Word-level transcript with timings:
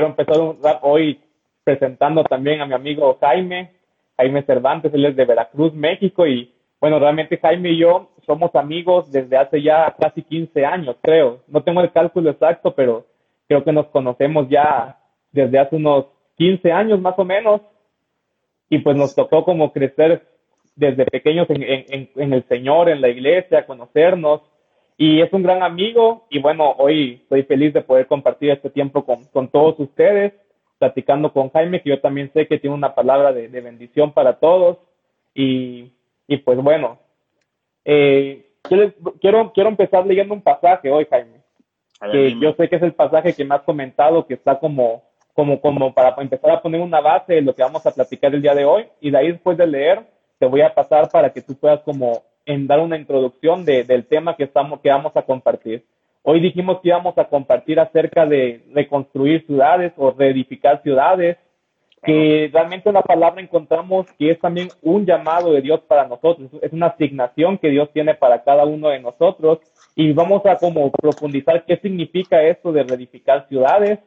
quiero 0.00 0.06
empezar 0.06 0.78
hoy 0.82 1.20
presentando 1.62 2.24
también 2.24 2.60
a 2.62 2.66
mi 2.66 2.72
amigo 2.72 3.18
Jaime, 3.20 3.72
Jaime 4.16 4.42
Cervantes, 4.42 4.92
él 4.94 5.04
es 5.04 5.16
de 5.16 5.24
Veracruz, 5.26 5.74
México, 5.74 6.26
y 6.26 6.54
bueno, 6.80 6.98
realmente 6.98 7.38
Jaime 7.38 7.72
y 7.72 7.78
yo 7.78 8.08
somos 8.24 8.54
amigos 8.54 9.12
desde 9.12 9.36
hace 9.36 9.60
ya 9.60 9.94
casi 9.98 10.22
15 10.22 10.64
años, 10.64 10.96
creo. 11.02 11.40
No 11.48 11.62
tengo 11.62 11.82
el 11.82 11.92
cálculo 11.92 12.30
exacto, 12.30 12.74
pero 12.74 13.04
creo 13.46 13.62
que 13.62 13.72
nos 13.72 13.86
conocemos 13.88 14.48
ya 14.48 14.98
desde 15.32 15.58
hace 15.58 15.76
unos 15.76 16.06
15 16.36 16.72
años 16.72 17.00
más 17.00 17.18
o 17.18 17.24
menos. 17.24 17.60
Y 18.70 18.78
pues 18.78 18.96
nos 18.96 19.14
tocó 19.14 19.44
como 19.44 19.72
crecer 19.72 20.22
desde 20.76 21.04
pequeños 21.04 21.48
en, 21.50 22.32
el 22.32 22.44
Señor, 22.48 22.88
en 22.88 23.02
la 23.02 23.08
iglesia, 23.08 23.66
conocernos. 23.66 24.40
Y 25.02 25.22
es 25.22 25.32
un 25.32 25.42
gran 25.42 25.62
amigo 25.62 26.26
y 26.28 26.40
bueno, 26.40 26.74
hoy 26.76 27.20
estoy 27.22 27.42
feliz 27.44 27.72
de 27.72 27.80
poder 27.80 28.06
compartir 28.06 28.50
este 28.50 28.68
tiempo 28.68 29.02
con, 29.06 29.24
con 29.32 29.48
todos 29.48 29.80
ustedes, 29.80 30.34
platicando 30.78 31.32
con 31.32 31.48
Jaime, 31.52 31.80
que 31.80 31.88
yo 31.88 32.02
también 32.02 32.30
sé 32.34 32.46
que 32.46 32.58
tiene 32.58 32.76
una 32.76 32.94
palabra 32.94 33.32
de, 33.32 33.48
bendición 33.48 34.12
para 34.12 34.34
todos. 34.34 34.76
Y, 35.34 35.90
y 36.26 36.36
pues 36.36 36.58
bueno, 36.58 36.98
eh, 37.86 38.46
quiero, 38.60 39.52
quiero 39.54 39.70
empezar 39.70 40.06
leyendo 40.06 40.34
un 40.34 40.42
pasaje 40.42 40.90
hoy, 40.90 41.06
Jaime. 41.08 41.40
que 42.12 42.38
yo 42.38 42.52
sé 42.52 42.68
que 42.68 42.76
es 42.76 42.82
el 42.82 42.92
pasaje 42.92 43.32
que 43.32 43.46
me 43.46 43.54
has 43.54 43.62
comentado, 43.62 44.26
que 44.26 44.34
está 44.34 44.58
como, 44.58 45.02
como, 45.32 45.62
como 45.62 45.94
para 45.94 46.14
empezar 46.18 46.50
a 46.50 46.60
poner 46.60 46.82
una 46.82 47.00
base 47.00 47.36
de 47.36 47.40
lo 47.40 47.54
que 47.54 47.62
vamos 47.62 47.86
a 47.86 47.94
platicar 47.94 48.34
el 48.34 48.42
día 48.42 48.54
de 48.54 48.66
hoy. 48.66 48.86
Y 49.00 49.10
de 49.10 49.16
ahí 49.16 49.32
después 49.32 49.56
de 49.56 49.66
leer, 49.66 50.04
te 50.38 50.44
voy 50.44 50.60
a 50.60 50.74
pasar 50.74 51.08
para 51.10 51.32
que 51.32 51.40
tú 51.40 51.54
puedas 51.54 51.80
como 51.84 52.22
en 52.50 52.66
dar 52.66 52.80
una 52.80 52.96
introducción 52.96 53.64
de, 53.64 53.84
del 53.84 54.06
tema 54.06 54.36
que, 54.36 54.44
estamos, 54.44 54.80
que 54.80 54.90
vamos 54.90 55.12
a 55.14 55.22
compartir. 55.22 55.84
Hoy 56.22 56.40
dijimos 56.40 56.80
que 56.80 56.88
íbamos 56.88 57.16
a 57.16 57.24
compartir 57.24 57.78
acerca 57.78 58.26
de 58.26 58.64
reconstruir 58.74 59.46
ciudades 59.46 59.92
o 59.96 60.10
reedificar 60.10 60.82
ciudades, 60.82 61.38
que 62.02 62.50
realmente 62.52 62.90
la 62.90 63.02
palabra 63.02 63.40
encontramos 63.40 64.06
que 64.18 64.32
es 64.32 64.40
también 64.40 64.68
un 64.82 65.06
llamado 65.06 65.52
de 65.52 65.60
Dios 65.60 65.80
para 65.86 66.08
nosotros, 66.08 66.50
es 66.60 66.72
una 66.72 66.86
asignación 66.86 67.56
que 67.58 67.68
Dios 67.68 67.90
tiene 67.92 68.14
para 68.14 68.42
cada 68.42 68.64
uno 68.64 68.88
de 68.88 68.98
nosotros 68.98 69.58
y 69.94 70.12
vamos 70.12 70.44
a 70.46 70.56
como 70.56 70.90
profundizar 70.90 71.64
qué 71.66 71.76
significa 71.76 72.42
esto 72.42 72.72
de 72.72 72.82
reedificar 72.82 73.46
ciudades 73.48 74.00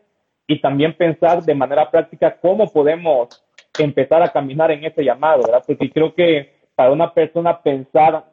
y 0.48 0.60
también 0.60 0.94
pensar 0.98 1.44
de 1.44 1.56
manera 1.56 1.90
práctica 1.90 2.36
cómo 2.42 2.72
podemos 2.72 3.30
empezar 3.80 4.22
a 4.22 4.32
caminar 4.32 4.72
en 4.72 4.84
ese 4.84 5.04
llamado, 5.04 5.44
¿verdad? 5.44 5.64
Porque 5.66 5.90
creo 5.90 6.14
que 6.14 6.52
para 6.76 6.92
una 6.92 7.14
persona 7.14 7.62
pensar, 7.62 8.26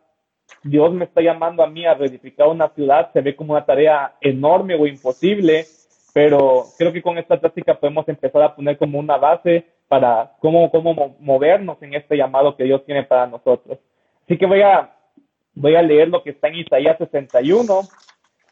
Dios 0.63 0.93
me 0.93 1.05
está 1.05 1.21
llamando 1.21 1.63
a 1.63 1.67
mí 1.67 1.87
a 1.87 1.95
reedificar 1.95 2.49
una 2.49 2.69
ciudad, 2.69 3.11
se 3.13 3.21
ve 3.21 3.35
como 3.35 3.53
una 3.53 3.65
tarea 3.65 4.15
enorme 4.21 4.75
o 4.75 4.87
imposible, 4.87 5.65
pero 6.13 6.65
creo 6.77 6.93
que 6.93 7.03
con 7.03 7.19
esta 7.19 7.39
práctica 7.41 7.79
podemos 7.79 8.09
empezar 8.09 8.43
a 8.43 8.55
poner 8.55 8.77
como 8.77 8.99
una 8.99 9.17
base 9.17 9.67
para 9.89 10.33
cómo, 10.41 10.71
cómo 10.71 11.17
movernos 11.19 11.83
en 11.83 11.95
este 11.95 12.17
llamado 12.17 12.57
que 12.57 12.65
Dios 12.65 12.85
tiene 12.85 13.05
para 13.05 13.27
nosotros. 13.27 13.79
Así 14.25 14.39
que 14.39 14.47
voy 14.47 14.63
a, 14.63 14.93
voy 15.55 15.75
a 15.75 15.83
leer 15.83 16.09
lo 16.09 16.23
que 16.23 16.31
está 16.31 16.49
en 16.49 16.57
Isaías 16.57 16.99
61, 16.99 17.81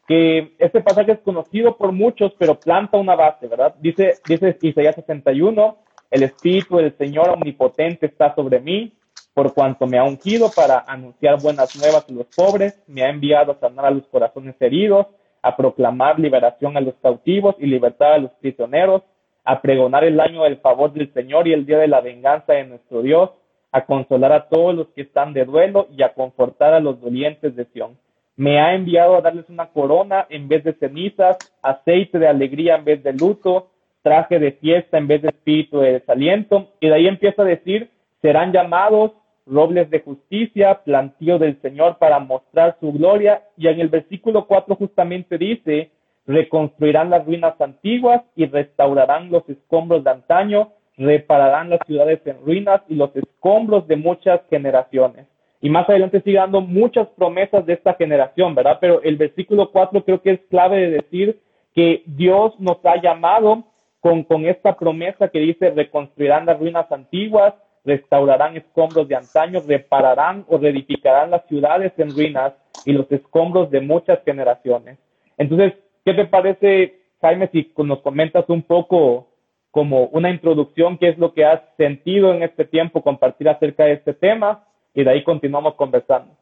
que 0.09 0.55
este 0.59 0.81
pasaje 0.81 1.13
es 1.13 1.19
conocido 1.21 1.77
por 1.77 1.93
muchos, 1.93 2.33
pero 2.39 2.59
planta 2.59 2.97
una 2.97 3.15
base, 3.15 3.47
¿verdad? 3.47 3.75
Dice, 3.79 4.15
dice 4.27 4.57
Isaías 4.63 4.95
61, 4.97 5.79
el 6.11 6.23
Espíritu 6.23 6.79
del 6.79 6.97
Señor 6.97 7.29
Omnipotente 7.29 8.07
está 8.07 8.35
sobre 8.35 8.61
mí, 8.61 8.98
por 9.39 9.55
cuanto 9.55 9.87
me 9.87 9.99
ha 9.99 10.03
ungido 10.03 10.51
para 10.51 10.81
anunciar 10.89 11.41
buenas 11.41 11.77
nuevas 11.77 12.05
a 12.09 12.13
los 12.13 12.27
pobres, 12.27 12.83
me 12.89 13.05
ha 13.05 13.09
enviado 13.09 13.53
a 13.53 13.61
sanar 13.61 13.87
a 13.87 13.91
los 13.93 14.05
corazones 14.09 14.57
heridos, 14.59 15.07
a 15.43 15.57
proclamar 15.57 16.19
liberación 16.19 16.77
a 16.77 16.81
los 16.81 16.95
cautivos 17.01 17.55
y 17.61 17.67
libertad 17.67 18.15
a 18.15 18.19
los 18.19 18.33
prisioneros, 18.41 19.03
a 19.45 19.63
pregonar 19.63 20.03
el 20.03 20.19
año 20.19 20.43
del 20.43 20.57
favor 20.57 20.93
del 20.93 21.15
Señor 21.15 21.47
y 21.47 21.53
el 21.53 21.67
día 21.67 21.79
de 21.79 21.87
la 21.87 22.01
venganza 22.01 22.55
de 22.55 22.65
nuestro 22.65 23.01
Dios, 23.01 23.31
a 23.71 23.87
consolar 23.87 24.33
a 24.33 24.49
todos 24.49 24.75
los 24.75 24.89
que 24.89 25.03
están 25.03 25.33
de 25.35 25.45
duelo 25.45 25.87
y 25.97 26.03
a 26.03 26.15
confortar 26.15 26.75
a 26.75 26.81
los 26.81 27.01
dolientes 27.01 27.55
de 27.55 27.65
Sión. 27.67 27.97
Me 28.35 28.59
ha 28.59 28.75
enviado 28.75 29.15
a 29.15 29.21
darles 29.21 29.49
una 29.49 29.67
corona 29.67 30.27
en 30.31 30.49
vez 30.49 30.65
de 30.65 30.73
cenizas, 30.73 31.37
aceite 31.63 32.19
de 32.19 32.27
alegría 32.27 32.75
en 32.75 32.85
vez 32.85 33.05
de 33.05 33.13
luto, 33.13 33.69
traje 34.03 34.41
de 34.41 34.51
fiesta 34.51 34.99
en 34.99 35.07
vez 35.07 35.23
de 35.23 35.29
espíritu 35.29 35.79
de 35.79 35.93
desaliento. 35.93 36.71
Y 36.81 36.89
de 36.89 36.95
ahí 36.95 37.07
empieza 37.07 37.43
a 37.43 37.45
decir, 37.45 37.89
serán 38.21 38.53
llamados 38.53 39.13
robles 39.51 39.91
de 39.91 40.01
justicia, 40.01 40.81
plantío 40.85 41.39
del 41.39 41.61
Señor 41.61 41.99
para 41.99 42.19
mostrar 42.19 42.77
su 42.81 42.93
gloria. 42.93 43.43
Y 43.57 43.69
en 43.69 43.81
el 43.81 43.89
versículo 43.89 44.47
4 44.47 44.77
justamente 44.77 45.39
dice, 45.39 45.91
reconstruirán 46.27 47.11
las 47.11 47.25
ruinas 47.25 47.61
antiguas 47.61 48.23
y 48.37 48.47
restaurarán 48.47 49.31
los 49.31 49.49
escombros 49.49 50.05
de 50.05 50.11
antaño, 50.11 50.73
repararán 50.97 51.71
las 51.71 51.81
ciudades 51.87 52.21
en 52.27 52.39
ruinas 52.45 52.83
y 52.89 52.95
los 52.95 53.15
escombros 53.17 53.89
de 53.89 53.97
muchas 53.97 54.41
generaciones. 54.51 55.27
Y 55.61 55.71
más 55.71 55.89
adelante 55.89 56.21
sigue 56.21 56.37
dando 56.37 56.61
muchas 56.61 57.09
promesas 57.17 57.67
de 57.67 57.73
esta 57.73 57.95
generación, 57.95 58.55
¿verdad? 58.55 58.79
Pero 58.81 59.03
el 59.03 59.17
versículo 59.17 59.71
4 59.71 60.05
creo 60.05 60.23
que 60.23 60.33
es 60.33 60.41
clave 60.51 60.79
de 60.79 60.91
decir 60.91 61.41
que 61.75 62.03
Dios 62.07 62.59
nos 62.61 62.79
ha 62.85 63.01
llamado 63.01 63.65
con, 64.01 64.23
con 64.25 64.47
esta 64.47 64.77
promesa 64.77 65.29
que 65.29 65.41
dice 65.41 65.71
reconstruirán 65.71 66.47
las 66.47 66.59
ruinas 66.59 66.91
antiguas, 66.93 67.55
restaurarán 67.89 68.57
escombros 68.57 69.09
de 69.09 69.17
antaño, 69.17 69.63
repararán 69.67 70.45
o 70.49 70.59
reedificarán 70.59 71.31
las 71.31 71.47
ciudades 71.47 71.93
en 71.97 72.11
ruinas 72.11 72.53
y 72.85 72.93
los 72.93 73.11
escombros 73.11 73.71
de 73.71 73.81
muchas 73.81 74.21
generaciones. 74.25 74.99
Entonces, 75.39 75.73
¿qué 76.05 76.13
te 76.13 76.27
parece, 76.27 77.01
Jaime, 77.23 77.49
si 77.51 77.73
nos 77.79 78.01
comentas 78.01 78.45
un 78.49 78.63
poco 78.63 79.29
como 79.71 80.05
una 80.07 80.31
introducción, 80.31 80.99
qué 80.99 81.09
es 81.09 81.19
lo 81.19 81.33
que 81.33 81.47
has 81.47 81.63
sentido 81.77 82.35
en 82.35 82.43
este 82.43 82.65
tiempo, 82.67 83.03
compartir 83.03 83.49
acerca 83.49 83.85
de 83.85 83.95
este 83.95 84.13
tema 84.13 84.65
y 84.95 85.03
de 85.03 85.11
ahí 85.11 85.25
continuamos 85.25 85.75
conversando? 85.75 86.37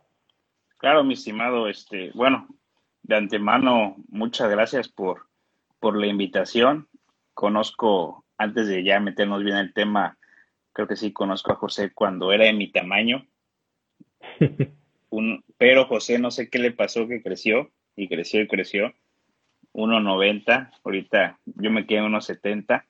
Claro, 0.78 1.04
mi 1.04 1.14
estimado, 1.14 1.68
este, 1.68 2.10
bueno, 2.14 2.48
de 3.02 3.16
antemano, 3.16 3.96
muchas 4.08 4.50
gracias 4.50 4.88
por, 4.88 5.26
por 5.78 5.96
la 5.96 6.06
invitación. 6.06 6.88
Conozco, 7.34 8.24
antes 8.36 8.66
de 8.66 8.82
ya 8.82 8.98
meternos 8.98 9.44
bien 9.44 9.56
en 9.56 9.66
el 9.66 9.72
tema, 9.72 10.18
creo 10.76 10.86
que 10.86 10.96
sí 10.96 11.10
conozco 11.10 11.52
a 11.52 11.56
José 11.56 11.90
cuando 11.94 12.32
era 12.32 12.44
de 12.44 12.52
mi 12.52 12.68
tamaño. 12.68 13.26
Un, 15.10 15.42
pero 15.56 15.86
José 15.86 16.18
no 16.18 16.30
sé 16.30 16.50
qué 16.50 16.58
le 16.58 16.70
pasó 16.70 17.08
que 17.08 17.22
creció 17.22 17.70
y 17.96 18.08
creció 18.08 18.42
y 18.42 18.46
creció. 18.46 18.92
1.90, 19.72 20.70
ahorita 20.84 21.38
yo 21.46 21.70
me 21.70 21.86
quedé 21.86 22.00
en 22.00 22.12
1.70, 22.12 22.84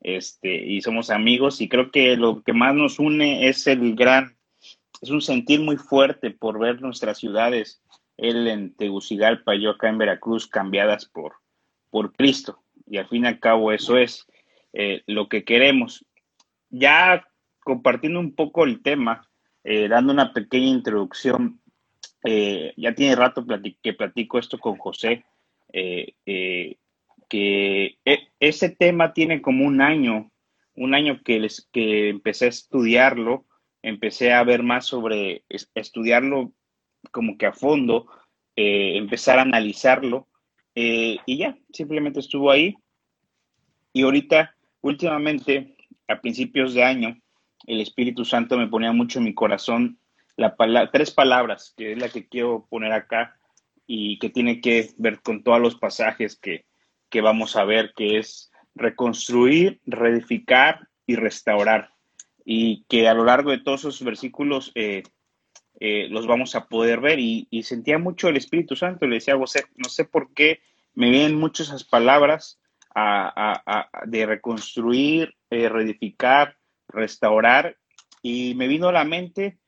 este, 0.00 0.54
y 0.54 0.80
somos 0.80 1.10
amigos 1.10 1.60
y 1.60 1.68
creo 1.68 1.90
que 1.90 2.16
lo 2.16 2.42
que 2.42 2.54
más 2.54 2.74
nos 2.74 2.98
une 2.98 3.48
es 3.48 3.66
el 3.66 3.94
gran, 3.94 4.36
es 5.02 5.10
un 5.10 5.20
sentir 5.20 5.60
muy 5.60 5.76
fuerte 5.76 6.30
por 6.30 6.58
ver 6.58 6.80
nuestras 6.80 7.18
ciudades, 7.18 7.82
él 8.16 8.48
en 8.48 8.74
Tegucigalpa, 8.74 9.54
yo 9.56 9.70
acá 9.70 9.88
en 9.90 9.98
Veracruz, 9.98 10.46
cambiadas 10.46 11.04
por, 11.04 11.34
por 11.90 12.12
Cristo. 12.14 12.62
Y 12.86 12.96
al 12.96 13.08
fin 13.08 13.24
y 13.24 13.28
al 13.28 13.40
cabo 13.40 13.72
eso 13.72 13.98
es 13.98 14.26
eh, 14.72 15.02
lo 15.06 15.28
que 15.28 15.44
queremos 15.44 16.04
ya 16.70 17.26
compartiendo 17.60 18.20
un 18.20 18.34
poco 18.34 18.64
el 18.64 18.82
tema, 18.82 19.28
eh, 19.64 19.88
dando 19.88 20.12
una 20.12 20.32
pequeña 20.32 20.68
introducción, 20.68 21.60
eh, 22.24 22.72
ya 22.76 22.94
tiene 22.94 23.16
rato 23.16 23.44
que 23.82 23.92
platico 23.92 24.38
esto 24.38 24.58
con 24.58 24.76
José, 24.76 25.24
eh, 25.72 26.14
que 27.28 27.98
e, 28.04 28.28
ese 28.38 28.68
tema 28.68 29.12
tiene 29.12 29.42
como 29.42 29.66
un 29.66 29.80
año, 29.80 30.30
un 30.76 30.94
año 30.94 31.20
que, 31.24 31.40
les, 31.40 31.68
que 31.72 32.10
empecé 32.10 32.46
a 32.46 32.50
estudiarlo, 32.50 33.46
empecé 33.82 34.32
a 34.32 34.44
ver 34.44 34.62
más 34.62 34.86
sobre 34.86 35.44
estudiarlo 35.74 36.52
como 37.10 37.36
que 37.36 37.46
a 37.46 37.52
fondo, 37.52 38.06
empezar 38.54 39.38
a 39.38 39.42
analizarlo 39.42 40.28
y 40.74 41.36
ya, 41.36 41.58
simplemente 41.72 42.20
estuvo 42.20 42.50
ahí. 42.50 42.74
Y 43.92 44.02
ahorita, 44.02 44.54
últimamente, 44.82 45.75
a 46.08 46.20
principios 46.20 46.74
de 46.74 46.84
año, 46.84 47.20
el 47.66 47.80
Espíritu 47.80 48.24
Santo 48.24 48.56
me 48.58 48.68
ponía 48.68 48.92
mucho 48.92 49.18
en 49.18 49.24
mi 49.24 49.34
corazón 49.34 49.98
la 50.36 50.90
tres 50.92 51.10
palabras, 51.10 51.72
que 51.76 51.92
es 51.92 51.98
la 51.98 52.08
que 52.08 52.28
quiero 52.28 52.66
poner 52.68 52.92
acá 52.92 53.36
y 53.86 54.18
que 54.18 54.30
tiene 54.30 54.60
que 54.60 54.90
ver 54.98 55.20
con 55.22 55.42
todos 55.42 55.60
los 55.60 55.76
pasajes 55.76 56.36
que, 56.36 56.64
vamos 57.22 57.56
a 57.56 57.64
ver, 57.64 57.94
que 57.96 58.18
es 58.18 58.50
reconstruir, 58.74 59.80
reedificar 59.86 60.88
y 61.06 61.16
restaurar. 61.16 61.90
Y 62.44 62.84
que 62.88 63.08
a 63.08 63.14
lo 63.14 63.24
largo 63.24 63.50
de 63.50 63.58
todos 63.58 63.80
esos 63.80 64.04
versículos 64.04 64.70
eh, 64.74 65.02
eh, 65.80 66.08
los 66.10 66.26
vamos 66.26 66.54
a 66.54 66.68
poder 66.68 67.00
ver. 67.00 67.18
Y, 67.18 67.48
sentía 67.62 67.98
mucho 67.98 68.28
el 68.28 68.36
Espíritu 68.36 68.76
Santo, 68.76 69.06
le 69.06 69.16
decía 69.16 69.36
José, 69.36 69.64
no 69.76 69.88
sé 69.88 70.04
por 70.04 70.34
qué 70.34 70.60
me 70.94 71.10
vienen 71.10 71.34
mucho 71.34 71.62
esas 71.62 71.84
palabras 71.84 72.60
de 74.06 74.26
reconstruir, 74.26 75.34
eh, 75.50 75.68
reedificar, 75.68 76.56
restaurar. 76.88 77.76
Y 78.22 78.54
me 78.54 78.68
vino 78.68 78.88
a 78.88 78.92
la 78.92 79.04
mente 79.04 79.58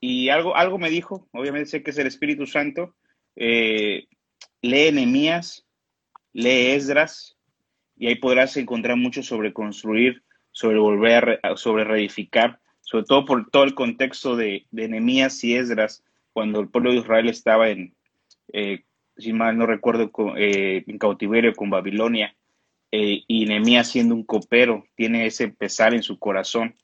y 0.00 0.28
algo, 0.28 0.56
algo 0.56 0.78
me 0.78 0.90
dijo, 0.90 1.28
obviamente 1.32 1.82
que 1.82 1.90
es 1.90 1.98
el 1.98 2.06
Espíritu 2.06 2.46
Santo, 2.46 2.94
eh, 3.36 4.06
lee 4.60 4.92
Nehemías, 4.92 5.66
lee 6.32 6.72
Esdras 6.72 7.36
y 7.96 8.08
ahí 8.08 8.16
podrás 8.16 8.56
encontrar 8.56 8.96
mucho 8.96 9.22
sobre 9.22 9.52
construir, 9.52 10.22
sobre 10.52 10.78
volver, 10.78 11.40
sobre 11.56 11.84
reedificar, 11.84 12.60
sobre 12.80 13.04
todo 13.04 13.24
por 13.24 13.50
todo 13.50 13.64
el 13.64 13.74
contexto 13.74 14.36
de, 14.36 14.66
de 14.70 15.30
y 15.42 15.54
Esdras, 15.54 16.04
cuando 16.32 16.60
el 16.60 16.68
pueblo 16.68 16.90
de 16.90 16.98
Israel 16.98 17.28
estaba 17.28 17.70
en, 17.70 17.94
eh, 18.52 18.84
si 19.16 19.32
mal 19.32 19.56
no 19.56 19.66
recuerdo, 19.66 20.10
eh, 20.36 20.84
en 20.86 20.98
cautiverio 20.98 21.54
con 21.54 21.70
Babilonia, 21.70 22.36
eh, 22.96 23.24
y 23.26 23.46
Nehemías 23.46 23.90
siendo 23.90 24.14
un 24.14 24.24
copero, 24.24 24.84
tiene 24.94 25.26
ese 25.26 25.48
pesar 25.48 25.94
en 25.94 26.02
su 26.02 26.18
corazón 26.18 26.76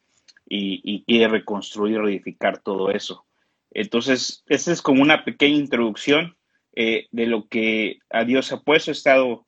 y, 0.49 1.05
quiere 1.05 1.29
reconstruir, 1.29 2.01
reedificar 2.01 2.61
todo 2.61 2.91
eso. 2.91 3.25
Entonces, 3.71 4.43
esa 4.49 4.73
es 4.73 4.83
como 4.83 5.03
una 5.03 5.25
pequeña 5.25 5.57
introducción 5.57 6.37
de 6.73 7.27
lo 7.27 7.47
que 7.47 7.99
a 8.11 8.25
Dios 8.25 8.51
ha 8.51 8.61
puesto. 8.61 8.91
He 8.91 8.93
estado 8.93 9.47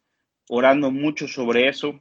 orando 0.48 0.92
mucho 0.92 1.26
sobre 1.26 1.68
eso. 1.68 1.98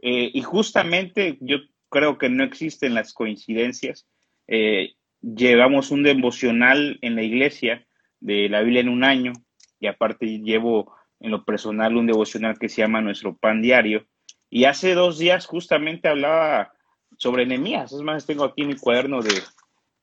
y 0.00 0.40
justamente 0.40 1.36
yo 1.40 1.58
creo 1.90 2.16
que 2.16 2.30
no 2.30 2.42
existen 2.42 2.94
las 2.94 3.12
coincidencias. 3.12 4.06
Eh, 4.48 4.94
llevamos 5.20 5.90
un 5.90 6.02
devocional 6.02 6.98
en 7.02 7.16
la 7.16 7.22
iglesia 7.22 7.86
de 8.20 8.48
la 8.48 8.62
Biblia 8.62 8.80
en 8.80 8.88
un 8.88 9.04
año 9.04 9.32
y 9.78 9.86
aparte 9.86 10.26
llevo 10.38 10.94
en 11.20 11.30
lo 11.30 11.44
personal 11.44 11.96
un 11.96 12.06
devocional 12.06 12.58
que 12.58 12.68
se 12.68 12.82
llama 12.82 13.00
Nuestro 13.00 13.36
Pan 13.36 13.62
Diario. 13.62 14.06
Y 14.48 14.64
hace 14.64 14.94
dos 14.94 15.18
días 15.18 15.46
justamente 15.46 16.08
hablaba 16.08 16.72
sobre 17.16 17.44
enemías. 17.44 17.92
Es 17.92 18.00
más, 18.00 18.26
tengo 18.26 18.44
aquí 18.44 18.64
mi 18.64 18.74
cuaderno 18.74 19.20
de, 19.22 19.32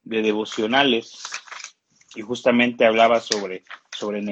devocionales 0.03 1.21
y 2.15 2.21
justamente 2.21 2.85
hablaba 2.85 3.19
sobre, 3.19 3.63
sobre 3.91 4.23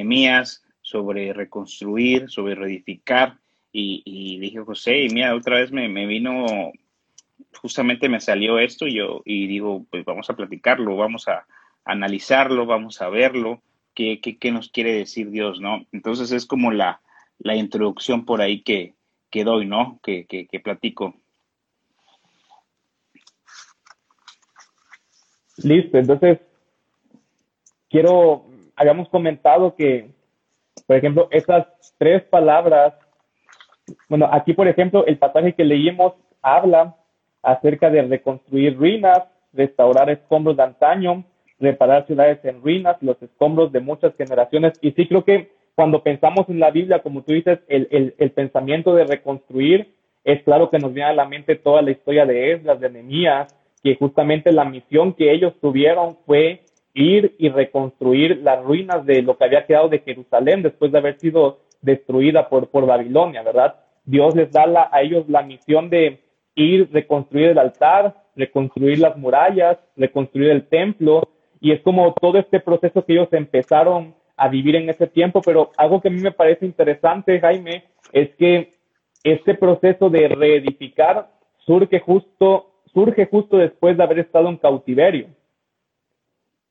sobre 0.82 1.34
reconstruir, 1.34 2.30
sobre 2.30 2.56
reedificar. 2.56 3.40
Y, 3.78 4.40
dije, 4.40 4.60
José, 4.60 5.04
y 5.04 5.10
mira, 5.10 5.36
otra 5.36 5.58
vez 5.58 5.72
me, 5.72 5.90
me 5.90 6.06
vino 6.06 6.72
justamente 7.56 8.10
me 8.10 8.22
salió 8.22 8.60
esto 8.60 8.88
y 8.88 8.96
yo 8.96 9.22
y 9.26 9.48
digo, 9.48 9.86
pues 9.90 10.06
vamos 10.06 10.30
a 10.30 10.36
platicarlo, 10.36 10.96
vamos 10.96 11.28
a 11.28 11.46
analizarlo, 11.84 12.66
vamos 12.66 13.02
a 13.02 13.10
verlo, 13.10 13.62
qué, 13.96 14.20
qué, 14.20 14.52
nos 14.52 14.70
quiere 14.70 14.94
decir 14.94 15.32
Dios, 15.32 15.60
¿no? 15.60 15.86
Entonces 15.92 16.32
es 16.32 16.46
como 16.46 16.72
la, 16.72 17.02
la 17.40 17.56
introducción 17.56 18.26
por 18.26 18.42
ahí 18.42 18.62
que, 18.62 18.94
que 19.32 19.44
doy, 19.44 19.66
¿no? 19.66 20.00
Que, 20.04 20.26
que, 20.26 20.48
que 20.48 20.60
platico. 20.60 21.16
Listo, 25.58 25.98
entonces 25.98 26.40
quiero, 27.90 28.46
habíamos 28.76 29.08
comentado 29.10 29.76
que, 29.76 30.12
por 30.86 30.98
ejemplo, 30.98 31.30
esas 31.32 31.66
tres 31.98 32.24
palabras, 32.24 32.94
bueno, 34.10 34.30
aquí 34.32 34.54
por 34.54 34.68
ejemplo, 34.68 35.06
el 35.06 35.18
pasaje 35.18 35.54
que 35.54 35.64
leímos 35.64 36.14
habla 36.42 36.98
acerca 37.42 37.90
de 37.90 38.02
reconstruir 38.02 38.78
ruinas, 38.78 39.20
restaurar 39.54 40.10
escombros 40.10 40.58
de 40.58 40.64
antaño, 40.64 41.24
reparar 41.60 42.06
ciudades 42.06 42.44
en 42.44 42.62
ruinas, 42.62 42.98
los 43.02 43.22
escombros 43.22 43.72
de 43.72 43.80
muchas 43.80 44.16
generaciones. 44.16 44.74
Y 44.82 44.92
sí 44.92 45.08
creo 45.08 45.24
que 45.24 45.52
cuando 45.76 46.04
pensamos 46.04 46.48
en 46.50 46.60
la 46.60 46.72
Biblia, 46.72 47.00
como 47.00 47.24
tú 47.24 47.34
dices, 47.34 47.60
el, 47.68 48.14
el, 48.18 48.32
pensamiento 48.32 48.96
de 48.96 49.06
reconstruir, 49.06 49.94
es 50.24 50.42
claro 50.44 50.70
que 50.70 50.80
nos 50.80 50.94
viene 50.94 51.10
a 51.10 51.14
la 51.14 51.28
mente 51.28 51.56
toda 51.56 51.82
la 51.82 51.92
historia 51.92 52.26
de 52.26 52.54
Esdras, 52.54 52.80
de 52.80 52.90
Nehemías, 52.90 53.56
que 53.84 53.96
justamente 53.96 54.52
la 54.52 54.66
misión 54.66 55.14
que 55.14 55.32
ellos 55.32 55.54
tuvieron 55.62 56.18
fue 56.26 56.62
ir 56.94 57.36
y 57.38 57.50
reconstruir 57.50 58.42
las 58.42 58.64
ruinas 58.64 59.06
de 59.06 59.22
lo 59.22 59.38
que 59.38 59.44
había 59.44 59.66
quedado 59.66 59.90
de 59.90 60.00
Jerusalén 60.00 60.64
después 60.64 60.92
de 60.92 60.98
haber 60.98 61.20
sido 61.20 61.60
destruida 61.82 62.50
por, 62.50 62.70
por 62.70 62.86
Babilonia, 62.86 63.44
¿verdad? 63.44 63.76
Dios 64.06 64.36
les 64.36 64.52
da 64.52 64.90
a 64.92 65.02
ellos 65.02 65.28
la 65.28 65.44
misión 65.44 65.90
de 65.90 66.22
ir, 66.56 66.90
reconstruir 66.92 67.50
el 67.50 67.60
altar, 67.60 68.16
reconstruir 68.36 69.00
las 69.00 69.18
murallas, 69.18 69.78
reconstruir 69.96 70.52
el 70.52 70.68
templo, 70.68 71.22
y 71.60 71.72
es 71.72 71.82
como 71.82 72.14
todo 72.14 72.38
este 72.38 72.60
proceso 72.60 73.06
que 73.06 73.14
ellos 73.14 73.30
empezaron 73.32 74.16
a 74.38 74.50
vivir 74.50 74.76
en 74.76 74.90
ese 74.90 75.08
tiempo, 75.08 75.42
pero 75.42 75.72
algo 75.78 76.02
que 76.02 76.10
a 76.10 76.12
mí 76.12 76.22
me 76.22 76.32
parece 76.32 76.66
interesante, 76.66 77.40
Jaime, 77.40 77.86
es 78.12 78.36
que 78.36 78.74
este 79.24 79.56
proceso 79.56 80.10
de 80.10 80.28
reedificar 80.28 81.32
surge 81.66 82.00
justo, 82.00 82.82
surge 82.94 83.26
justo 83.26 83.58
después 83.58 83.98
de 83.98 84.04
haber 84.04 84.20
estado 84.20 84.50
en 84.50 84.58
cautiverio. 84.58 85.28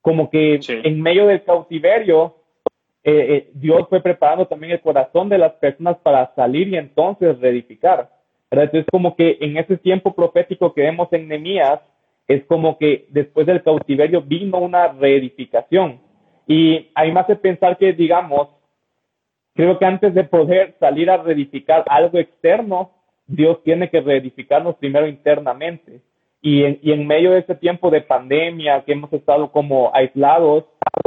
Como 0.00 0.30
que 0.30 0.60
en 0.68 1.00
medio 1.00 1.26
del 1.26 1.42
cautiverio, 1.42 2.36
eh, 3.02 3.26
eh, 3.36 3.50
Dios 3.54 3.86
fue 3.88 4.00
preparando 4.00 4.46
también 4.46 4.72
el 4.72 4.80
corazón 4.80 5.28
de 5.28 5.38
las 5.38 5.52
personas 5.54 5.96
para 5.98 6.32
salir 6.34 6.68
y 6.68 6.76
entonces 6.76 7.38
reedificar. 7.40 8.10
Entonces, 8.50 8.86
como 8.90 9.16
que 9.16 9.38
en 9.40 9.56
ese 9.56 9.76
tiempo 9.78 10.14
profético 10.14 10.72
que 10.72 10.82
vemos 10.82 11.08
en 11.12 11.26
Nemías, 11.26 11.80
es 12.26 12.44
como 12.46 12.78
que 12.78 13.06
después 13.10 13.46
del 13.46 13.62
cautiverio 13.62 14.22
vino 14.22 14.58
una 14.58 14.88
reedificación. 14.88 16.00
Y 16.46 16.90
ahí 16.94 17.12
me 17.12 17.20
hace 17.20 17.36
pensar 17.36 17.76
que, 17.76 17.92
digamos, 17.92 18.48
creo 19.54 19.78
que 19.78 19.84
antes 19.84 20.14
de 20.14 20.24
poder 20.24 20.74
salir 20.80 21.10
a 21.10 21.18
reedificar 21.18 21.84
algo 21.86 22.18
externo, 22.18 22.90
Dios 23.26 23.62
tiene 23.62 23.88
que 23.90 24.00
reedificarnos 24.00 24.76
primero 24.76 25.06
internamente. 25.06 26.00
Y 26.40 26.64
en, 26.64 26.78
y 26.82 26.92
en 26.92 27.06
medio 27.06 27.32
de 27.32 27.38
este 27.38 27.54
tiempo 27.54 27.90
de 27.90 28.02
pandemia 28.02 28.84
que 28.84 28.92
hemos 28.92 29.12
estado 29.12 29.50
como 29.50 29.90
aislados, 29.94 30.64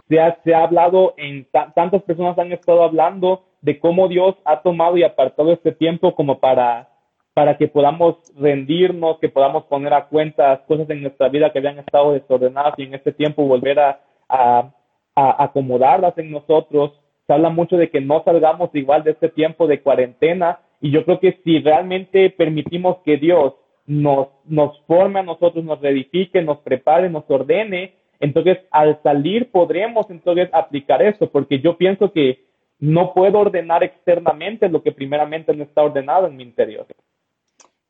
se 0.10 0.19
ha, 0.19 0.40
se 0.44 0.54
ha 0.54 0.64
hablado, 0.64 1.14
en 1.18 1.48
tantas 1.52 2.02
personas 2.04 2.38
han 2.40 2.52
estado 2.52 2.84
hablando 2.84 3.44
de 3.62 3.80
cómo 3.80 4.08
Dios 4.08 4.36
ha 4.46 4.62
tomado 4.62 4.98
y 4.98 5.04
apartado 5.04 5.52
este 5.52 5.72
tiempo 5.72 6.16
como 6.16 6.40
para 6.40 6.90
para 7.38 7.56
que 7.56 7.68
podamos 7.68 8.16
rendirnos, 8.36 9.19
que 9.19 9.30
podamos 9.30 9.66
poner 9.66 9.94
a 9.94 10.07
cuenta 10.07 10.63
cosas 10.66 10.89
en 10.89 11.04
nuestra 11.04 11.30
vida 11.30 11.51
que 11.51 11.60
habían 11.60 11.78
estado 11.78 12.13
desordenadas 12.13 12.74
y 12.78 12.86
en 12.86 12.95
este 12.95 13.12
tiempo 13.12 13.45
volver 13.45 13.80
a, 13.80 14.00
a, 14.28 14.74
acomodarlas 15.16 16.18
en 16.18 16.31
nosotros. 16.31 17.00
Se 17.28 17.34
habla 17.34 17.51
mucho 17.51 17.78
de 17.78 17.92
que 17.92 18.01
no 18.01 18.24
salgamos 18.24 18.72
igual 18.74 19.04
de 19.04 19.12
este 19.12 19.30
tiempo 19.30 19.68
de 19.68 19.84
cuarentena 19.84 20.62
y 20.81 20.89
yo 20.89 21.06
creo 21.06 21.19
que 21.19 21.39
si 21.44 21.60
realmente 21.60 22.31
permitimos 22.31 22.98
que 23.06 23.18
Dios 23.18 23.54
nos, 23.86 24.30
nos 24.45 24.80
forme 24.88 25.19
a 25.19 25.24
nosotros, 25.24 25.63
nos 25.63 25.80
reedifique, 25.80 26.42
nos 26.42 26.57
prepare, 26.62 27.07
nos 27.07 27.30
ordene, 27.30 27.94
entonces 28.19 28.57
al 28.71 29.00
salir 29.04 29.52
podremos 29.52 30.09
entonces 30.09 30.50
aplicar 30.54 31.04
eso, 31.04 31.30
porque 31.30 31.59
yo 31.59 31.78
pienso 31.78 32.11
que 32.11 32.47
no 32.80 33.14
puedo 33.14 33.38
ordenar 33.38 33.83
externamente 33.83 34.69
lo 34.69 34.81
que 34.81 34.92
primeramente 34.92 35.56
no 35.56 35.66
está 35.66 35.83
ordenado 35.83 36.26
en 36.26 36.35
mi 36.35 36.42
interior. 36.42 36.88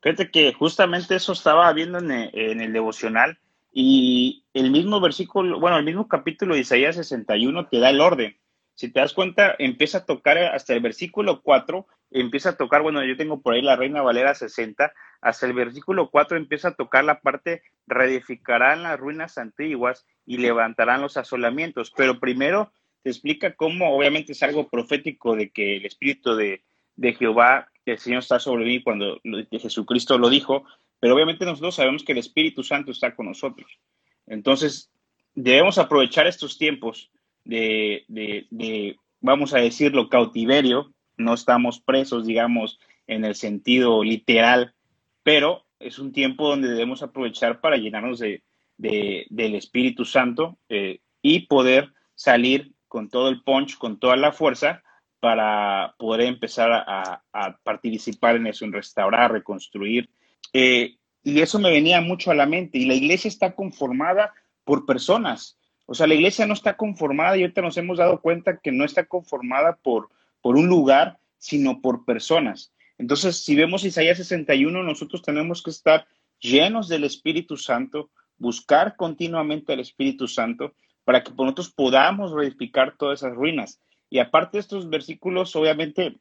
Fíjate 0.00 0.30
que 0.30 0.52
justamente 0.52 1.16
eso 1.16 1.32
estaba 1.32 1.72
viendo 1.72 1.98
en 1.98 2.10
el, 2.10 2.72
devocional 2.72 3.38
y 3.72 4.44
el 4.54 4.70
mismo 4.70 5.00
versículo, 5.00 5.58
bueno, 5.58 5.76
el 5.76 5.84
mismo 5.84 6.06
capítulo 6.06 6.54
de 6.54 6.60
Isaías 6.60 6.96
61 6.96 7.66
te 7.66 7.80
da 7.80 7.90
el 7.90 8.00
orden. 8.00 8.36
Si 8.74 8.92
te 8.92 9.00
das 9.00 9.12
cuenta, 9.12 9.56
empieza 9.58 9.98
a 9.98 10.04
tocar 10.04 10.38
hasta 10.38 10.72
el 10.72 10.80
versículo 10.80 11.42
4, 11.42 11.84
empieza 12.12 12.50
a 12.50 12.56
tocar, 12.56 12.82
bueno, 12.82 13.04
yo 13.04 13.16
tengo 13.16 13.42
por 13.42 13.54
ahí 13.54 13.62
la 13.62 13.74
Reina 13.74 14.02
Valera 14.02 14.36
60, 14.36 14.92
hasta 15.20 15.46
el 15.46 15.52
versículo 15.52 16.10
4 16.10 16.36
empieza 16.36 16.68
a 16.68 16.74
tocar 16.74 17.02
la 17.02 17.20
parte, 17.20 17.62
reedificarán 17.88 18.84
las 18.84 19.00
ruinas 19.00 19.36
antiguas 19.36 20.06
y 20.24 20.36
levantarán 20.36 21.02
los 21.02 21.16
asolamientos. 21.16 21.92
Pero 21.96 22.20
primero 22.20 22.72
te 23.02 23.10
explica 23.10 23.56
cómo, 23.56 23.96
obviamente 23.96 24.30
es 24.30 24.44
algo 24.44 24.68
profético 24.68 25.34
de 25.34 25.50
que 25.50 25.78
el 25.78 25.86
Espíritu 25.86 26.36
de, 26.36 26.62
de 26.94 27.14
Jehová 27.14 27.68
el 27.92 27.98
Señor 27.98 28.20
está 28.20 28.38
sobre 28.38 28.64
mí 28.64 28.82
cuando 28.82 29.20
Jesucristo 29.50 30.18
lo 30.18 30.28
dijo, 30.28 30.64
pero 31.00 31.14
obviamente 31.14 31.44
nosotros 31.44 31.74
sabemos 31.74 32.02
que 32.02 32.12
el 32.12 32.18
Espíritu 32.18 32.62
Santo 32.62 32.90
está 32.90 33.14
con 33.14 33.26
nosotros. 33.26 33.78
Entonces, 34.26 34.90
debemos 35.34 35.78
aprovechar 35.78 36.26
estos 36.26 36.58
tiempos 36.58 37.10
de, 37.44 38.04
de, 38.08 38.96
vamos 39.20 39.54
a 39.54 39.58
decirlo, 39.58 40.08
cautiverio. 40.08 40.92
No 41.16 41.34
estamos 41.34 41.80
presos, 41.80 42.26
digamos, 42.26 42.78
en 43.06 43.24
el 43.24 43.34
sentido 43.34 44.04
literal, 44.04 44.74
pero 45.22 45.64
es 45.78 45.98
un 45.98 46.12
tiempo 46.12 46.48
donde 46.48 46.68
debemos 46.68 47.02
aprovechar 47.02 47.60
para 47.60 47.76
llenarnos 47.76 48.18
de, 48.18 48.42
del 48.76 49.54
Espíritu 49.54 50.04
Santo 50.04 50.58
eh, 50.68 51.00
y 51.22 51.46
poder 51.46 51.92
salir 52.14 52.72
con 52.86 53.08
todo 53.08 53.28
el 53.28 53.42
punch, 53.42 53.78
con 53.78 53.98
toda 53.98 54.16
la 54.16 54.32
fuerza 54.32 54.82
para 55.20 55.94
poder 55.98 56.26
empezar 56.26 56.70
a, 56.72 57.22
participar 57.62 58.36
en 58.36 58.46
eso, 58.46 58.64
en 58.64 58.72
restaurar, 58.72 59.32
reconstruir. 59.32 60.08
Eh, 60.52 60.96
y 61.22 61.40
eso 61.40 61.58
me 61.58 61.70
venía 61.70 62.00
mucho 62.00 62.30
a 62.30 62.34
la 62.34 62.46
mente. 62.46 62.78
Y 62.78 62.86
la 62.86 62.94
iglesia 62.94 63.28
está 63.28 63.54
conformada 63.54 64.32
por 64.64 64.86
personas. 64.86 65.58
O 65.86 65.94
sea, 65.94 66.06
la 66.06 66.14
iglesia 66.14 66.46
no 66.46 66.54
está 66.54 66.76
conformada 66.76 67.36
y 67.36 67.42
ahorita 67.42 67.62
nos 67.62 67.76
hemos 67.76 67.98
dado 67.98 68.20
cuenta 68.20 68.58
que 68.58 68.72
no 68.72 68.84
está 68.84 69.06
conformada 69.06 69.76
por, 69.82 70.10
por 70.40 70.56
un 70.56 70.66
lugar, 70.68 71.18
sino 71.38 71.80
por 71.80 72.04
personas. 72.04 72.72
Entonces, 72.98 73.44
si 73.44 73.54
vemos 73.54 73.84
Isaías 73.84 74.18
61, 74.18 74.82
nosotros 74.82 75.22
tenemos 75.22 75.62
que 75.62 75.70
estar 75.70 76.06
llenos 76.40 76.88
del 76.88 77.04
Espíritu 77.04 77.56
Santo, 77.56 78.10
buscar 78.36 78.96
continuamente 78.96 79.72
al 79.72 79.80
Espíritu 79.80 80.28
Santo 80.28 80.74
para 81.04 81.22
que 81.22 81.32
nosotros 81.32 81.70
podamos 81.70 82.32
reedificar 82.32 82.96
todas 82.98 83.20
esas 83.20 83.34
ruinas. 83.34 83.80
Y 84.10 84.18
aparte 84.18 84.56
de 84.56 84.60
estos 84.60 84.88
versículos, 84.88 85.54
obviamente, 85.56 86.18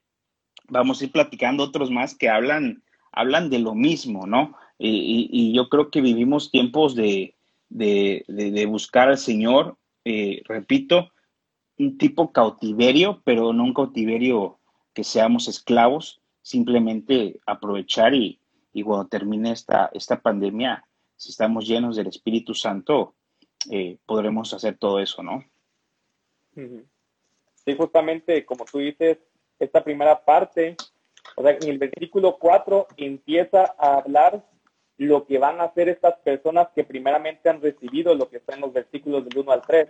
vamos 0.67 1.01
a 1.01 1.06
ir 1.06 1.12
platicando 1.12 1.63
otros 1.63 1.91
más 1.91 2.15
que 2.15 2.29
hablan, 2.29 2.84
hablan 3.12 3.50
de 3.50 3.60
lo 3.60 3.75
mismo, 3.75 4.27
¿no? 4.27 4.56
Y, 4.79 5.53
yo 5.53 5.70
creo 5.70 5.89
que 5.89 6.01
vivimos 6.01 6.51
tiempos 6.51 6.96
de, 6.96 7.36
buscar 8.67 9.10
al 9.10 9.17
Señor, 9.17 9.77
eh, 10.06 10.41
repito, 10.46 11.12
un 11.77 11.98
tipo 11.98 12.32
cautiverio, 12.32 13.22
pero 13.24 13.53
no 13.53 13.63
un 13.63 13.74
cautiverio 13.74 14.60
que 14.94 15.03
seamos 15.03 15.48
esclavos, 15.48 16.22
simplemente 16.41 17.39
aprovechar 17.46 18.13
y, 18.13 18.39
y 18.74 18.84
cuando 18.84 19.08
termine 19.08 19.51
esta, 19.51 19.89
esta 19.94 20.22
pandemia, 20.22 20.86
si 21.15 21.29
estamos 21.29 21.67
llenos 21.67 21.96
del 21.96 22.08
Espíritu 22.08 22.53
Santo, 22.53 23.15
eh, 23.72 23.98
podremos 24.06 24.53
hacer 24.53 24.77
todo 24.77 25.00
eso, 25.00 25.24
¿no? 25.24 25.44
Sí, 27.68 27.76
justamente 27.76 28.46
como 28.46 28.64
tú 28.64 28.80
dices, 28.80 29.18
esta 29.60 29.84
primera 29.84 30.24
parte, 30.24 30.78
o 31.36 31.44
sea, 31.44 31.52
en 31.52 31.70
el 31.70 31.78
versículo 31.78 32.38
4 32.40 32.88
empieza 32.96 33.76
a 33.78 33.98
hablar 33.98 34.42
lo 34.98 35.26
que 35.26 35.38
van 35.38 35.60
a 35.60 35.66
hacer 35.66 35.90
estas 35.90 36.18
personas 36.20 36.70
que 36.74 36.86
primeramente 36.86 37.50
han 37.50 37.62
recibido 37.62 38.16
lo 38.16 38.30
que 38.30 38.38
está 38.38 38.56
en 38.56 38.62
los 38.62 38.72
versículos 38.72 39.26
del 39.26 39.38
1 39.38 39.52
al 39.52 39.62
3. 39.64 39.90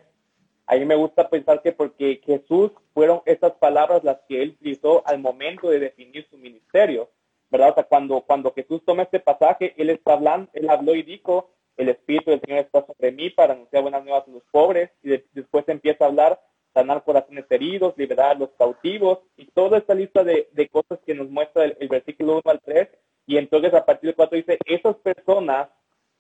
A 0.66 0.76
mí 0.76 0.86
me 0.86 0.96
gusta 0.96 1.30
pensar 1.30 1.62
que 1.62 1.72
porque 1.72 2.20
Jesús 2.26 2.72
fueron 2.96 3.22
estas 3.26 3.54
palabras 3.54 4.04
las 4.04 4.22
que 4.28 4.42
él 4.42 4.58
utilizó 4.60 5.08
al 5.08 5.20
momento 5.20 5.70
de 5.70 5.80
definir 5.80 6.28
su 6.32 6.38
ministerio, 6.40 7.12
¿verdad? 7.52 7.70
O 7.70 7.74
sea, 7.76 7.84
cuando, 7.84 8.22
cuando 8.22 8.54
Jesús 8.54 8.82
toma 8.84 9.04
este 9.04 9.20
pasaje, 9.20 9.76
él 9.78 9.92
está 9.92 10.14
hablando, 10.14 10.50
él 10.54 10.68
habló 10.68 10.96
y 10.96 11.04
dijo, 11.04 11.52
el 11.78 11.90
Espíritu 11.90 12.32
del 12.32 12.42
Señor 12.42 12.60
está 12.62 12.84
sobre 12.88 13.12
mí 13.12 13.30
para 13.30 13.54
anunciar 13.54 13.84
buenas 13.84 14.04
nuevas 14.04 14.28
a 14.28 14.32
los 14.32 14.44
pobres, 14.52 14.90
y 15.04 15.10
después 15.32 15.64
empieza 15.70 16.06
a 16.06 16.08
hablar, 16.08 16.42
sanar 16.78 17.04
corazones 17.04 17.46
heridos, 17.50 17.98
liberar 17.98 18.38
los 18.38 18.52
cautivos, 18.52 19.20
y 19.36 19.48
toda 19.48 19.80
esta 19.80 19.96
lista 19.96 20.24
de, 20.24 20.48
cosas 20.72 21.00
que 21.08 21.16
nos 21.16 21.28
muestra 21.28 21.66
el, 21.66 21.88
versículo 21.88 22.34
1 22.34 22.42
al 22.46 22.62
3, 22.62 22.88
y 23.26 23.38
entonces 23.38 23.74
a 23.74 23.84
partir 23.84 24.10
del 24.10 24.16
4 24.16 24.38
dice, 24.38 24.60
esas 24.66 24.96
personas 24.98 25.70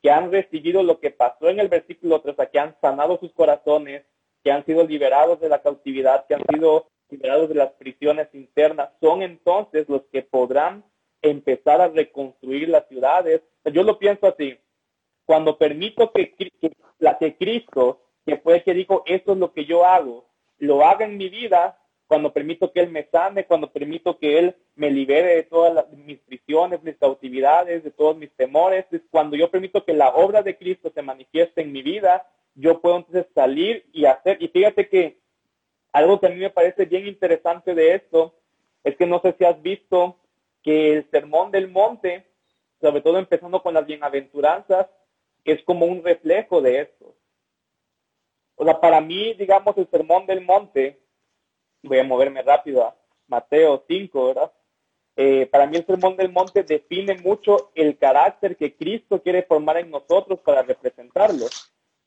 que 0.01 0.09
han 0.09 0.31
recibido 0.31 0.81
lo 0.81 0.99
que 0.99 1.11
pasó 1.11 1.49
en 1.49 1.59
el 1.59 1.67
versículo 1.67 2.21
3, 2.21 2.35
o 2.39 2.51
que 2.51 2.59
han 2.59 2.75
sanado 2.81 3.19
sus 3.19 3.31
corazones, 3.33 4.03
que 4.43 4.51
han 4.51 4.65
sido 4.65 4.83
liberados 4.83 5.39
de 5.39 5.49
la 5.49 5.61
cautividad, 5.61 6.25
que 6.25 6.33
han 6.33 6.43
sido 6.51 6.87
liberados 7.09 7.49
de 7.49 7.55
las 7.55 7.71
prisiones 7.73 8.27
internas, 8.33 8.89
son 8.99 9.21
entonces 9.21 9.87
los 9.87 10.01
que 10.11 10.23
podrán 10.23 10.83
empezar 11.21 11.81
a 11.81 11.87
reconstruir 11.89 12.69
las 12.69 12.87
ciudades. 12.87 13.41
Yo 13.65 13.83
lo 13.83 13.99
pienso 13.99 14.25
así, 14.25 14.57
cuando 15.25 15.59
permito 15.59 16.11
que, 16.11 16.33
la, 16.97 17.19
que 17.19 17.37
Cristo, 17.37 18.01
que 18.25 18.37
fue 18.37 18.55
el 18.55 18.63
que 18.63 18.73
dijo, 18.73 19.03
esto 19.05 19.33
es 19.33 19.37
lo 19.37 19.53
que 19.53 19.65
yo 19.65 19.85
hago, 19.85 20.26
lo 20.59 20.85
haga 20.85 21.05
en 21.05 21.17
mi 21.17 21.29
vida, 21.29 21.79
cuando 22.07 22.31
permito 22.31 22.71
que 22.71 22.79
Él 22.79 22.89
me 22.89 23.07
sane, 23.11 23.45
cuando 23.45 23.71
permito 23.71 24.17
que 24.17 24.39
Él 24.39 24.55
me 24.75 24.89
libere 24.89 25.35
de 25.35 25.43
todas 25.43 25.89
mis 25.91 26.19
prisiones, 26.19 26.81
mis 26.81 26.95
cautividades, 26.97 27.83
de 27.83 27.91
todos 27.91 28.17
mis 28.17 28.31
temores, 28.31 28.85
es 28.91 29.01
cuando 29.09 29.35
yo 29.35 29.51
permito 29.51 29.83
que 29.83 29.93
la 29.93 30.09
obra 30.09 30.41
de 30.41 30.57
Cristo 30.57 30.91
se 30.93 31.01
manifieste 31.01 31.61
en 31.61 31.71
mi 31.71 31.81
vida, 31.81 32.25
yo 32.55 32.79
puedo 32.79 32.97
entonces 32.97 33.25
salir 33.35 33.85
y 33.91 34.05
hacer. 34.05 34.41
Y 34.41 34.47
fíjate 34.47 34.87
que 34.87 35.19
algo 35.91 36.19
que 36.19 36.27
a 36.27 36.29
mí 36.29 36.37
me 36.37 36.49
parece 36.49 36.85
bien 36.85 37.07
interesante 37.07 37.75
de 37.75 37.95
esto 37.95 38.33
es 38.83 38.95
que 38.95 39.05
no 39.05 39.19
sé 39.19 39.35
si 39.37 39.43
has 39.43 39.61
visto 39.61 40.17
que 40.63 40.97
el 40.97 41.09
sermón 41.11 41.51
del 41.51 41.67
monte, 41.69 42.25
sobre 42.81 43.01
todo 43.01 43.19
empezando 43.19 43.61
con 43.61 43.73
las 43.73 43.85
bienaventuranzas, 43.85 44.87
es 45.43 45.61
como 45.63 45.85
un 45.85 46.03
reflejo 46.03 46.61
de 46.61 46.81
esto. 46.81 47.15
O 48.57 48.65
sea, 48.65 48.81
para 48.81 48.99
mí, 48.99 49.33
digamos, 49.35 49.77
el 49.77 49.87
sermón 49.89 50.25
del 50.25 50.41
monte, 50.41 50.99
voy 51.83 51.99
a 51.99 52.03
moverme 52.03 52.41
rápido 52.41 52.83
a 52.83 52.95
Mateo 53.27 53.85
5, 53.87 54.27
¿verdad? 54.27 54.51
Eh, 55.15 55.45
para 55.47 55.67
mí 55.67 55.77
el 55.77 55.85
sermón 55.85 56.17
del 56.17 56.31
monte 56.31 56.63
define 56.63 57.15
mucho 57.17 57.71
el 57.75 57.97
carácter 57.97 58.57
que 58.57 58.75
Cristo 58.75 59.21
quiere 59.21 59.43
formar 59.43 59.77
en 59.77 59.91
nosotros 59.91 60.39
para 60.41 60.63
representarlo. 60.63 61.45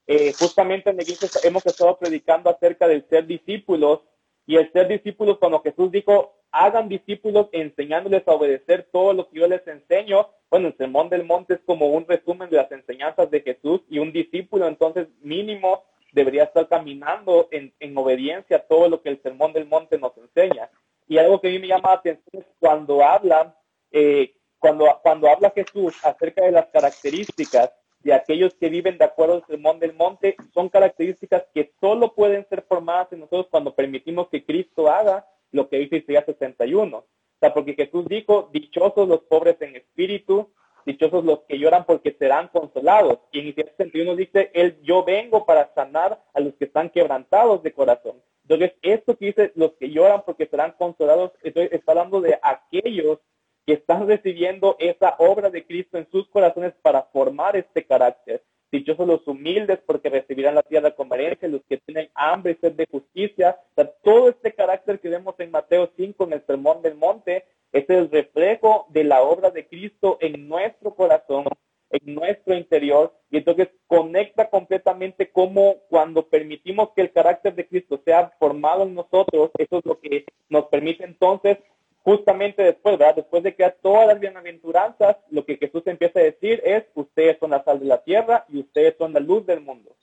Eh, 0.07 0.33
justamente 0.33 0.91
en 0.91 0.97
la 0.97 1.03
iglesia 1.03 1.29
hemos 1.45 1.65
estado 1.65 1.97
predicando 1.97 2.51
acerca 2.51 2.89
del 2.89 3.07
ser 3.09 3.27
discípulos 3.27 4.01
y 4.45 4.57
el 4.57 4.73
ser 4.73 4.89
discípulos 4.89 5.39
cuando 5.39 5.61
Jesús 5.61 5.93
dijo, 5.93 6.35
hagan 6.51 6.89
discípulos 6.89 7.49
enseñándoles 7.53 8.27
a 8.27 8.33
obedecer 8.33 8.89
todo 8.91 9.13
lo 9.13 9.29
que 9.29 9.39
yo 9.39 9.47
les 9.47 9.65
enseño. 9.69 10.29
Bueno, 10.51 10.69
el 10.69 10.77
sermón 10.77 11.09
del 11.09 11.25
monte 11.25 11.55
es 11.55 11.61
como 11.65 11.89
un 11.89 12.07
resumen 12.09 12.51
de 12.51 12.57
las 12.57 12.73
enseñanzas 12.73 13.31
de 13.31 13.41
Jesús 13.41 13.83
y 13.89 14.01
un 14.01 14.13
discípulo 14.13 14.67
entonces 14.67 15.07
mínimo 15.21 15.85
debería 16.13 16.45
estar 16.45 16.69
caminando 16.69 17.49
en, 17.51 17.97
obediencia 17.97 18.59
a 18.59 18.67
todo 18.67 18.89
lo 18.89 19.03
que 19.03 19.11
el 19.11 19.23
sermón 19.23 19.53
del 19.53 19.67
monte 19.67 19.99
nos 19.99 20.17
enseña. 20.17 20.71
Y 21.07 21.19
algo 21.19 21.41
que 21.41 21.49
a 21.49 21.51
mí 21.51 21.59
me 21.59 21.69
llama 21.69 21.91
la 21.91 21.95
atención 21.97 22.43
es 22.43 22.47
cuando 22.59 23.05
habla, 23.05 23.57
eh, 23.91 24.35
cuando, 24.59 24.87
cuando 25.03 25.29
habla 25.29 25.53
Jesús 25.55 25.95
acerca 26.05 26.45
de 26.45 26.53
las 26.53 26.67
características 26.67 27.73
de 28.03 28.15
aquellos 28.15 28.55
que 28.55 28.69
viven 28.69 28.97
de 28.99 29.05
acuerdo 29.05 29.35
al 29.35 29.47
sermón 29.47 29.79
del 29.79 29.95
monte, 29.95 30.37
son 30.55 30.69
características 30.69 31.45
que 31.53 31.73
solo 31.81 32.15
pueden 32.15 32.47
ser 32.49 32.63
formadas 32.63 33.13
en 33.13 33.21
nosotros 33.21 33.49
cuando 33.51 33.75
permitimos 33.75 34.29
que 34.29 34.45
Cristo 34.45 34.89
haga 34.89 35.27
lo 35.53 35.69
que 35.69 35.79
dice 35.79 35.97
Isaías 35.97 36.25
61. 36.27 36.97
O 36.97 37.07
sea, 37.41 37.53
porque 37.53 37.75
Jesús 37.75 38.07
dijo, 38.07 38.49
dichosos 38.53 39.09
los 39.09 39.21
pobres 39.21 39.57
en 39.61 39.77
espíritu, 39.77 40.51
dichosos 40.87 41.25
los 41.25 41.41
que 41.41 41.59
lloran 41.59 41.85
porque 41.85 42.17
serán 42.19 42.49
consolados. 42.49 43.19
Y 43.33 43.41
en 43.41 43.49
Isaías 43.49 43.71
61 43.77 44.17
dice, 44.17 44.51
él, 44.55 44.79
yo 44.83 45.05
vengo 45.05 45.45
para 45.45 45.73
sanar 45.75 46.23
a 46.33 46.41
los 46.41 46.55
que 46.55 46.65
están 46.65 46.91
quebrantados 46.91 47.63
de 47.63 47.73
corazón. 47.73 48.17
Entonces, 48.43 48.73
esto 48.83 49.17
que 49.17 49.27
dice, 49.27 49.53
los 49.55 49.73
que 49.75 49.91
lloran 49.91 50.23
porque 50.27 50.47
serán 50.47 50.73
consolados, 50.73 51.33
está 51.43 51.93
hablando 51.93 52.21
de 52.21 52.39
aquellos 52.43 53.19
que 53.65 53.75
están 53.75 54.09
recibiendo 54.09 54.77
esa 54.81 55.15
obra 55.19 55.51
de 55.51 55.65
Cristo 55.65 55.99
en 55.99 56.09
sus 56.11 56.29
corazones 56.29 56.75
para 56.83 57.03
formar 57.05 57.57
este 57.57 57.85
carácter. 57.85 58.43
Dichosos 58.73 59.07
los 59.07 59.27
humildes 59.27 59.79
porque 59.85 60.09
recibirán 60.09 60.55
la 60.55 60.63
tierra 60.63 60.93
con 60.93 61.13
herencia, 61.13 61.49
los 61.49 61.63
que 61.69 61.79
tienen 61.79 62.09
hambre 62.15 62.53
y 62.53 62.55
sed 62.57 62.73
de 62.73 62.87
justicia. 62.91 63.59
todo 64.03 64.29
este 64.29 64.53
carácter 64.53 65.01
que 65.01 65.09
vemos 65.09 65.35
en 65.39 65.51
Mateo 65.51 65.91
5 65.97 66.25
en 66.25 66.33
el 66.33 66.47
Sermón 66.47 66.83
del 66.83 66.95
Monte 66.95 67.45
es 67.73 67.89
el 67.89 68.11
reflejo 68.11 68.87
de 68.91 69.05
la 69.05 69.23
obra 69.23 69.51
de 69.51 69.67
Cristo 69.67 70.19
en 70.21 70.49
nuestro 70.49 70.95
corazón, 70.95 71.45
en 71.91 72.15
nuestro 72.15 72.55
interior. 72.55 73.15
Y 73.31 73.39
entonces 73.39 73.69
conecta 73.87 74.51
completamente 74.51 75.31
como 75.31 75.77
cuando 75.89 76.27
permitimos 76.27 76.91
que 76.95 77.03
el 77.03 77.13
carácter 77.13 77.55
de 77.55 77.67
Cristo 77.67 78.01
sea 78.05 78.33
formado 78.39 78.83
en 78.85 78.95
nosotros, 78.95 79.51
eso 79.59 79.79
es 79.79 79.85
lo 79.85 80.01
que 80.01 80.25
nos 80.49 80.67
permite 80.67 81.05
entonces 81.05 81.59
justamente 82.03 82.63
después, 82.63 82.99
¿verdad? 82.99 83.17
Después 83.17 83.43
de 83.43 83.55
que 83.55 83.71
todas 83.83 84.07
las 84.07 84.19
bienaventuranzas, 84.19 85.17
lo 85.31 85.45
que 85.45 85.57
Jesús 85.57 85.83
empieza 85.87 86.19
a 86.19 86.25
decir 86.25 86.63
es, 86.65 86.85
ustedes 86.95 87.39
son 87.39 87.51
la 87.51 87.63
sal 87.63 87.79
de 87.79 87.87
la 87.87 88.03
tierra 88.03 88.45
y 88.49 88.61
ustedes 88.61 88.97
son 88.97 89.13
la 89.13 89.21
luz 89.21 89.47
del 89.47 89.61
mundo. 89.61 89.95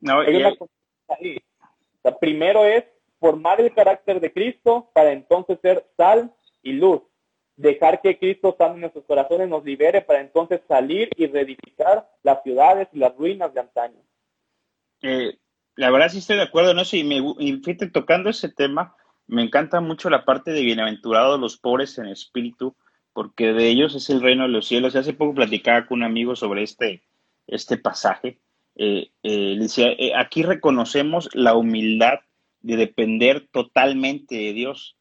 No, 0.00 0.22
primero 2.18 2.64
es 2.64 2.84
formar 3.18 3.60
el 3.60 3.74
carácter 3.74 4.18
de 4.18 4.32
Cristo 4.32 4.90
para 4.94 5.12
entonces 5.12 5.58
ser 5.60 5.84
sal 5.96 6.32
y 6.62 6.72
luz. 6.72 7.02
Dejar 7.56 8.00
que 8.00 8.18
Cristo 8.18 8.54
sane 8.56 8.74
en 8.74 8.80
nuestros 8.80 9.04
corazones, 9.04 9.48
nos 9.48 9.64
libere 9.64 10.00
para 10.00 10.20
entonces 10.20 10.60
salir 10.66 11.10
y 11.16 11.26
reedificar 11.26 12.08
las 12.22 12.42
ciudades 12.42 12.88
y 12.92 12.98
las 12.98 13.14
ruinas 13.16 13.52
de 13.52 13.60
antaño. 13.60 14.00
Eh, 15.02 15.38
la 15.76 15.90
verdad 15.90 16.08
sí 16.08 16.18
estoy 16.18 16.36
de 16.36 16.42
acuerdo, 16.42 16.74
no 16.74 16.84
sé, 16.84 16.98
y 16.98 17.04
me 17.04 17.22
fíjate, 17.62 17.90
tocando 17.90 18.30
ese 18.30 18.48
tema, 18.48 18.94
me 19.26 19.42
encanta 19.42 19.80
mucho 19.80 20.10
la 20.10 20.24
parte 20.24 20.50
de 20.50 20.62
bienaventurados 20.62 21.38
los 21.38 21.56
pobres 21.56 21.96
en 21.98 22.06
espíritu, 22.06 22.74
porque 23.12 23.52
de 23.52 23.68
ellos 23.68 23.94
es 23.94 24.10
el 24.10 24.20
reino 24.20 24.42
de 24.44 24.48
los 24.48 24.66
cielos. 24.66 24.96
Hace 24.96 25.12
poco 25.12 25.34
platicaba 25.34 25.86
con 25.86 25.98
un 25.98 26.04
amigo 26.04 26.34
sobre 26.34 26.62
este, 26.62 27.02
este 27.46 27.76
pasaje. 27.76 28.38
Eh, 28.76 29.10
eh, 29.22 29.56
decía, 29.58 29.92
eh, 29.98 30.12
aquí 30.16 30.42
reconocemos 30.42 31.28
la 31.32 31.54
humildad 31.54 32.20
de 32.60 32.76
depender 32.76 33.48
totalmente 33.52 34.34
de 34.36 34.52
Dios. 34.52 34.96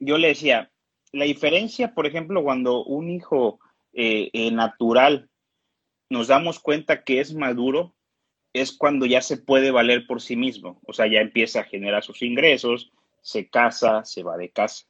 Yo 0.00 0.18
le 0.18 0.28
decía, 0.28 0.72
la 1.12 1.24
diferencia, 1.24 1.94
por 1.94 2.06
ejemplo, 2.06 2.42
cuando 2.42 2.84
un 2.84 3.10
hijo 3.10 3.60
natural 3.92 5.28
nos 6.08 6.28
damos 6.28 6.58
cuenta 6.58 7.04
que 7.04 7.20
es 7.20 7.34
maduro, 7.34 7.94
es 8.52 8.72
cuando 8.72 9.06
ya 9.06 9.22
se 9.22 9.36
puede 9.36 9.70
valer 9.70 10.06
por 10.08 10.20
sí 10.20 10.34
mismo, 10.34 10.80
o 10.84 10.92
sea, 10.92 11.06
ya 11.06 11.20
empieza 11.20 11.60
a 11.60 11.64
generar 11.64 12.02
sus 12.02 12.22
ingresos, 12.22 12.90
se 13.20 13.48
casa, 13.48 14.04
se 14.04 14.24
va 14.24 14.36
de 14.36 14.50
casa. 14.50 14.86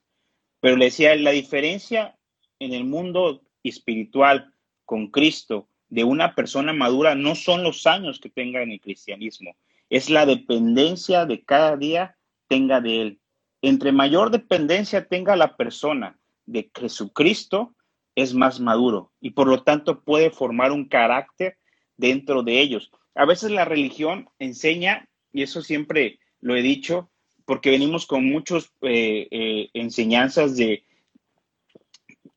Pero 0.60 0.76
le 0.76 0.86
decía, 0.86 1.14
la 1.16 1.30
diferencia 1.30 2.16
en 2.58 2.72
el 2.72 2.84
mundo 2.84 3.42
espiritual 3.62 4.54
con 4.86 5.08
Cristo 5.08 5.68
de 5.88 6.04
una 6.04 6.34
persona 6.34 6.72
madura 6.72 7.14
no 7.14 7.34
son 7.34 7.62
los 7.62 7.86
años 7.86 8.20
que 8.20 8.30
tenga 8.30 8.62
en 8.62 8.70
el 8.70 8.80
cristianismo, 8.80 9.56
es 9.90 10.08
la 10.08 10.24
dependencia 10.24 11.26
de 11.26 11.42
cada 11.42 11.76
día 11.76 12.16
tenga 12.48 12.80
de 12.80 13.02
Él. 13.02 13.19
Entre 13.62 13.92
mayor 13.92 14.30
dependencia 14.30 15.06
tenga 15.06 15.36
la 15.36 15.56
persona 15.56 16.18
de 16.46 16.70
Jesucristo, 16.74 17.74
es 18.14 18.34
más 18.34 18.60
maduro 18.60 19.12
y 19.20 19.30
por 19.30 19.46
lo 19.46 19.62
tanto 19.62 20.02
puede 20.02 20.30
formar 20.30 20.72
un 20.72 20.88
carácter 20.88 21.58
dentro 21.96 22.42
de 22.42 22.60
ellos. 22.60 22.90
A 23.14 23.24
veces 23.24 23.50
la 23.50 23.64
religión 23.64 24.28
enseña, 24.38 25.08
y 25.32 25.42
eso 25.42 25.62
siempre 25.62 26.18
lo 26.40 26.56
he 26.56 26.62
dicho, 26.62 27.10
porque 27.44 27.70
venimos 27.70 28.06
con 28.06 28.24
muchas 28.24 28.72
eh, 28.82 29.28
eh, 29.30 29.70
enseñanzas 29.74 30.56
de 30.56 30.84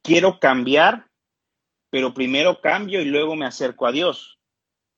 quiero 0.01 0.39
cambiar, 0.39 1.07
pero 1.89 2.13
primero 2.13 2.59
cambio 2.61 3.01
y 3.01 3.05
luego 3.05 3.35
me 3.35 3.45
acerco 3.45 3.85
a 3.85 3.91
Dios. 3.91 4.39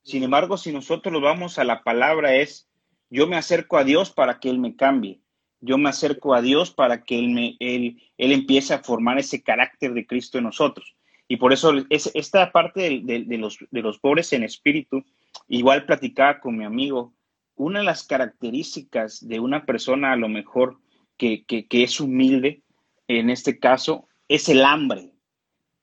Sin 0.04 0.24
embargo, 0.24 0.58
si 0.58 0.72
nosotros 0.72 1.12
lo 1.12 1.20
vamos 1.20 1.60
a 1.60 1.64
la 1.64 1.84
palabra 1.84 2.36
es, 2.36 2.70
yo 3.10 3.28
me 3.28 3.36
acerco 3.36 3.78
a 3.78 3.84
Dios 3.84 4.12
para 4.12 4.40
que 4.40 4.50
Él 4.50 4.60
me 4.60 4.76
cambie. 4.76 5.20
Yo 5.62 5.78
me 5.78 5.90
acerco 5.90 6.34
a 6.34 6.42
Dios 6.42 6.72
para 6.72 7.04
que 7.04 7.18
Él, 7.18 7.30
me, 7.30 7.56
él, 7.60 8.02
él 8.18 8.32
empiece 8.32 8.74
a 8.74 8.84
formar 8.84 9.18
ese 9.20 9.42
carácter 9.42 9.94
de 9.94 10.06
Cristo 10.06 10.38
en 10.38 10.46
nosotros. 10.46 10.96
Y 11.28 11.38
por 11.38 11.54
eso 11.54 11.74
es, 11.90 12.12
esta 12.14 12.52
parte 12.52 13.02
de, 13.02 13.38
los, 13.38 13.58
de 13.72 13.82
los 13.82 14.00
pobres 14.00 14.32
en 14.34 14.44
espíritu, 14.44 15.04
igual 15.48 15.86
platicaba 15.86 16.40
con 16.40 16.58
mi 16.58 16.66
amigo, 16.66 17.14
una 17.56 17.80
de 17.80 17.86
las 17.86 18.04
características 18.04 19.28
de 19.28 19.40
una 19.40 19.66
persona 19.66 20.12
a 20.12 20.18
lo 20.18 20.30
mejor 20.30 20.78
que, 21.18 21.46
es 21.70 22.00
humilde, 22.00 22.62
en 23.08 23.30
este 23.30 23.60
caso, 23.60 24.08
es 24.28 24.50
el 24.50 24.64
hambre. 24.64 25.12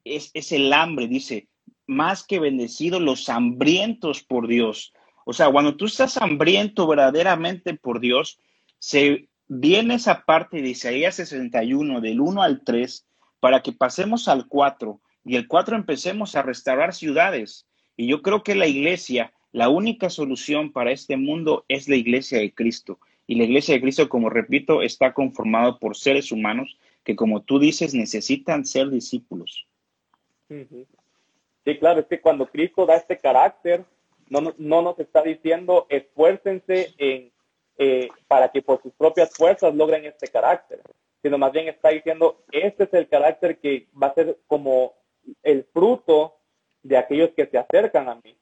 Es, 0.05 0.31
es, 0.35 0.53
el 0.53 0.73
hambre, 0.73 1.09
dice, 1.09 1.49
más 1.87 2.25
que 2.25 2.39
bendecidos 2.39 3.01
los 3.01 3.29
hambrientos 3.29 4.23
por 4.23 4.47
Dios. 4.47 4.93
O 5.25 5.33
sea, 5.33 5.51
cuando 5.51 5.77
tú 5.77 5.87
estás 5.87 6.17
hambriento 6.19 6.87
verdaderamente 6.87 7.75
por 7.75 8.01
Dios, 8.01 8.39
se 8.79 9.29
viene 9.49 9.95
esa 9.95 10.25
parte 10.25 10.63
de 10.63 10.71
Isaías 10.71 11.17
61, 11.17 12.01
del 12.01 12.21
1 12.21 12.43
al 12.43 12.63
3, 12.63 13.07
para 13.41 13.63
que 13.63 13.73
pasemos 13.73 14.29
al 14.29 14.47
4 14.47 15.01
y 15.25 15.37
el 15.37 15.47
4 15.47 15.77
empecemos 15.77 16.35
a 16.37 16.43
restaurar 16.43 16.95
ciudades. 16.95 17.67
Y 17.97 18.07
yo 18.09 18.23
creo 18.23 18.43
que 18.43 18.55
la 18.55 18.67
iglesia, 18.67 19.33
la 19.53 19.69
única 19.69 20.11
solución 20.11 20.73
para 20.73 20.93
este 20.93 21.17
mundo 21.17 21.65
es 21.69 21.89
la 21.89 21.97
iglesia 21.97 22.39
de 22.39 22.53
Cristo. 22.53 22.99
Y 23.27 23.37
la 23.37 23.45
iglesia 23.45 23.75
de 23.75 23.81
Cristo, 23.81 24.09
como 24.09 24.31
repito, 24.31 24.83
está 24.83 25.13
conformado 25.15 25.79
por 25.79 25.97
seres 25.97 26.33
humanos 26.33 26.77
que, 27.05 27.17
como 27.17 27.43
tú 27.43 27.59
dices, 27.59 27.95
necesitan 27.95 28.65
ser 28.65 28.91
discípulos. 28.91 29.67
Sí, 30.49 31.79
claro, 31.79 32.01
es 32.01 32.07
que 32.07 32.21
cuando 32.21 32.47
Cristo 32.47 32.85
da 32.85 32.97
este 32.97 33.19
carácter, 33.19 33.85
no, 34.29 34.55
no 34.59 34.83
nos 34.83 34.99
está 34.99 35.23
diciendo 35.23 35.87
esfuércense 35.89 36.95
en, 36.99 37.32
eh, 37.79 38.09
para 38.29 38.51
que 38.51 38.63
por 38.63 38.83
sus 38.83 38.93
propias 38.93 39.35
fuerzas 39.35 39.75
logren 39.75 40.05
este 40.05 40.29
carácter, 40.29 40.81
sino 41.23 41.39
más 41.39 41.53
bien 41.53 41.69
está 41.69 41.91
diciendo, 41.91 42.45
este 42.51 42.85
es 42.85 42.95
el 42.95 43.09
carácter 43.09 43.59
que 43.59 43.89
va 44.01 44.09
a 44.09 44.15
ser 44.15 44.39
como 44.47 44.95
el 45.43 45.65
fruto 45.73 46.37
de 46.83 46.97
aquellos 46.97 47.31
que 47.31 47.47
se 47.47 47.59
acercan 47.59 48.09
a 48.09 48.17
mí. 48.17 48.37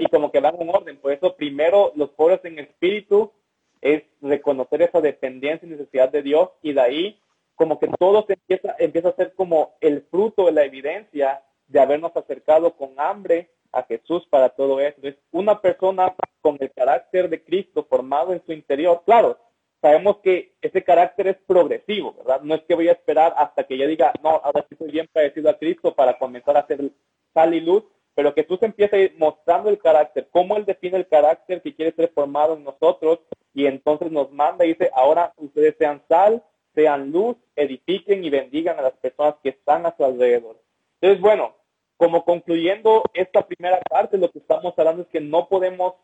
Y 0.00 0.06
como 0.06 0.32
que 0.32 0.40
van 0.40 0.60
en 0.60 0.68
orden. 0.68 0.98
Por 0.98 1.12
eso 1.12 1.36
primero 1.36 1.92
los 1.94 2.10
pobres 2.10 2.40
en 2.44 2.58
espíritu 2.58 3.32
es 3.80 4.02
reconocer 4.20 4.82
esa 4.82 5.00
dependencia 5.00 5.66
y 5.66 5.70
necesidad 5.70 6.10
de 6.10 6.22
Dios 6.22 6.50
y 6.62 6.72
de 6.72 6.80
ahí 6.80 7.22
como 7.54 7.78
que 7.78 7.88
todo 7.98 8.24
se 8.26 8.34
empieza, 8.34 8.74
empieza 8.78 9.08
a 9.10 9.16
ser 9.16 9.34
como 9.34 9.76
el 9.80 10.02
fruto 10.02 10.46
de 10.46 10.52
la 10.52 10.64
evidencia 10.64 11.42
de 11.66 11.80
habernos 11.80 12.16
acercado 12.16 12.76
con 12.76 12.90
hambre 12.96 13.50
a 13.72 13.82
Jesús 13.84 14.26
para 14.30 14.50
todo 14.50 14.80
eso. 14.80 14.98
Es 15.02 15.16
una 15.30 15.60
persona 15.60 16.14
con 16.40 16.56
el 16.60 16.70
carácter 16.72 17.28
de 17.28 17.42
Cristo 17.42 17.86
formado 17.88 18.32
en 18.32 18.42
su 18.44 18.52
interior. 18.52 19.02
Claro, 19.04 19.38
sabemos 19.80 20.18
que 20.18 20.54
ese 20.60 20.82
carácter 20.82 21.28
es 21.28 21.36
progresivo, 21.46 22.14
¿verdad? 22.18 22.40
No 22.42 22.54
es 22.54 22.62
que 22.62 22.74
voy 22.74 22.88
a 22.88 22.92
esperar 22.92 23.34
hasta 23.36 23.64
que 23.64 23.78
yo 23.78 23.86
diga, 23.86 24.12
no, 24.22 24.30
ahora 24.30 24.64
sí 24.68 24.76
soy 24.76 24.90
bien 24.90 25.08
parecido 25.12 25.50
a 25.50 25.58
Cristo 25.58 25.94
para 25.94 26.18
comenzar 26.18 26.56
a 26.56 26.60
hacer 26.60 26.90
sal 27.34 27.54
y 27.54 27.60
luz, 27.60 27.84
pero 28.14 28.34
que 28.34 28.42
tú 28.42 28.56
se 28.56 28.66
empieces 28.66 29.16
mostrando 29.16 29.70
el 29.70 29.78
carácter, 29.78 30.28
cómo 30.32 30.56
Él 30.56 30.64
define 30.64 30.96
el 30.96 31.06
carácter 31.06 31.62
que 31.62 31.74
quiere 31.74 31.92
ser 31.92 32.10
formado 32.12 32.56
en 32.56 32.64
nosotros 32.64 33.20
y 33.54 33.66
entonces 33.66 34.10
nos 34.10 34.32
manda 34.32 34.64
y 34.64 34.68
dice, 34.68 34.90
ahora 34.94 35.32
ustedes 35.36 35.76
sean 35.78 36.02
sal, 36.08 36.42
sean 36.74 37.10
luz, 37.12 37.36
edifiquen 37.54 38.24
y 38.24 38.30
bendigan 38.30 38.78
a 38.78 38.82
las 38.82 38.94
personas 38.94 39.36
que 39.42 39.50
están 39.50 39.86
a 39.86 39.96
su 39.96 40.04
alrededor. 40.04 40.60
Entonces, 41.00 41.20
bueno, 41.20 41.54
como 41.98 42.24
concluyendo 42.24 43.02
esta 43.12 43.46
primera 43.46 43.80
parte, 43.90 44.16
lo 44.16 44.30
que 44.30 44.38
estamos 44.38 44.72
hablando 44.78 45.02
es 45.02 45.08
que 45.08 45.20
no 45.20 45.48
podemos 45.48 45.94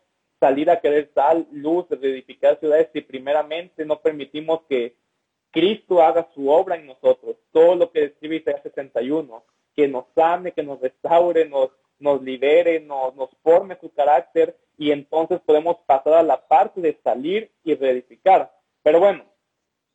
salir 0.41 0.69
a 0.69 0.81
querer 0.81 1.09
sal, 1.15 1.47
luz, 1.51 1.85
reedificar 1.89 2.59
ciudades 2.59 2.89
si 2.91 2.99
primeramente 2.99 3.85
no 3.85 4.01
permitimos 4.01 4.61
que 4.67 4.97
Cristo 5.51 6.01
haga 6.01 6.27
su 6.35 6.49
obra 6.49 6.75
en 6.75 6.87
nosotros. 6.87 7.37
Todo 7.53 7.75
lo 7.75 7.91
que 7.91 8.01
describe 8.01 8.35
Isaías 8.35 8.61
61, 8.63 9.43
que 9.73 9.87
nos 9.87 10.05
ame, 10.17 10.51
que 10.51 10.63
nos 10.63 10.81
restaure, 10.81 11.47
nos, 11.47 11.69
nos 11.97 12.21
libere, 12.21 12.81
nos, 12.81 13.15
nos 13.15 13.29
forme 13.41 13.77
su 13.79 13.89
carácter 13.93 14.57
y 14.77 14.91
entonces 14.91 15.39
podemos 15.45 15.77
pasar 15.85 16.15
a 16.15 16.23
la 16.23 16.45
parte 16.45 16.81
de 16.81 16.99
salir 17.05 17.53
y 17.63 17.73
reedificar. 17.73 18.51
Pero 18.83 18.99
bueno, 18.99 19.23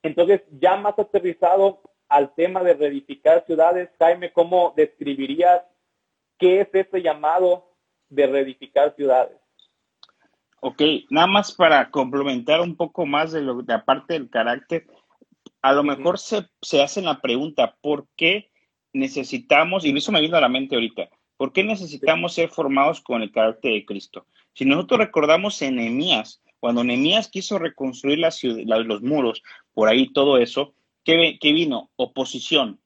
entonces 0.02 0.40
ya 0.58 0.76
más 0.76 0.98
aterrizado 0.98 1.82
al 2.08 2.34
tema 2.34 2.62
de 2.62 2.72
reedificar 2.72 3.44
ciudades, 3.44 3.90
Jaime, 3.98 4.32
¿cómo 4.32 4.72
describirías 4.74 5.60
qué 6.40 6.62
es 6.62 6.68
ese 6.72 7.02
llamado 7.02 7.70
de 8.08 8.26
reedificar 8.26 8.94
ciudades? 8.96 9.36
Ok, 10.60 10.82
nada 11.10 11.26
más 11.26 11.52
para 11.52 11.90
complementar 11.90 12.60
un 12.60 12.76
poco 12.76 13.06
más 13.06 13.32
de 13.32 13.42
lo 13.42 13.62
de 13.62 13.72
aparte 13.72 14.14
del 14.14 14.28
carácter, 14.28 14.86
a 15.62 15.72
lo 15.72 15.82
mejor 15.82 16.18
se, 16.18 16.48
se 16.60 16.82
hacen 16.82 17.04
la 17.04 17.20
pregunta, 17.20 17.76
¿por 17.80 18.08
qué 18.16 18.50
necesitamos, 18.92 19.84
y 19.84 19.96
eso 19.96 20.12
me 20.12 20.20
vino 20.20 20.36
a 20.36 20.40
la 20.40 20.48
mente 20.48 20.74
ahorita, 20.74 21.08
¿por 21.36 21.52
qué 21.52 21.62
necesitamos 21.62 22.34
ser 22.34 22.48
formados 22.50 23.00
con 23.00 23.22
el 23.22 23.30
carácter 23.30 23.72
de 23.72 23.84
Cristo? 23.84 24.26
Si 24.52 24.64
nosotros 24.64 25.00
recordamos 25.00 25.60
en 25.62 25.76
Nehemías, 25.76 26.42
cuando 26.58 26.84
Nehemías 26.84 27.28
quiso 27.28 27.58
reconstruir 27.58 28.18
la 28.18 28.30
ciudad, 28.30 28.84
los 28.84 29.00
muros, 29.00 29.42
por 29.72 29.88
ahí 29.88 30.12
todo 30.12 30.36
eso, 30.36 30.74
¿qué, 31.04 31.38
¿qué 31.40 31.52
vino? 31.52 31.90
Oposición. 31.96 32.80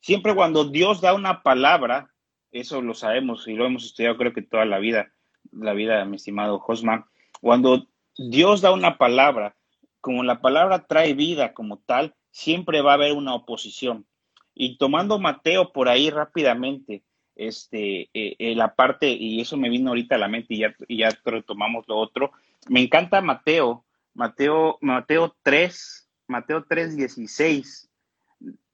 Siempre 0.00 0.34
cuando 0.34 0.64
Dios 0.64 1.00
da 1.00 1.14
una 1.14 1.42
palabra, 1.42 2.10
eso 2.52 2.82
lo 2.82 2.94
sabemos 2.94 3.46
y 3.46 3.54
lo 3.54 3.66
hemos 3.66 3.84
estudiado 3.84 4.16
creo 4.16 4.32
que 4.32 4.42
toda 4.42 4.64
la 4.64 4.78
vida, 4.78 5.12
la 5.52 5.72
vida, 5.72 6.04
mi 6.04 6.16
estimado 6.16 6.58
Josman, 6.58 7.04
cuando 7.40 7.86
Dios 8.16 8.60
da 8.60 8.72
una 8.72 8.98
palabra, 8.98 9.56
como 10.00 10.22
la 10.24 10.40
palabra 10.40 10.86
trae 10.86 11.14
vida 11.14 11.52
como 11.54 11.78
tal, 11.78 12.14
siempre 12.30 12.80
va 12.82 12.92
a 12.92 12.94
haber 12.94 13.12
una 13.12 13.34
oposición. 13.34 14.06
Y 14.54 14.76
tomando 14.78 15.18
Mateo 15.18 15.72
por 15.72 15.88
ahí 15.88 16.10
rápidamente, 16.10 17.02
este, 17.36 18.10
eh, 18.12 18.36
eh, 18.38 18.54
la 18.54 18.74
parte, 18.74 19.10
y 19.10 19.40
eso 19.40 19.56
me 19.56 19.70
vino 19.70 19.90
ahorita 19.90 20.16
a 20.16 20.18
la 20.18 20.28
mente 20.28 20.54
y 20.54 20.58
ya, 20.58 20.74
y 20.88 20.98
ya 20.98 21.08
retomamos 21.24 21.86
lo 21.88 21.96
otro, 21.96 22.32
me 22.68 22.80
encanta 22.80 23.20
Mateo, 23.22 23.84
Mateo, 24.12 24.78
Mateo 24.80 25.34
3, 25.42 26.08
Mateo 26.26 26.64
3, 26.68 26.96
16, 26.96 27.90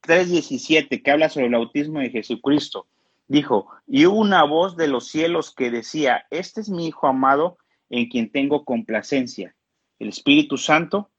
3, 0.01 0.31
17, 0.31 1.03
que 1.03 1.11
habla 1.11 1.29
sobre 1.29 1.47
el 1.47 1.53
bautismo 1.53 2.01
de 2.01 2.11
Jesucristo 2.11 2.87
dijo, 3.29 3.69
y 3.87 4.07
hubo 4.07 4.19
una 4.19 4.45
voz 4.45 4.77
de 4.77 4.89
los 4.89 5.09
cielos 5.09 5.55
que 5.55 5.71
decía, 5.71 6.27
este 6.31 6.61
es 6.61 6.69
mi 6.69 6.87
Hijo 6.87 7.07
amado 7.07 7.59
en 7.89 8.09
quien 8.09 8.31
tengo 8.31 8.65
complacencia. 8.65 9.55
El 9.99 10.09
Espíritu 10.09 10.57
Santo 10.57 11.11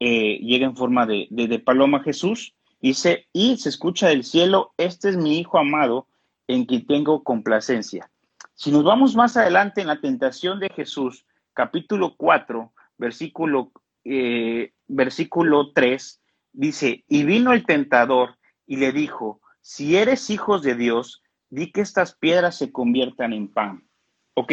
eh, 0.00 0.38
llega 0.40 0.66
en 0.66 0.76
forma 0.76 1.06
de, 1.06 1.28
de, 1.30 1.58
paloma 1.58 2.02
Jesús, 2.02 2.54
dice, 2.80 3.28
y 3.32 3.56
se 3.56 3.68
escucha 3.68 4.08
del 4.08 4.24
cielo, 4.24 4.72
este 4.76 5.08
es 5.08 5.16
mi 5.16 5.38
Hijo 5.38 5.58
amado 5.58 6.08
en 6.46 6.66
quien 6.66 6.86
tengo 6.86 7.22
complacencia. 7.22 8.10
Si 8.54 8.70
nos 8.70 8.84
vamos 8.84 9.16
más 9.16 9.36
adelante 9.36 9.80
en 9.80 9.88
la 9.88 10.00
tentación 10.00 10.60
de 10.60 10.68
Jesús, 10.70 11.26
capítulo 11.52 12.14
4, 12.16 12.72
versículo, 12.98 13.72
eh, 14.04 14.72
versículo 14.86 15.72
3, 15.72 16.20
dice, 16.52 17.04
y 17.08 17.24
vino 17.24 17.52
el 17.52 17.66
tentador 17.66 18.38
y 18.66 18.76
le 18.76 18.92
dijo, 18.92 19.40
si 19.60 19.96
eres 19.96 20.30
hijos 20.30 20.62
de 20.62 20.74
Dios, 20.74 21.22
di 21.54 21.70
que 21.70 21.82
estas 21.82 22.14
piedras 22.14 22.58
se 22.58 22.72
conviertan 22.72 23.32
en 23.32 23.46
pan. 23.48 23.88
Ok. 24.34 24.52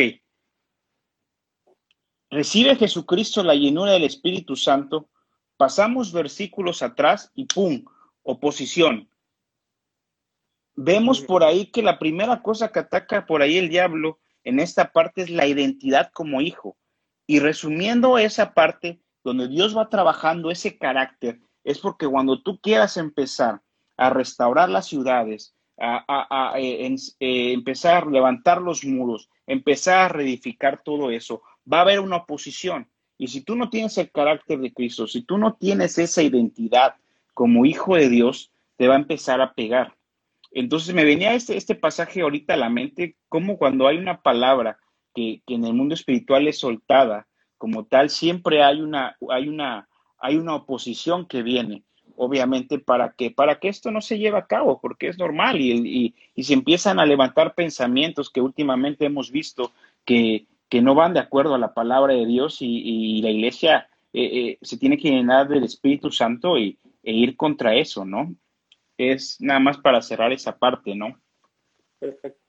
Recibe 2.30 2.76
Jesucristo 2.76 3.44
la 3.44 3.56
llenura 3.56 3.94
del 3.94 4.04
Espíritu 4.04 4.56
Santo. 4.56 5.10
Pasamos 5.58 6.14
versículos 6.14 6.84
atrás 6.84 7.32
y 7.34 7.46
¡pum! 7.46 7.84
Oposición. 8.22 9.10
Vemos 10.76 11.22
por 11.22 11.44
ahí 11.44 11.66
que 11.66 11.82
la 11.82 11.98
primera 11.98 12.42
cosa 12.44 12.72
que 12.72 12.80
ataca 12.80 13.26
por 13.26 13.42
ahí 13.42 13.58
el 13.58 13.70
diablo 13.70 14.20
en 14.44 14.60
esta 14.60 14.92
parte 14.92 15.24
es 15.24 15.30
la 15.32 15.48
identidad 15.48 16.12
como 16.14 16.40
hijo. 16.40 16.78
Y 17.26 17.40
resumiendo 17.40 18.20
esa 18.20 18.54
parte 18.54 19.02
donde 19.24 19.48
Dios 19.48 19.76
va 19.76 19.90
trabajando 19.90 20.52
ese 20.52 20.78
carácter, 20.78 21.40
es 21.64 21.80
porque 21.80 22.08
cuando 22.08 22.42
tú 22.42 22.60
quieras 22.62 22.98
empezar 22.98 23.62
a 23.98 24.10
restaurar 24.12 24.70
las 24.70 24.88
ciudades, 24.88 25.56
a, 25.82 26.54
eh, 26.58 26.96
eh, 27.20 27.54
empezar 27.54 28.04
a 28.04 28.10
levantar 28.10 28.62
los 28.62 28.86
muros, 28.86 29.30
empezar 29.48 30.00
a 30.00 30.10
reedificar 30.10 30.82
todo 30.84 31.12
eso, 31.12 31.42
va 31.72 31.80
a 31.80 31.82
haber 31.82 32.00
una 32.00 32.18
oposición. 32.18 32.88
Y 33.18 33.28
si 33.28 33.42
tú 33.42 33.56
no 33.56 33.70
tienes 33.70 33.98
el 33.98 34.12
carácter 34.12 34.60
de 34.60 34.74
Cristo, 34.74 35.08
si 35.08 35.24
tú 35.24 35.38
no 35.38 35.54
tienes 35.56 35.98
esa 35.98 36.22
identidad 36.22 36.96
como 37.34 37.66
hijo 37.66 37.96
de 37.96 38.10
Dios, 38.10 38.52
te 38.78 38.88
va 38.88 38.96
a 38.96 39.00
empezar 39.00 39.42
a 39.42 39.54
pegar. 39.54 39.96
Entonces 40.52 40.94
me 40.94 41.06
venía 41.06 41.34
este, 41.34 41.56
este 41.56 41.76
pasaje 41.76 42.22
ahorita 42.22 42.54
a 42.54 42.58
la 42.58 42.70
mente, 42.70 43.16
como 43.30 43.58
cuando 43.58 43.88
hay 43.88 43.98
una 43.98 44.22
palabra 44.22 44.78
que, 45.14 45.42
que 45.46 45.56
en 45.56 45.66
el 45.66 45.74
mundo 45.74 45.96
espiritual 45.96 46.48
es 46.48 46.60
soltada, 46.60 47.28
como 47.58 47.86
tal, 47.86 48.10
siempre 48.10 48.64
hay 48.64 48.82
una, 48.82 49.16
hay 49.30 49.48
una, 49.48 49.88
hay 50.18 50.38
una 50.38 50.56
oposición 50.56 51.28
que 51.28 51.44
viene, 51.44 51.84
obviamente, 52.24 52.78
para 52.78 53.14
que, 53.14 53.32
para 53.32 53.60
que 53.60 53.68
esto 53.68 53.90
no 53.90 54.00
se 54.00 54.20
lleve 54.20 54.38
a 54.38 54.46
cabo, 54.46 54.80
porque 54.80 55.08
es 55.08 55.18
normal 55.18 55.60
y, 55.60 56.14
y, 56.36 56.44
se 56.44 56.54
empiezan 56.54 57.00
a 57.00 57.06
levantar 57.08 57.56
pensamientos 57.56 58.30
que 58.30 58.42
últimamente 58.42 59.06
hemos 59.06 59.32
visto 59.32 59.72
que, 60.06 60.46
que 60.70 60.84
no 60.84 60.94
van 60.94 61.16
de 61.16 61.20
acuerdo 61.20 61.56
a 61.56 61.58
la 61.58 61.74
palabra 61.74 62.14
de 62.14 62.28
Dios 62.28 62.58
y, 62.62 63.24
la 63.24 63.32
iglesia 63.32 63.90
eh, 64.14 64.24
eh, 64.24 64.58
se 64.62 64.78
tiene 64.78 64.98
que 64.98 65.10
llenar 65.10 65.48
del 65.48 65.64
Espíritu 65.64 66.12
Santo 66.12 66.60
y, 66.60 66.78
e 67.02 67.12
ir 67.12 67.36
contra 67.36 67.74
eso, 67.74 68.06
¿no? 68.06 68.36
Es 69.00 69.42
nada 69.42 69.60
más 69.60 69.80
para 69.80 70.00
cerrar 70.04 70.32
esa 70.32 70.56
parte, 70.60 70.94
¿no? 70.94 71.20
Perfecto. 71.98 72.40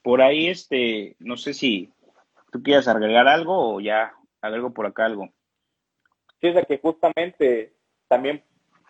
Por 0.00 0.22
ahí, 0.22 0.46
este, 0.46 1.16
no 1.18 1.36
sé 1.36 1.54
si 1.54 1.90
tú 2.52 2.62
quieras 2.62 2.86
agregar 2.86 3.26
algo 3.26 3.74
o 3.74 3.80
ya 3.80 4.12
agrego 4.40 4.72
por 4.72 4.86
acá 4.86 5.06
algo. 5.06 5.28
Sí, 6.40 6.52
que 6.68 6.78
justamente 6.78 7.72
también, 8.08 8.42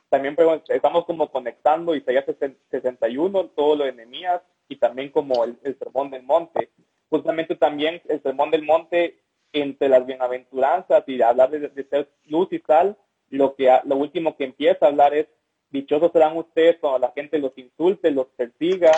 también 0.08 0.36
estamos 0.68 1.04
como 1.04 1.30
conectando 1.30 1.94
Isaías 1.94 2.24
61, 2.70 3.46
todo 3.48 3.76
lo 3.76 3.84
de 3.84 3.92
Nehemías 3.92 4.42
y 4.68 4.76
también 4.76 5.10
como 5.10 5.44
el, 5.44 5.58
sermón 5.78 6.10
del 6.10 6.22
monte. 6.22 6.70
Justamente 7.08 7.54
también 7.54 8.02
el 8.08 8.22
sermón 8.22 8.50
del 8.50 8.62
monte 8.62 9.20
entre 9.52 9.88
las 9.88 10.04
bienaventuranzas 10.04 11.04
y 11.06 11.22
hablar 11.22 11.50
de, 11.50 11.84
ser 11.84 12.08
luz 12.26 12.48
y 12.52 12.58
sal, 12.58 12.96
lo, 13.30 13.54
que, 13.54 13.72
lo 13.84 13.96
último 13.96 14.36
que 14.36 14.44
empieza 14.44 14.86
a 14.86 14.88
hablar 14.88 15.14
es, 15.14 15.26
dichosos 15.70 16.12
serán 16.12 16.36
ustedes 16.36 16.78
cuando 16.78 16.98
la 16.98 17.12
gente 17.12 17.38
los 17.38 17.56
insulte, 17.56 18.10
los 18.10 18.26
persiga, 18.36 18.92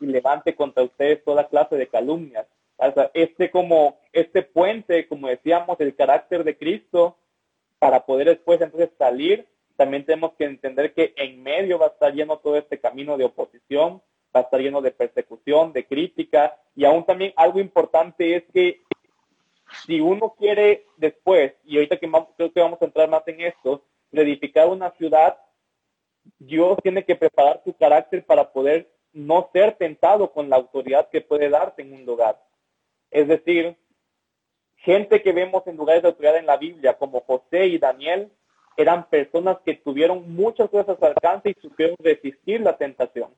y 0.00 0.06
levante 0.06 0.54
contra 0.54 0.82
ustedes 0.82 1.22
toda 1.24 1.48
clase 1.48 1.76
de 1.76 1.86
calumnias. 1.86 2.46
este 3.14 3.50
como 3.50 3.98
este 4.12 4.42
puente, 4.42 5.06
como 5.06 5.28
decíamos, 5.28 5.78
el 5.80 5.94
carácter 5.94 6.42
de 6.42 6.56
Cristo, 6.56 7.16
para 7.80 8.06
poder 8.06 8.28
después 8.28 8.60
entonces 8.60 8.90
salir, 8.96 9.48
también 9.76 10.04
tenemos 10.04 10.34
que 10.34 10.44
entender 10.44 10.92
que 10.92 11.14
en 11.16 11.42
medio 11.42 11.78
va 11.78 11.86
a 11.86 11.88
estar 11.88 12.12
lleno 12.12 12.38
todo 12.38 12.56
este 12.56 12.78
camino 12.78 13.16
de 13.16 13.24
oposición, 13.24 14.02
va 14.36 14.40
a 14.40 14.42
estar 14.42 14.60
lleno 14.60 14.82
de 14.82 14.92
persecución, 14.92 15.72
de 15.72 15.86
crítica, 15.86 16.56
y 16.76 16.84
aún 16.84 17.04
también 17.04 17.32
algo 17.34 17.58
importante 17.58 18.36
es 18.36 18.44
que 18.52 18.82
si 19.86 20.00
uno 20.00 20.34
quiere 20.38 20.84
después, 20.98 21.54
y 21.64 21.76
ahorita 21.76 21.96
que 21.96 22.10
creo 22.36 22.52
que 22.52 22.60
vamos 22.60 22.82
a 22.82 22.84
entrar 22.84 23.08
más 23.08 23.26
en 23.26 23.40
esto, 23.40 23.82
reedificar 24.12 24.68
una 24.68 24.90
ciudad, 24.92 25.38
Dios 26.38 26.76
tiene 26.82 27.04
que 27.04 27.16
preparar 27.16 27.62
su 27.64 27.74
carácter 27.74 28.24
para 28.26 28.52
poder 28.52 28.92
no 29.14 29.48
ser 29.54 29.76
tentado 29.76 30.30
con 30.32 30.50
la 30.50 30.56
autoridad 30.56 31.08
que 31.08 31.22
puede 31.22 31.48
darte 31.48 31.80
en 31.80 31.94
un 31.94 32.04
lugar. 32.04 32.38
Es 33.10 33.26
decir, 33.26 33.76
gente 34.80 35.22
que 35.22 35.32
vemos 35.32 35.66
en 35.66 35.76
lugares 35.76 36.02
de 36.02 36.08
autoridad 36.08 36.36
en 36.36 36.46
la 36.46 36.56
Biblia, 36.56 36.94
como 36.94 37.20
José 37.20 37.66
y 37.66 37.78
Daniel, 37.78 38.30
eran 38.76 39.08
personas 39.08 39.58
que 39.64 39.74
tuvieron 39.74 40.34
muchas 40.34 40.70
cosas 40.70 40.96
al 41.02 41.10
alcance 41.10 41.50
y 41.50 41.60
supieron 41.60 41.96
resistir 41.98 42.60
la 42.60 42.76
tentación. 42.76 43.30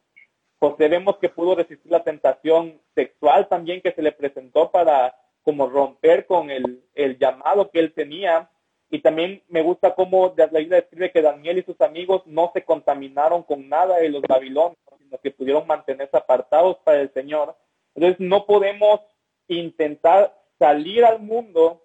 José 0.59 0.89
vemos 0.89 1.17
que 1.19 1.29
pudo 1.29 1.57
resistir 1.57 1.91
la 1.91 2.05
tentación 2.05 2.81
sexual 2.95 3.49
también 3.49 3.81
que 3.81 3.93
se 3.93 4.03
le 4.03 4.13
presentó 4.13 4.71
para 4.71 5.17
como 5.43 5.69
romper 5.69 6.27
con 6.27 6.51
el, 6.51 6.85
llamado 7.19 7.71
que 7.71 7.81
él 7.81 7.93
tenía. 7.93 8.49
Y 8.89 9.01
también 9.01 9.43
me 9.49 9.63
gusta 9.63 9.95
cómo 9.97 10.33
la 10.37 10.47
describe 10.47 11.11
que 11.11 11.23
Daniel 11.23 11.59
y 11.59 11.63
sus 11.63 11.81
amigos 11.81 12.23
no 12.27 12.53
se 12.55 12.63
contaminaron 12.65 13.43
con 13.43 13.69
nada 13.69 13.97
de 13.97 14.11
los 14.11 14.23
babilonios 14.23 14.77
que 15.23 15.31
pudieron 15.33 15.67
mantenerse 15.67 16.17
apartados 16.17 16.77
para 16.85 17.01
el 17.01 17.13
Señor. 17.13 17.57
Entonces 17.95 18.21
no 18.21 18.47
podemos 18.47 19.01
intentar 19.49 20.42
salir 20.62 21.05
al 21.05 21.20
mundo 21.20 21.83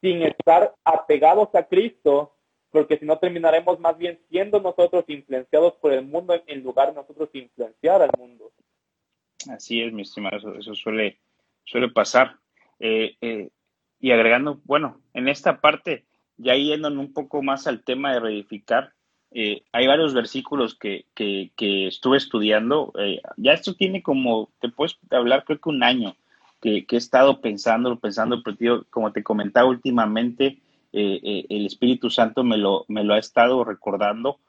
sin 0.00 0.22
estar 0.22 0.72
apegados 0.84 1.52
a 1.54 1.64
Cristo, 1.64 2.36
porque 2.70 2.96
si 2.96 3.04
no 3.04 3.18
terminaremos 3.18 3.80
más 3.80 3.98
bien 3.98 4.20
siendo 4.30 4.60
nosotros 4.60 5.04
influenciados 5.08 5.74
por 5.80 5.92
el 5.92 6.06
mundo 6.06 6.40
en 6.46 6.62
lugar 6.62 6.90
de 6.90 6.94
nosotros 6.94 7.28
influenciar 7.32 8.02
al 8.02 8.10
mundo. 8.16 8.52
Así 9.50 9.82
es, 9.82 9.92
mi 9.92 10.02
estimado, 10.02 10.54
eso, 10.54 10.74
suele, 10.76 11.18
suele 11.64 11.88
pasar. 11.88 12.36
Eh, 12.78 13.16
eh, 13.20 13.50
y 13.98 14.12
agregando, 14.12 14.60
bueno, 14.62 15.00
en 15.12 15.26
esta 15.26 15.60
parte, 15.60 16.06
ya 16.36 16.54
yendo 16.54 16.86
un 16.88 17.12
poco 17.12 17.42
más 17.42 17.66
al 17.66 17.82
tema 17.82 18.12
de 18.12 18.20
reedificar, 18.20 18.92
eh, 19.32 19.64
hay 19.72 19.88
varios 19.88 20.14
versículos 20.14 20.78
que, 20.78 21.06
estuve 21.58 22.16
estudiando. 22.16 22.92
Ya 23.38 23.54
esto 23.54 23.74
tiene 23.74 24.04
como, 24.04 24.52
te 24.60 24.68
puedes 24.68 24.96
hablar 25.10 25.44
creo 25.44 25.60
que 25.60 25.68
un 25.68 25.82
año 25.82 26.14
que, 26.62 26.86
he 26.88 26.96
estado 26.96 27.42
pensando, 27.42 27.98
pensando, 27.98 28.42
pero 28.42 28.86
como 28.88 29.12
te 29.12 29.22
comentaba 29.22 29.68
últimamente, 29.68 30.62
eh, 30.94 31.44
el 31.50 31.66
Espíritu 31.66 32.08
Santo 32.08 32.44
me 32.44 32.56
lo, 32.56 32.86
me 32.88 33.04
lo 33.04 33.12
ha 33.12 33.18
estado 33.18 33.64
recordando 33.64 34.40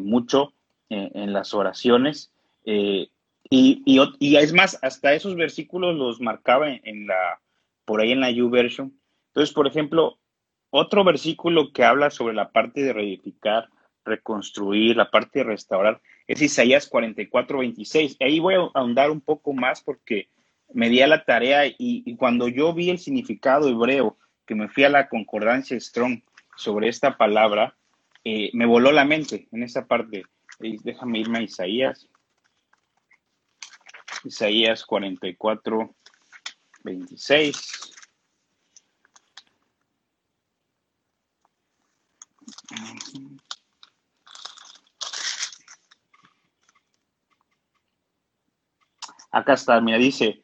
mucho 0.00 0.54
en 0.88 1.34
las 1.34 1.52
oraciones. 1.52 2.32
Y, 2.64 3.82
y, 4.20 4.36
es 4.36 4.52
más, 4.52 4.78
hasta 4.82 5.12
esos 5.12 5.34
versículos 5.34 5.96
los 5.96 6.20
marcaba 6.20 6.70
en, 6.70 7.06
la, 7.06 7.40
por 7.84 8.00
ahí 8.00 8.12
en 8.12 8.20
la 8.20 8.30
YouVersion. 8.30 8.98
Entonces, 9.28 9.54
por 9.54 9.66
ejemplo, 9.66 10.18
otro 10.70 11.04
versículo 11.04 11.72
que 11.72 11.84
habla 11.84 12.10
sobre 12.10 12.34
la 12.34 12.50
parte 12.50 12.82
de 12.82 12.92
reedificar 12.92 13.68
reconstruir, 14.08 14.96
la 14.96 15.10
parte 15.10 15.40
de 15.40 15.44
restaurar, 15.44 16.00
es 16.26 16.42
Isaías 16.42 16.88
44, 16.88 17.58
26. 17.58 18.16
Ahí 18.20 18.40
voy 18.40 18.54
a 18.54 18.70
ahondar 18.74 19.10
un 19.10 19.20
poco 19.20 19.52
más 19.52 19.82
porque 19.82 20.28
me 20.74 20.88
di 20.88 21.00
a 21.00 21.06
la 21.06 21.24
tarea 21.24 21.62
y, 21.66 22.16
cuando 22.16 22.48
yo 22.48 22.74
vi 22.74 22.90
el 22.90 22.98
significado 22.98 23.68
hebreo, 23.68 24.18
que 24.46 24.54
me 24.54 24.68
fui 24.68 24.84
a 24.84 24.88
la 24.88 25.08
concordancia 25.08 25.78
Strong 25.78 26.22
sobre 26.56 26.88
esta 26.88 27.16
palabra, 27.16 27.76
eh, 28.24 28.50
me 28.52 28.66
voló 28.66 28.92
la 28.92 29.04
mente 29.04 29.48
en 29.52 29.62
esa 29.62 29.86
parte. 29.86 30.24
déjame 30.58 31.20
irme 31.20 31.38
a 31.38 31.42
Isaías. 31.42 32.08
Isaías 34.24 34.84
44, 34.84 35.94
26. 36.84 37.94
Acá 49.30 49.52
está, 49.52 49.80
mira, 49.80 49.98
dice, 49.98 50.42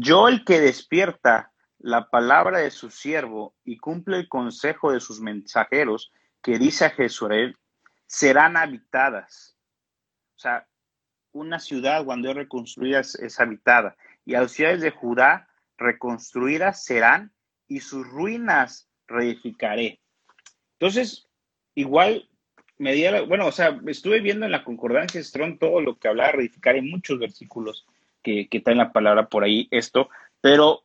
yo 0.00 0.28
el 0.28 0.44
que 0.44 0.60
despierta 0.60 1.52
la 1.78 2.08
palabra 2.08 2.58
de 2.58 2.70
su 2.70 2.90
siervo 2.90 3.54
y 3.64 3.78
cumple 3.78 4.18
el 4.18 4.28
consejo 4.28 4.92
de 4.92 5.00
sus 5.00 5.20
mensajeros, 5.20 6.12
que 6.42 6.58
dice 6.58 6.86
a 6.86 6.90
Jesuel, 6.90 7.56
serán 8.06 8.56
habitadas. 8.56 9.56
O 10.36 10.38
sea, 10.38 10.66
una 11.32 11.58
ciudad 11.58 12.04
cuando 12.04 12.30
es 12.30 12.36
reconstruida 12.36 13.00
es, 13.00 13.40
habitada. 13.40 13.96
Y 14.24 14.32
las 14.32 14.52
ciudades 14.52 14.80
de 14.80 14.90
Judá 14.90 15.48
reconstruidas 15.76 16.84
serán 16.84 17.32
y 17.66 17.80
sus 17.80 18.06
ruinas 18.06 18.88
reedificaré. 19.06 20.00
Entonces, 20.78 21.28
igual 21.74 22.28
me 22.76 22.92
di 22.92 23.04
bueno, 23.26 23.46
o 23.46 23.52
sea, 23.52 23.80
estuve 23.86 24.20
viendo 24.20 24.46
en 24.46 24.52
la 24.52 24.64
concordancia 24.64 25.22
Strong 25.22 25.58
todo 25.58 25.80
lo 25.80 25.98
que 25.98 26.08
hablaba 26.08 26.30
de 26.30 26.36
reedificar 26.36 26.76
en 26.76 26.88
muchos 26.88 27.18
versículos 27.18 27.86
que, 28.22 28.48
que 28.48 28.62
en 28.64 28.78
la 28.78 28.92
palabra 28.92 29.28
por 29.28 29.44
ahí 29.44 29.68
esto, 29.70 30.08
pero 30.40 30.84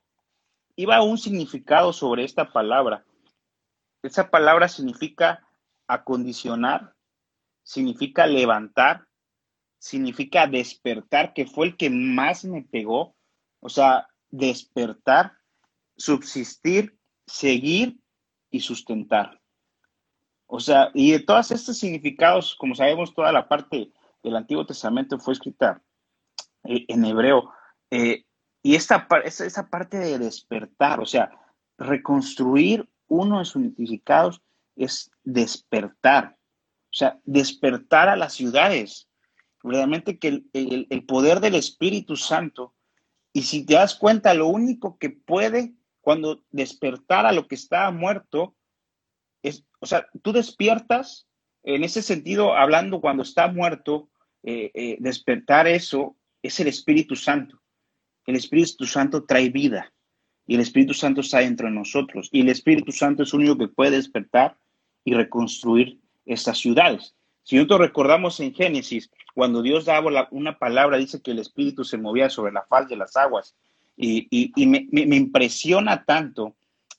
iba 0.76 1.02
un 1.04 1.17
significado 1.17 1.93
sobre 1.93 2.24
esta 2.24 2.52
palabra. 2.52 3.06
Esa 4.02 4.30
palabra 4.30 4.67
significa 4.67 5.48
acondicionar, 5.88 6.93
significa 7.63 8.26
levantar, 8.28 9.08
significa 9.80 10.48
despertar, 10.48 11.34
que 11.34 11.46
fue 11.46 11.67
el 11.67 11.78
que 11.78 11.89
más 11.89 12.46
me 12.46 12.63
pegó. 12.63 13.15
O 13.60 13.69
sea, 13.69 14.08
despertar, 14.30 15.34
subsistir, 15.96 16.98
seguir 17.26 18.00
y 18.50 18.60
sustentar. 18.60 19.39
O 20.48 20.60
sea, 20.60 20.91
y 20.93 21.12
de 21.12 21.19
todos 21.19 21.52
estos 21.52 21.78
significados, 21.78 22.56
como 22.56 22.76
sabemos, 22.76 23.13
toda 23.13 23.32
la 23.32 23.48
parte 23.48 23.91
del 24.22 24.36
Antiguo 24.36 24.65
Testamento 24.65 25.17
fue 25.17 25.34
escrita 25.34 25.82
eh, 26.63 26.86
en 26.88 27.06
hebreo. 27.06 27.52
Eh, 27.91 28.26
y 28.62 28.76
esta, 28.76 29.08
esa, 29.26 29.69
parte 29.69 29.97
de 29.97 30.17
despertar, 30.17 30.99
o 31.02 31.06
sea, 31.06 31.32
reconstruir 31.78 32.89
uno 33.08 33.39
de 33.39 33.45
sus 33.45 33.63
significados 33.63 34.41
es 34.76 35.12
despertar, 35.23 36.38
o 36.38 36.93
sea, 36.93 37.19
despertar 37.26 38.08
a 38.08 38.15
las 38.15 38.34
ciudades. 38.34 39.10
Realmente 39.62 40.17
que 40.17 40.28
el, 40.54 40.88
el, 40.89 41.06
poder 41.06 41.39
del 41.41 41.56
Espíritu 41.56 42.15
Santo, 42.15 42.73
y 43.34 43.43
si 43.43 43.65
te 43.65 43.73
das 43.73 43.95
cuenta, 43.95 44.34
lo 44.34 44.47
único 44.47 44.97
que 44.97 45.10
puede 45.10 45.73
cuando 46.02 46.41
despertar 46.52 47.26
a 47.26 47.32
lo 47.32 47.47
que 47.47 47.56
estaba 47.56 47.91
muerto 47.91 48.56
es, 49.41 49.65
o 49.80 49.86
sea, 49.86 50.08
tú 50.21 50.32
despiertas, 50.32 51.28
en 51.63 51.84
ese 51.84 52.02
sentido, 52.02 52.56
hablando 52.56 53.02
cuando 53.02 53.23
está 53.23 53.47
muerto, 53.47 54.10
eh, 54.43 54.97
despertar 54.99 55.67
eso 55.67 56.17
es 56.43 56.60
el 56.60 56.67
Espíritu 56.67 57.15
Santo. 57.15 57.60
El 58.27 58.36
Espíritu 58.36 58.86
Santo 58.86 59.23
trae 59.23 59.49
vida. 59.49 59.91
y 60.45 60.56
el 60.56 60.62
Espíritu 60.62 60.93
Santo 60.93 61.21
está 61.21 61.39
dentro 61.39 61.67
de 61.67 61.73
nosotros. 61.73 62.27
Y 62.32 62.41
el 62.41 62.49
Espíritu 62.49 62.91
Santo 62.91 63.23
es 63.23 63.34
el 63.34 63.39
único 63.39 63.58
que 63.58 63.69
puede 63.69 63.91
despertar 63.91 64.58
y 65.06 65.13
reconstruir 65.13 65.99
estas 66.25 66.58
ciudades. 66.58 67.15
Si 67.43 67.56
nosotros 67.56 67.79
recordamos 67.79 68.39
en 68.41 68.53
Génesis, 68.53 69.10
cuando 69.34 69.62
Dios 69.62 69.86
daba 69.86 70.27
una 70.32 70.60
palabra, 70.60 70.97
dice 70.97 71.21
que 71.21 71.32
el 71.32 71.39
Espíritu 71.39 71.86
se 71.86 71.97
movía 71.97 72.29
sobre 72.29 72.51
la 72.51 72.63
faz 72.63 72.89
de 72.89 72.97
las 72.97 73.15
aguas. 73.15 73.56
Y, 73.95 74.51
me, 74.67 75.15
impresiona 75.15 76.03
tanto. 76.03 76.56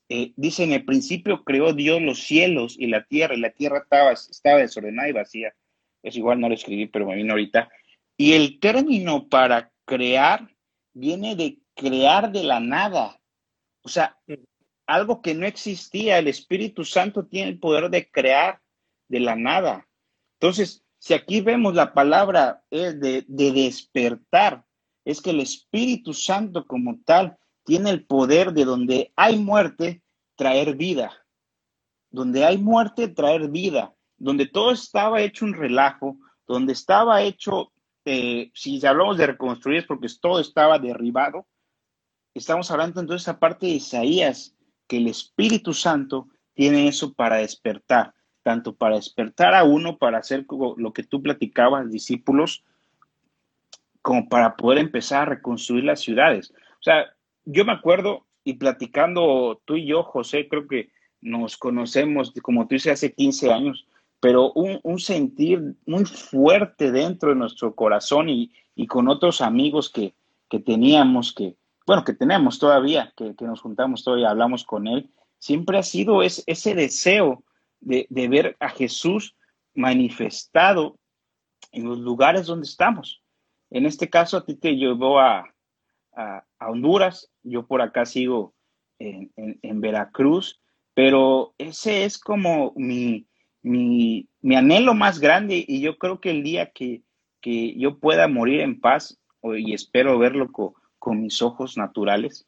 Eh, 0.08 0.32
dice, 0.36 0.64
en 0.64 0.72
el 0.72 0.84
principio 0.84 1.44
creó 1.44 1.74
Dios 1.74 2.00
los 2.00 2.22
cielos 2.22 2.76
y 2.78 2.86
la 2.86 3.04
tierra, 3.04 3.34
y 3.34 3.40
la 3.40 3.50
tierra 3.50 3.78
estaba, 3.78 4.12
estaba 4.12 4.58
desordenada 4.58 5.08
y 5.08 5.12
vacía. 5.12 5.54
Es 6.02 6.16
igual, 6.16 6.40
no 6.40 6.48
lo 6.48 6.54
escribí, 6.54 6.86
pero 6.86 7.06
me 7.06 7.16
vino 7.16 7.32
ahorita. 7.32 7.68
Y 8.16 8.32
el 8.32 8.60
término 8.60 9.28
para 9.28 9.72
crear 9.84 10.48
viene 10.92 11.34
de 11.36 11.58
crear 11.74 12.30
de 12.30 12.44
la 12.44 12.60
nada. 12.60 13.20
O 13.82 13.88
sea, 13.88 14.18
algo 14.86 15.20
que 15.20 15.34
no 15.34 15.46
existía. 15.46 16.18
El 16.18 16.28
Espíritu 16.28 16.84
Santo 16.84 17.26
tiene 17.26 17.50
el 17.50 17.58
poder 17.58 17.90
de 17.90 18.10
crear 18.10 18.60
de 19.08 19.20
la 19.20 19.36
nada. 19.36 19.86
Entonces, 20.38 20.84
si 20.98 21.14
aquí 21.14 21.40
vemos 21.40 21.74
la 21.74 21.92
palabra 21.92 22.64
de, 22.70 23.24
de 23.26 23.52
despertar, 23.52 24.64
es 25.04 25.20
que 25.20 25.30
el 25.30 25.40
Espíritu 25.40 26.14
Santo 26.14 26.66
como 26.66 26.98
tal 27.04 27.36
tiene 27.64 27.90
el 27.90 28.06
poder 28.06 28.52
de 28.52 28.64
donde 28.64 29.12
hay 29.16 29.38
muerte, 29.38 30.02
traer 30.36 30.76
vida. 30.76 31.12
Donde 32.10 32.44
hay 32.44 32.58
muerte, 32.58 33.08
traer 33.08 33.48
vida. 33.48 33.94
Donde 34.16 34.46
todo 34.46 34.70
estaba 34.70 35.20
hecho 35.20 35.44
un 35.44 35.54
relajo, 35.54 36.16
donde 36.46 36.72
estaba 36.72 37.22
hecho, 37.22 37.72
eh, 38.04 38.50
si 38.54 38.84
hablamos 38.86 39.16
de 39.16 39.26
reconstruir 39.28 39.78
es 39.78 39.86
porque 39.86 40.08
todo 40.20 40.40
estaba 40.40 40.78
derribado. 40.78 41.46
Estamos 42.34 42.70
hablando 42.70 43.00
entonces 43.00 43.28
aparte 43.28 43.66
de 43.66 43.72
Isaías, 43.72 44.54
que 44.86 44.98
el 44.98 45.08
Espíritu 45.08 45.72
Santo 45.72 46.28
tiene 46.54 46.88
eso 46.88 47.14
para 47.14 47.36
despertar, 47.36 48.14
tanto 48.42 48.74
para 48.74 48.96
despertar 48.96 49.54
a 49.54 49.64
uno, 49.64 49.98
para 49.98 50.18
hacer 50.18 50.46
lo 50.76 50.92
que 50.92 51.02
tú 51.02 51.22
platicabas, 51.22 51.90
discípulos, 51.90 52.64
como 54.02 54.28
para 54.28 54.56
poder 54.56 54.78
empezar 54.78 55.22
a 55.22 55.30
reconstruir 55.36 55.84
las 55.84 56.00
ciudades. 56.00 56.52
O 56.52 56.82
sea, 56.82 57.06
yo 57.44 57.64
me 57.64 57.72
acuerdo 57.72 58.26
y 58.44 58.54
platicando 58.54 59.62
tú 59.64 59.76
y 59.76 59.86
yo, 59.86 60.02
José, 60.02 60.46
creo 60.48 60.68
que 60.68 60.90
nos 61.22 61.56
conocemos, 61.56 62.32
como 62.42 62.66
tú 62.66 62.74
dices, 62.74 62.92
hace 62.92 63.14
15 63.14 63.52
años, 63.52 63.86
pero 64.24 64.52
un, 64.54 64.98
sentir 65.00 65.76
muy 65.84 66.06
fuerte 66.06 66.90
dentro 66.90 67.28
de 67.28 67.34
nuestro 67.34 67.74
corazón 67.74 68.30
y, 68.30 68.50
con 68.88 69.08
otros 69.08 69.42
amigos 69.42 69.90
que, 69.90 70.14
que 70.48 70.60
teníamos, 70.60 71.34
que, 71.34 71.56
bueno, 71.86 72.04
que 72.04 72.14
tenemos 72.14 72.58
todavía, 72.58 73.12
que, 73.18 73.34
nos 73.40 73.60
juntamos 73.60 74.02
todavía, 74.02 74.30
hablamos 74.30 74.64
con 74.64 74.86
él, 74.86 75.10
siempre 75.38 75.76
ha 75.76 75.82
sido 75.82 76.22
ese 76.22 76.74
deseo 76.74 77.44
de, 77.80 78.06
ver 78.08 78.56
a 78.60 78.70
Jesús 78.70 79.36
manifestado 79.74 80.96
en 81.70 81.84
los 81.84 81.98
lugares 81.98 82.46
donde 82.46 82.64
estamos. 82.64 83.20
En 83.68 83.84
este 83.84 84.08
caso, 84.08 84.38
a 84.38 84.46
ti 84.46 84.54
te 84.54 84.74
llevó 84.74 85.20
a, 85.20 85.44
Honduras, 86.60 87.30
yo 87.42 87.66
por 87.66 87.82
acá 87.82 88.06
sigo 88.06 88.54
en, 88.98 89.80
Veracruz, 89.82 90.62
pero 90.94 91.52
ese 91.58 92.06
es 92.06 92.16
como 92.16 92.72
mi, 92.74 93.26
mi, 93.64 94.28
anhelo 94.56 94.94
más 94.94 95.18
grande 95.18 95.64
y 95.66 95.80
yo 95.80 95.98
creo 95.98 96.20
que 96.20 96.30
el 96.30 96.44
día 96.44 96.70
que, 96.70 97.02
que 97.40 97.76
yo 97.76 97.98
pueda 97.98 98.28
morir 98.28 98.60
en 98.60 98.80
paz, 98.80 99.18
y 99.42 99.74
espero 99.74 100.18
verlo 100.18 100.50
con 100.52 100.72
con 101.04 101.20
mis 101.20 101.42
ojos 101.42 101.76
naturales. 101.76 102.46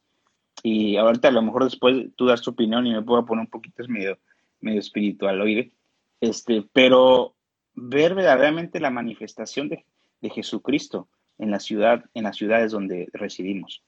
Y 0.63 0.97
ahorita 0.97 1.27
a 1.27 1.31
lo 1.31 1.43
mejor 1.43 1.65
después 1.65 2.07
tú 2.15 2.25
das 2.25 2.41
tu 2.41 2.49
opinión 2.49 2.87
y 2.87 2.91
me 2.91 3.03
puedo 3.03 3.23
poner 3.23 3.41
un 3.41 3.51
poquito 3.51 3.83
es 3.83 3.87
medio, 3.87 4.17
medio 4.61 4.79
espiritual, 4.79 5.39
oír. 5.39 5.71
Este, 6.19 6.63
pero 6.73 7.35
ver 7.75 8.15
verdaderamente 8.15 8.79
la 8.79 8.89
manifestación 8.89 9.69
de, 9.69 9.85
Jesucristo 10.31 11.07
en 11.37 11.51
la 11.51 11.59
ciudad, 11.59 12.03
en 12.15 12.23
las 12.23 12.35
ciudades 12.35 12.71
donde 12.71 13.07
residimos. 13.13 13.83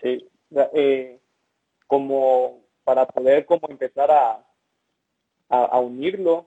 Sí, 0.00 0.26
eh, 0.74 1.20
como 1.86 2.64
para 2.84 3.06
poder 3.06 3.44
como 3.44 3.68
empezar 3.68 4.10
a, 4.10 4.42
a 5.48 5.78
unirlo, 5.80 6.46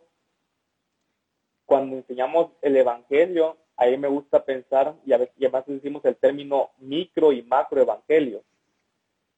cuando 1.66 1.96
enseñamos 1.96 2.52
el 2.62 2.76
Evangelio, 2.78 3.58
ahí 3.82 3.98
me 3.98 4.08
gusta 4.08 4.46
pensar, 4.46 4.94
y, 5.06 5.14
a 5.14 5.18
veces, 5.18 5.34
decimos 5.66 6.06
el 6.06 6.16
término 6.16 6.70
micro 6.78 7.32
y 7.32 7.42
macro 7.42 7.82
evangelio. 7.82 8.44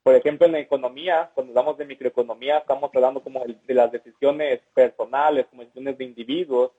Por 0.04 0.16
ejemplo, 0.16 0.46
en 0.46 0.52
la 0.52 0.60
economía, 0.60 1.32
cuando 1.34 1.52
hablamos 1.52 1.78
de 1.78 1.86
microeconomía, 1.86 2.58
estamos 2.58 2.92
hablando 2.94 3.24
como 3.24 3.42
de 3.46 3.74
las 3.74 3.90
decisiones 3.90 4.60
personales, 4.74 5.46
como 5.46 5.62
decisiones 5.62 5.98
de 5.98 6.04
individuos, 6.04 6.72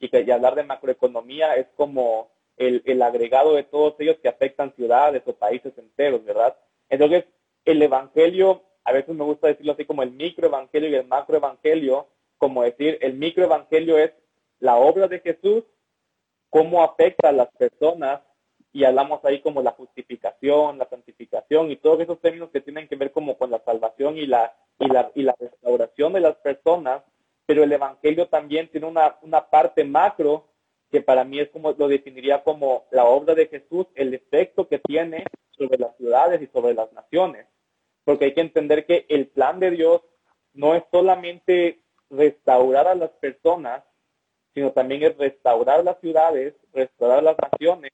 y, 0.00 0.32
hablar 0.32 0.56
de 0.56 0.64
macroeconomía 0.64 1.54
es 1.54 1.68
como 1.76 2.28
el, 2.56 2.82
el 2.86 3.00
agregado 3.02 3.54
de 3.54 3.62
todos 3.62 3.94
ellos 4.00 4.16
que 4.20 4.28
afectan 4.28 4.74
ciudades 4.74 5.22
o 5.26 5.32
países 5.32 5.72
enteros, 5.78 6.24
¿verdad? 6.24 6.56
Entonces, 6.88 7.24
el 7.64 7.80
evangelio, 7.82 8.64
a 8.82 8.90
veces 8.90 9.14
me 9.14 9.24
gusta 9.24 9.46
decirlo 9.46 9.74
así 9.74 9.84
como 9.84 10.02
el 10.02 10.10
microevangelio 10.10 10.88
y 10.88 10.94
el 10.96 11.06
macroevangelio, 11.06 12.08
como 12.42 12.64
decir, 12.64 12.98
el 13.02 13.14
microevangelio 13.14 13.98
es 13.98 14.10
la 14.58 14.74
obra 14.74 15.06
de 15.06 15.20
Jesús 15.20 15.62
cómo 16.50 16.82
afecta 16.82 17.28
a 17.28 17.32
las 17.32 17.48
personas 17.52 18.20
y 18.72 18.82
hablamos 18.82 19.24
ahí 19.24 19.40
como 19.42 19.62
la 19.62 19.70
justificación, 19.70 20.76
la 20.76 20.88
santificación 20.88 21.70
y 21.70 21.76
todos 21.76 22.00
esos 22.00 22.20
términos 22.20 22.50
que 22.50 22.60
tienen 22.60 22.88
que 22.88 22.96
ver 22.96 23.12
como 23.12 23.38
con 23.38 23.52
la 23.52 23.62
salvación 23.64 24.18
y 24.18 24.26
la, 24.26 24.56
y 24.80 24.88
la, 24.88 25.12
y 25.14 25.22
la 25.22 25.36
restauración 25.38 26.14
de 26.14 26.20
las 26.20 26.34
personas, 26.38 27.04
pero 27.46 27.62
el 27.62 27.70
Evangelio 27.70 28.26
también 28.26 28.68
tiene 28.72 28.88
una, 28.88 29.18
una 29.22 29.48
parte 29.48 29.84
macro 29.84 30.48
que 30.90 31.00
para 31.00 31.22
mí 31.22 31.38
es 31.38 31.48
como 31.50 31.70
lo 31.70 31.86
definiría 31.86 32.42
como 32.42 32.86
la 32.90 33.04
obra 33.04 33.36
de 33.36 33.46
Jesús, 33.46 33.86
el 33.94 34.14
efecto 34.14 34.66
que 34.66 34.80
tiene 34.80 35.26
sobre 35.52 35.78
las 35.78 35.96
ciudades 35.96 36.42
y 36.42 36.48
sobre 36.48 36.74
las 36.74 36.92
naciones. 36.92 37.46
Porque 38.02 38.24
hay 38.24 38.34
que 38.34 38.40
entender 38.40 38.84
que 38.84 39.06
el 39.08 39.28
plan 39.28 39.60
de 39.60 39.70
Dios 39.70 40.02
no 40.54 40.74
es 40.74 40.82
solamente 40.90 41.81
restaurar 42.12 42.86
a 42.86 42.94
las 42.94 43.10
personas, 43.10 43.82
sino 44.54 44.70
también 44.70 45.02
es 45.02 45.16
restaurar 45.16 45.82
las 45.82 45.98
ciudades, 46.00 46.54
restaurar 46.72 47.22
las 47.22 47.36
naciones 47.38 47.92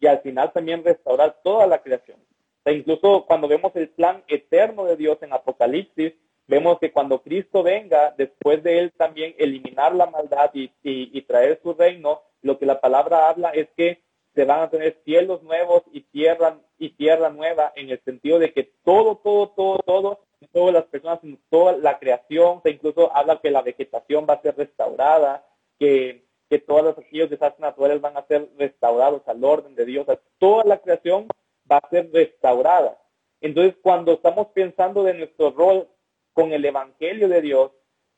y 0.00 0.06
al 0.06 0.20
final 0.20 0.52
también 0.52 0.84
restaurar 0.84 1.36
toda 1.42 1.66
la 1.66 1.82
creación. 1.82 2.18
Incluso 2.64 3.24
cuando 3.26 3.48
vemos 3.48 3.74
el 3.76 3.88
plan 3.88 4.22
eterno 4.28 4.84
de 4.84 4.96
Dios 4.96 5.18
en 5.22 5.32
Apocalipsis, 5.32 6.12
vemos 6.46 6.78
que 6.78 6.92
cuando 6.92 7.22
Cristo 7.22 7.62
venga, 7.62 8.14
después 8.16 8.62
de 8.62 8.78
él 8.78 8.92
también 8.96 9.34
eliminar 9.38 9.94
la 9.94 10.06
maldad 10.06 10.50
y, 10.54 10.70
y, 10.82 11.22
traer 11.22 11.60
su 11.62 11.74
reino, 11.74 12.22
lo 12.42 12.58
que 12.58 12.66
la 12.66 12.80
palabra 12.80 13.28
habla 13.28 13.50
es 13.50 13.68
que 13.76 14.02
se 14.34 14.44
van 14.44 14.60
a 14.60 14.70
tener 14.70 15.00
cielos 15.04 15.42
nuevos 15.42 15.82
y 15.92 16.02
tierra 16.02 16.58
y 16.78 16.90
tierra 16.90 17.30
nueva 17.30 17.72
en 17.74 17.90
el 17.90 18.00
sentido 18.04 18.38
de 18.38 18.52
que 18.52 18.70
todo, 18.84 19.16
todo, 19.16 19.48
todo, 19.48 19.78
todo, 19.84 20.20
todas 20.46 20.72
las 20.72 20.84
personas, 20.84 21.20
toda 21.50 21.76
la 21.76 21.98
creación, 21.98 22.60
se 22.62 22.70
incluso 22.70 23.14
habla 23.14 23.40
que 23.40 23.50
la 23.50 23.62
vegetación 23.62 24.26
va 24.28 24.34
a 24.34 24.42
ser 24.42 24.56
restaurada, 24.56 25.44
que, 25.78 26.24
que 26.48 26.58
todos 26.58 26.84
los 26.84 26.98
aquellos 26.98 27.30
desastres 27.30 27.60
naturales 27.60 28.00
van 28.00 28.16
a 28.16 28.26
ser 28.26 28.48
restaurados 28.56 29.22
al 29.26 29.42
orden 29.42 29.74
de 29.74 29.84
Dios. 29.84 30.06
toda 30.38 30.64
la 30.64 30.78
creación 30.78 31.28
va 31.70 31.78
a 31.78 31.88
ser 31.90 32.10
restaurada. 32.12 32.98
Entonces, 33.40 33.76
cuando 33.82 34.12
estamos 34.12 34.48
pensando 34.48 35.02
de 35.02 35.14
nuestro 35.14 35.50
rol 35.50 35.88
con 36.32 36.52
el 36.52 36.64
Evangelio 36.64 37.28
de 37.28 37.40
Dios, 37.40 37.72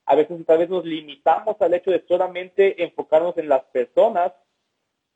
a 0.07 0.15
veces 0.15 0.45
tal 0.47 0.59
vez 0.59 0.69
nos 0.69 0.85
limitamos 0.85 1.57
al 1.61 1.75
hecho 1.75 1.91
de 1.91 2.05
solamente 2.07 2.83
enfocarnos 2.83 3.37
en 3.39 3.49
las 3.49 3.63
personas, 3.67 4.33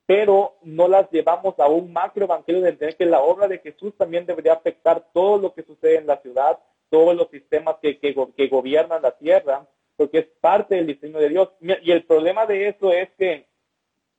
pero 0.07 0.57
no 0.63 0.89
las 0.89 1.11
llevamos 1.11 1.59
a 1.59 1.67
un 1.67 1.93
macro 1.93 2.27
evangelio 2.27 2.61
de 2.61 2.71
entender 2.71 2.97
que 2.97 3.07
la 3.07 3.21
obra 3.21 3.49
de 3.49 3.59
Jesús 3.59 3.97
también 3.97 4.27
debería 4.27 4.53
afectar 4.53 5.09
todo 5.13 5.39
lo 5.39 5.55
que 5.55 5.63
sucede 5.63 5.97
en 5.97 6.07
la 6.07 6.21
ciudad, 6.21 6.59
todos 6.95 7.17
los 7.17 7.29
sistemas 7.29 7.75
que, 7.83 7.99
que, 7.99 8.15
que 8.37 8.47
gobiernan 8.47 9.03
la 9.03 9.19
tierra, 9.19 9.67
porque 9.97 10.19
es 10.21 10.27
parte 10.41 10.77
del 10.77 10.87
diseño 10.87 11.19
de 11.19 11.29
Dios. 11.29 11.49
Y 11.61 11.91
el 11.91 12.05
problema 12.05 12.47
de 12.47 12.69
eso 12.69 12.93
es 12.93 13.11
que 13.19 13.49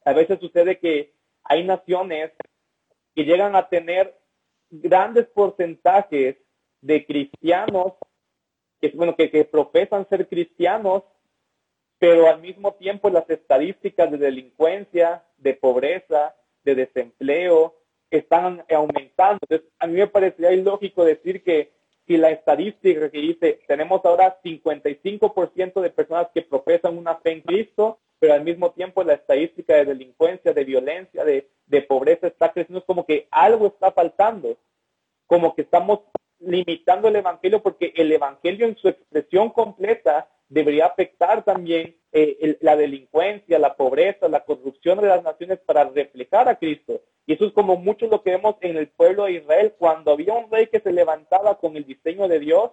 a 0.03 0.11
veces 0.11 0.41
sucede 0.41 0.77
que 0.77 1.13
hay 1.45 1.63
naciones 1.63 2.33
que 3.15 3.23
llegan 3.23 3.55
a 3.55 3.69
tener 3.69 4.13
grandes 4.69 5.25
porcentajes 5.27 6.35
de 6.81 7.05
cristianos 7.05 7.93
que, 8.81 8.89
bueno, 8.89 9.15
que, 9.15 9.31
que 9.31 9.45
profesan 9.45 10.05
ser 10.09 10.27
cristianos, 10.27 11.03
pero 11.97 12.27
al 12.27 12.41
mismo 12.41 12.73
tiempo 12.73 13.09
las 13.09 13.29
estadísticas 13.29 14.11
de 14.11 14.17
delincuencia, 14.17 15.23
de 15.37 15.53
pobreza, 15.53 16.35
de 16.65 16.75
desempleo, 16.75 17.73
están 18.09 18.65
aumentando. 18.69 19.39
Entonces, 19.43 19.71
a 19.79 19.87
mí 19.87 19.93
me 19.93 20.07
parecería 20.07 20.51
ilógico 20.51 21.05
decir 21.05 21.41
que 21.41 21.74
si 22.07 22.17
la 22.17 22.29
estadística 22.29 23.09
que 23.09 23.17
dice, 23.17 23.59
tenemos 23.67 24.03
ahora 24.05 24.39
55% 24.43 25.81
de 25.81 25.89
personas 25.89 26.27
que 26.33 26.41
profesan 26.41 26.97
una 26.97 27.15
fe 27.15 27.31
en 27.31 27.41
Cristo, 27.41 27.99
pero 28.19 28.33
al 28.33 28.43
mismo 28.43 28.71
tiempo 28.71 29.03
la 29.03 29.13
estadística 29.13 29.75
de 29.75 29.85
delincuencia, 29.85 30.53
de 30.53 30.63
violencia, 30.63 31.23
de, 31.25 31.47
pobreza 31.87 32.27
está 32.27 32.51
creciendo, 32.51 32.79
es 32.79 32.85
como 32.85 33.05
que 33.05 33.27
algo 33.31 33.67
está 33.67 33.91
faltando. 33.91 34.57
como 35.27 35.55
que 35.55 35.63
estamos 35.63 36.01
limitando 36.39 37.07
el 37.07 37.15
Evangelio 37.15 37.61
porque 37.61 37.91
el 37.95 38.11
Evangelio 38.11 38.67
en 38.67 38.77
su 38.77 38.87
expresión 38.87 39.49
completa 39.49 40.29
debería 40.47 40.85
afectar 40.85 41.43
también 41.43 41.95
eh, 42.17 42.57
la 42.61 42.77
delincuencia, 42.77 43.59
la 43.59 43.75
pobreza, 43.75 44.29
la 44.29 44.45
corrupción 44.45 45.01
de 45.01 45.07
las 45.07 45.21
naciones 45.21 45.59
para 45.59 45.83
reflejar 45.83 46.47
a 46.47 46.57
Cristo. 46.57 47.01
Y 47.25 47.33
eso 47.33 47.45
es 47.45 47.51
como 47.51 47.75
mucho 47.75 48.07
lo 48.07 48.23
que 48.23 48.31
vemos 48.31 48.55
en 48.61 48.77
el 48.77 48.87
pueblo 48.87 49.25
de 49.25 49.33
Israel. 49.33 49.73
Cuando 49.77 50.11
había 50.11 50.33
un 50.33 50.49
rey 50.49 50.67
que 50.67 50.79
se 50.79 50.93
levantaba 50.93 51.57
con 51.57 51.75
el 51.75 51.85
diseño 51.85 52.29
de 52.29 52.39
Dios, 52.39 52.71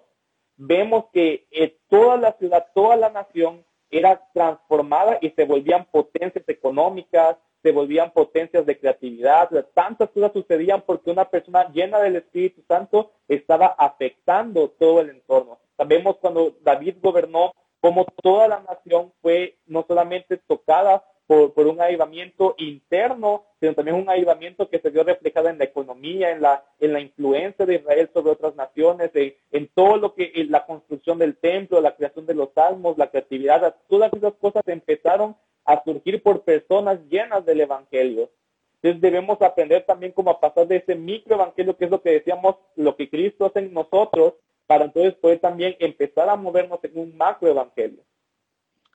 vemos 0.57 1.07
que 1.13 1.49
eh, 1.51 1.77
toda 1.89 2.19
la 2.19 2.35
ciudad, 2.35 2.69
toda 2.73 2.95
la 2.95 3.11
nación 3.11 3.65
era 3.91 4.29
transformada 4.33 5.19
y 5.21 5.31
se 5.31 5.45
volvían 5.45 5.87
potencias 5.87 6.49
económicas, 6.49 7.37
se 7.65 7.73
volvían 7.73 8.13
potencias 8.13 8.65
de 8.65 8.79
creatividad, 8.79 9.51
tantas 9.75 10.09
cosas 10.11 10.33
sucedían 10.33 10.83
porque 10.83 11.11
una 11.11 11.29
persona 11.29 11.69
llena 11.73 11.99
del 11.99 12.15
Espíritu 12.15 12.63
Santo 12.69 13.11
estaba 13.27 13.75
afectando 13.77 14.71
todo 14.71 15.01
el 15.01 15.11
entorno. 15.11 15.59
Sabemos 15.77 16.19
cuando 16.19 16.55
David 16.63 16.99
gobernó 17.03 17.53
cómo 17.83 18.07
toda 18.23 18.47
la 18.47 18.61
nación 18.61 19.13
fue 19.21 19.59
no 19.67 19.85
solamente 19.87 20.37
tocada 20.37 21.05
por, 21.27 21.67
un 21.67 21.81
avivamiento 21.81 22.55
interno, 22.59 23.45
sino 23.59 23.75
también 23.75 23.97
un 23.97 24.09
avivamiento 24.09 24.69
que 24.69 24.79
se 24.79 24.91
vio 24.91 25.03
reflejado 25.03 25.49
en 25.49 25.59
la 25.59 25.65
economía, 25.65 26.31
en 26.31 26.43
la, 26.43 26.65
en 26.79 26.93
la 26.93 27.01
influencia 27.01 27.67
de 27.67 27.77
Israel 27.77 28.09
sobre 28.13 28.33
otras 28.33 28.55
naciones, 28.55 29.11
en, 29.15 29.69
todo 29.75 29.97
lo 29.97 30.15
que, 30.15 30.31
en 30.35 30.51
la 30.51 30.65
construcción 30.65 31.19
del 31.19 31.37
templo, 31.37 31.81
la 31.81 31.97
creación 31.97 32.27
de 32.27 32.35
los 32.35 32.51
salmos, 32.55 32.99
la 32.99 33.11
creatividad, 33.11 33.75
todas 33.89 34.13
esas 34.13 34.35
cosas 34.35 34.63
empezaron 34.67 35.35
a 35.65 35.83
surgir 35.83 36.23
por 36.23 36.43
personas 36.43 37.01
llenas 37.09 37.45
del 37.45 37.63
Evangelio. 37.63 38.31
Entonces 38.77 39.01
debemos 39.01 39.41
aprender 39.43 39.85
también 39.87 40.13
cómo 40.13 40.31
a 40.31 40.41
pasar 40.41 40.69
de 40.69 40.77
ese 40.77 40.95
micro 40.95 41.37
evangelio, 41.37 41.77
que 41.77 41.85
es 41.87 41.91
lo 41.91 42.03
que 42.03 42.11
decíamos, 42.11 42.57
lo 42.77 42.97
que 42.97 43.09
Cristo 43.09 43.47
hace 43.47 43.61
en 43.61 43.73
nosotros, 43.73 44.35
para 44.67 44.87
entonces 44.87 45.15
poder 45.15 45.41
también 45.41 45.77
empezar 45.79 46.29
a 46.29 46.37
movernos 46.37 46.81
en 46.85 46.99
un 46.99 47.17
macro 47.17 47.49
evangelio. 47.49 48.03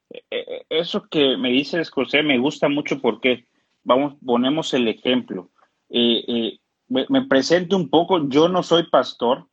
Eh, 0.10 0.24
eh, 0.32 0.66
eso 0.70 1.08
que 1.10 1.38
me 1.38 1.50
dices, 1.50 1.90
José, 1.90 2.24
me 2.24 2.38
gusta 2.38 2.70
mucho 2.70 3.02
porque 3.02 3.46
vamos, 3.84 4.16
ponemos 4.26 4.74
el 4.74 4.88
ejemplo. 4.88 5.52
Eh, 5.90 6.60
me, 6.88 7.26
presento 7.28 7.76
un 7.76 7.90
poco, 7.90 8.30
yo 8.30 8.48
no 8.48 8.64
soy 8.64 8.90
pastor, 8.90 9.48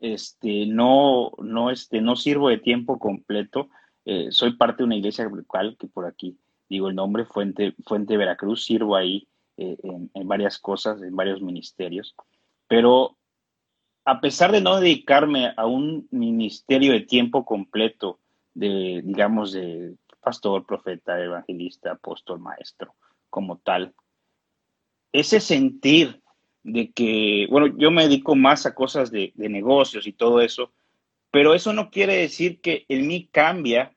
este, 0.00 0.66
no, 0.66 1.32
no, 1.38 1.70
este, 1.70 2.00
no 2.00 2.16
sirvo 2.16 2.48
de 2.48 2.58
tiempo 2.58 2.98
completo, 2.98 3.68
soy 4.30 4.56
parte 4.56 4.78
de 4.78 4.84
una 4.84 4.96
iglesia 4.96 5.28
local 5.28 5.76
que 5.78 5.86
por 5.86 6.06
aquí 6.06 6.38
digo 6.68 6.88
el 6.88 6.94
nombre, 6.94 7.24
Fuente, 7.24 7.74
Fuente 7.84 8.16
Veracruz, 8.16 8.64
sirvo 8.64 8.96
ahí 8.96 9.28
eh, 9.56 9.76
en, 9.82 10.28
varias 10.28 10.58
cosas, 10.58 11.02
en 11.02 11.16
varios 11.16 11.40
ministerios, 11.40 12.14
pero 12.68 13.16
a 14.08 14.22
pesar 14.22 14.52
de 14.52 14.62
no 14.62 14.80
dedicarme 14.80 15.52
a 15.54 15.66
un 15.66 16.08
ministerio 16.10 16.92
de 16.92 17.02
tiempo 17.02 17.44
completo, 17.44 18.18
de, 18.54 19.02
digamos, 19.04 19.52
de 19.52 19.96
pastor, 20.22 20.64
profeta, 20.64 21.22
evangelista, 21.22 21.92
apóstol, 21.92 22.40
maestro, 22.40 22.94
como 23.28 23.58
tal, 23.58 23.92
ese 25.12 25.40
sentir 25.40 26.22
de 26.62 26.90
que, 26.90 27.46
bueno, 27.50 27.66
yo 27.76 27.90
me 27.90 28.04
dedico 28.04 28.34
más 28.34 28.64
a 28.64 28.74
cosas 28.74 29.10
de, 29.10 29.34
negocios 29.36 30.06
y 30.06 30.14
todo 30.14 30.40
eso, 30.40 30.72
pero 31.30 31.52
eso 31.52 31.74
no 31.74 31.90
quiere 31.90 32.16
decir 32.16 32.62
que 32.62 32.86
en 32.88 33.06
mí 33.06 33.28
cambia 33.30 33.92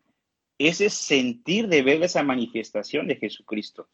ese 0.58 0.89
sentir 0.89 1.69
de 1.69 1.84
ver 1.84 2.04
esa 2.04 2.21
manifestación 2.21 3.08
de 3.08 3.15
Jesucristo. 3.15 3.88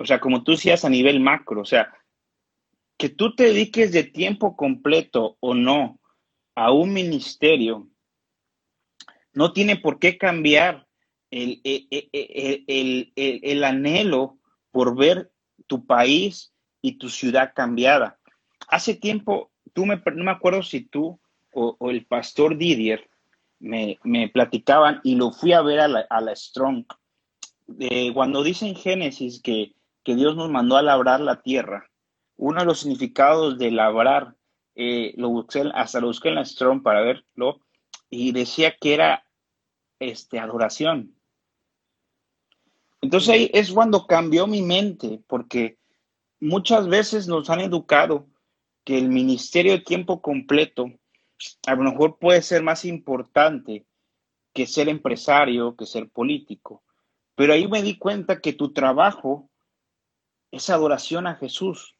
O 0.00 0.04
sea, 0.04 0.18
como 0.18 0.42
tú 0.42 0.50
decías 0.50 0.84
a 0.84 0.90
nivel 0.90 1.20
macro, 1.20 1.60
o 1.60 1.64
sea, 1.64 1.94
que 2.98 3.08
tú 3.08 3.34
te 3.34 3.44
dediques 3.44 3.92
de 3.92 4.04
tiempo 4.04 4.56
completo 4.56 5.36
o 5.40 5.54
no 5.54 5.98
a 6.54 6.72
un 6.72 6.92
ministerio, 6.92 7.88
no 9.32 9.52
tiene 9.52 9.76
por 9.76 10.00
qué 10.00 10.18
cambiar 10.18 10.86
el, 11.30 11.60
el, 11.62 13.64
anhelo 13.64 14.38
por 14.72 14.96
ver 14.96 15.30
tu 15.66 15.86
país 15.86 16.52
y 16.82 16.98
tu 16.98 17.08
ciudad 17.08 17.52
cambiada. 17.54 18.18
Hace 18.66 18.94
tiempo, 18.94 19.52
tú 19.72 19.86
me, 19.86 20.02
no 20.14 20.24
me 20.24 20.32
acuerdo 20.32 20.62
si 20.62 20.80
tú 20.80 21.20
o, 21.52 21.76
el 21.90 22.06
pastor 22.06 22.56
Didier 22.56 23.08
me, 23.60 23.98
platicaban 24.32 25.00
y 25.02 25.16
lo 25.16 25.30
fui 25.30 25.52
a 25.52 25.62
ver 25.62 25.80
a 25.80 25.88
la, 25.88 26.36
Strong. 26.36 26.84
cuando 28.14 28.42
dice 28.42 28.66
en 28.66 28.76
Génesis 28.76 29.40
que, 29.40 29.74
Dios 30.04 30.36
nos 30.36 30.50
mandó 30.50 30.78
a 30.78 30.82
labrar 30.82 31.20
la 31.20 31.42
tierra, 31.42 31.90
uno 32.38 32.60
de 32.60 32.66
los 32.66 32.80
significados 32.80 33.58
de 33.58 33.70
labrar, 33.70 34.36
eh, 34.74 35.12
lo 35.16 35.28
busqué, 35.28 35.64
hasta 35.74 36.00
lo 36.00 36.06
busqué 36.06 36.28
en 36.28 36.36
la 36.36 36.44
Strong 36.44 36.82
para 36.82 37.02
verlo, 37.02 37.60
y 38.08 38.32
decía 38.32 38.76
que 38.80 38.94
era 38.94 39.24
este, 39.98 40.38
adoración. 40.38 41.14
Entonces 43.00 43.28
ahí 43.28 43.50
es 43.52 43.70
cuando 43.72 44.06
cambió 44.06 44.46
mi 44.46 44.62
mente, 44.62 45.20
porque 45.26 45.78
muchas 46.40 46.88
veces 46.88 47.28
nos 47.28 47.50
han 47.50 47.60
educado 47.60 48.28
que 48.84 48.96
el 48.96 49.08
ministerio 49.08 49.72
de 49.72 49.80
tiempo 49.80 50.22
completo 50.22 50.90
a 51.66 51.74
lo 51.74 51.82
mejor 51.82 52.18
puede 52.18 52.42
ser 52.42 52.62
más 52.62 52.84
importante 52.84 53.86
que 54.52 54.66
ser 54.66 54.88
empresario, 54.88 55.76
que 55.76 55.86
ser 55.86 56.08
político. 56.08 56.82
Pero 57.34 57.52
ahí 57.52 57.68
me 57.68 57.82
di 57.82 57.98
cuenta 57.98 58.40
que 58.40 58.52
tu 58.52 58.72
trabajo 58.72 59.50
es 60.50 60.70
adoración 60.70 61.26
a 61.26 61.36
Jesús. 61.36 61.97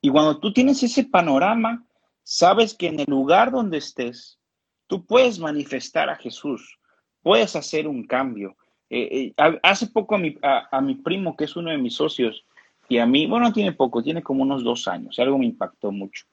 Y 0.00 0.10
cuando 0.10 0.38
tú 0.38 0.52
tienes 0.52 0.82
ese 0.82 1.04
panorama, 1.04 1.84
sabes 2.22 2.74
que 2.74 2.88
en 2.88 3.00
el 3.00 3.06
lugar 3.08 3.50
donde 3.50 3.78
estés, 3.78 4.38
tú 4.86 5.04
puedes 5.04 5.38
manifestar 5.38 6.08
a 6.08 6.16
Jesús, 6.16 6.78
puedes 7.22 7.56
hacer 7.56 7.88
un 7.88 8.06
cambio. 8.06 8.56
Eh, 8.90 9.32
eh, 9.36 9.58
hace 9.62 9.88
poco 9.88 10.14
a 10.14 10.18
mi, 10.18 10.36
a 10.42 10.80
mi 10.80 10.94
primo, 10.94 11.36
que 11.36 11.44
es 11.44 11.56
uno 11.56 11.70
de 11.70 11.78
mis 11.78 11.94
socios, 11.94 12.44
y 12.88 12.98
a 12.98 13.06
mí, 13.06 13.26
bueno, 13.26 13.52
tiene 13.52 13.72
poco, 13.72 14.02
tiene 14.02 14.22
como 14.22 14.42
unos 14.42 14.64
dos 14.64 14.88
años, 14.88 15.18
algo 15.18 15.36
me 15.36 15.46
impactó 15.46 15.92
mucho 15.92 16.24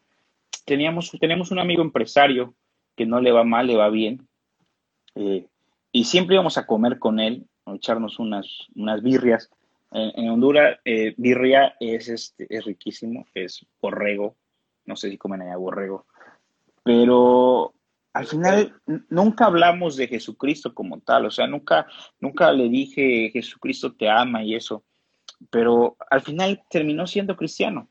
teníamos, 0.65 1.11
tenemos 1.19 1.51
un 1.51 1.59
amigo 1.59 1.81
empresario 1.81 2.55
que 2.95 3.05
no 3.05 3.21
le 3.21 3.31
va 3.31 3.43
mal, 3.43 3.67
le 3.67 3.75
va 3.75 3.89
bien. 3.89 4.27
Eh, 5.13 5.47
y 5.91 6.03
siempre 6.03 6.35
íbamos 6.35 6.57
a 6.57 6.65
comer 6.65 6.99
con 6.99 7.19
él, 7.19 7.47
a 7.65 7.75
echarnos 7.75 8.19
unas, 8.19 8.67
unas 8.75 9.01
birrias. 9.01 9.49
En, 9.97 10.29
Honduras, 10.29 10.77
eh, 10.83 11.13
birria 11.15 11.75
es, 11.79 12.09
este, 12.09 12.45
es 12.49 12.65
riquísimo, 12.65 13.25
es 13.33 13.65
borrego. 13.81 14.35
No 14.83 14.97
sé 14.97 15.09
si 15.09 15.17
comen 15.17 15.41
allá 15.41 15.55
borrego. 15.55 16.05
Pero 16.83 17.73
al 18.11 18.25
final 18.25 18.75
nunca 19.09 19.45
hablamos 19.45 19.95
de 19.95 20.07
Jesucristo 20.07 20.73
como 20.73 20.99
tal. 20.99 21.25
O 21.25 21.31
sea, 21.31 21.47
nunca, 21.47 21.87
nunca 22.19 22.51
le 22.51 22.67
dije 22.67 23.29
Jesucristo 23.31 23.93
te 23.93 24.09
ama 24.09 24.43
y 24.43 24.55
eso. 24.55 24.83
Pero 25.49 25.95
al 26.09 26.21
final 26.21 26.61
terminó 26.69 27.07
siendo 27.07 27.37
cristiano. 27.37 27.87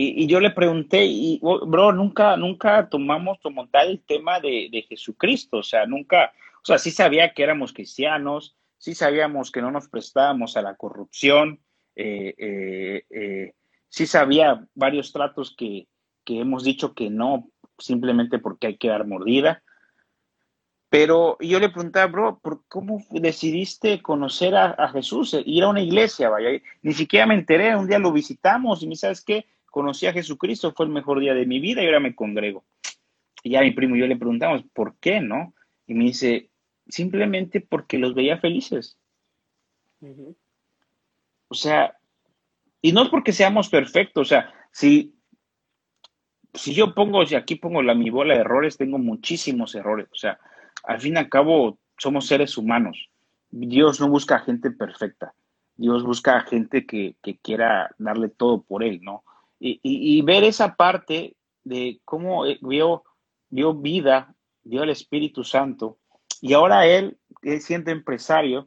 Y, 0.00 0.28
yo 0.28 0.38
le 0.38 0.52
pregunté, 0.52 1.06
y 1.06 1.40
oh, 1.42 1.66
bro, 1.66 1.92
nunca, 1.92 2.36
nunca 2.36 2.88
tomamos 2.88 3.38
como 3.42 3.68
tal 3.68 3.88
el 3.88 4.00
tema 4.04 4.38
de, 4.38 4.86
Jesucristo, 4.88 5.56
o 5.56 5.62
sea, 5.64 5.86
nunca, 5.86 6.32
o 6.62 6.64
sea, 6.64 6.78
sí 6.78 6.92
sabía 6.92 7.34
que 7.34 7.42
éramos 7.42 7.72
cristianos, 7.72 8.56
sí 8.78 8.94
sabíamos 8.94 9.50
que 9.50 9.60
no 9.60 9.70
nos 9.70 9.88
prestábamos 9.88 10.56
a 10.56 10.62
la 10.62 10.76
corrupción, 10.76 11.60
eh, 11.94 12.34
eh, 12.38 13.04
eh, 13.10 13.52
sí 13.88 14.06
sabía 14.06 14.64
varios 14.74 15.12
tratos 15.12 15.54
que, 15.56 15.86
hemos 16.26 16.62
dicho 16.62 16.94
que 16.94 17.08
no, 17.10 17.50
simplemente 17.78 18.38
porque 18.38 18.68
hay 18.68 18.76
que 18.76 18.88
dar 18.88 19.06
mordida. 19.06 19.62
Pero 20.90 21.36
yo 21.40 21.58
le 21.58 21.70
preguntaba, 21.70 22.06
bro, 22.06 22.38
¿por 22.38 22.64
¿cómo 22.68 23.02
decidiste 23.10 24.00
conocer 24.00 24.54
a, 24.54 24.70
a, 24.70 24.88
Jesús? 24.88 25.36
Ir 25.44 25.64
a 25.64 25.68
una 25.68 25.82
iglesia, 25.82 26.28
vaya. 26.28 26.50
Ni 26.82 26.92
siquiera 26.92 27.26
me 27.26 27.34
enteré, 27.34 27.76
un 27.76 27.88
día 27.88 27.98
lo 27.98 28.12
visitamos 28.12 28.82
y 28.82 28.86
me 28.86 28.96
sabes 28.96 29.22
qué, 29.22 29.46
conocí 29.66 30.06
a 30.06 30.12
Jesucristo, 30.12 30.72
fue 30.72 30.86
el 30.86 30.92
mejor 30.92 31.20
día 31.20 31.34
de 31.34 31.46
mi 31.46 31.60
vida 31.60 31.82
y 31.82 31.86
ahora 31.86 32.00
me 32.00 32.14
congrego. 32.14 32.64
Y 33.42 33.56
a 33.56 33.60
mi 33.62 33.70
primo 33.70 33.96
y 33.96 34.00
yo 34.00 34.06
le 34.06 34.16
preguntamos, 34.16 34.64
¿por 34.72 34.96
qué 34.98 35.20
no? 35.20 35.54
Y 35.86 35.94
me 35.94 36.04
dice, 36.04 36.50
simplemente 36.88 37.60
porque 37.60 37.98
los 37.98 38.14
veía 38.14 38.38
felices. 38.38 38.98
O 41.48 41.54
sea, 41.54 41.96
y 42.80 42.92
no 42.92 43.02
es 43.02 43.08
porque 43.08 43.32
seamos 43.32 43.68
perfectos, 43.68 44.28
o 44.28 44.28
sea, 44.28 44.52
si, 44.70 45.14
si 46.54 46.74
yo 46.74 46.94
pongo, 46.94 47.26
si 47.26 47.34
aquí 47.34 47.56
pongo 47.56 47.82
la, 47.82 47.94
mi 47.94 48.10
bola 48.10 48.34
de 48.34 48.40
errores, 48.40 48.76
tengo 48.76 48.98
muchísimos 48.98 49.74
errores. 49.74 50.08
O 50.12 50.16
sea, 50.16 50.38
al 50.84 51.00
fin 51.00 51.14
y 51.14 51.18
al 51.18 51.28
cabo, 51.28 51.78
somos 51.96 52.26
seres 52.26 52.56
humanos. 52.56 53.10
Dios 53.50 54.00
no 54.00 54.08
busca 54.08 54.36
a 54.36 54.40
gente 54.40 54.70
perfecta. 54.70 55.34
Dios 55.76 56.04
busca 56.04 56.36
a 56.36 56.40
gente 56.40 56.86
que, 56.86 57.16
que 57.22 57.38
quiera 57.38 57.90
darle 57.98 58.28
todo 58.28 58.62
por 58.62 58.82
él, 58.82 59.00
¿no? 59.02 59.24
y, 59.60 60.22
ver 60.22 60.44
esa 60.44 60.76
parte 60.76 61.36
de 61.64 62.00
cómo 62.04 62.46
eh, 62.46 62.58
vio, 62.62 63.04
vio 63.50 63.74
vida, 63.74 64.34
vio 64.62 64.82
el 64.82 64.90
Espíritu 64.90 65.44
Santo, 65.44 65.98
y 66.40 66.52
ahora 66.52 66.86
él, 66.86 67.16
siendo 67.60 67.90
empresario, 67.90 68.66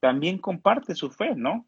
también 0.00 0.38
comparte 0.38 0.94
su 0.94 1.10
fe, 1.10 1.34
¿no? 1.34 1.66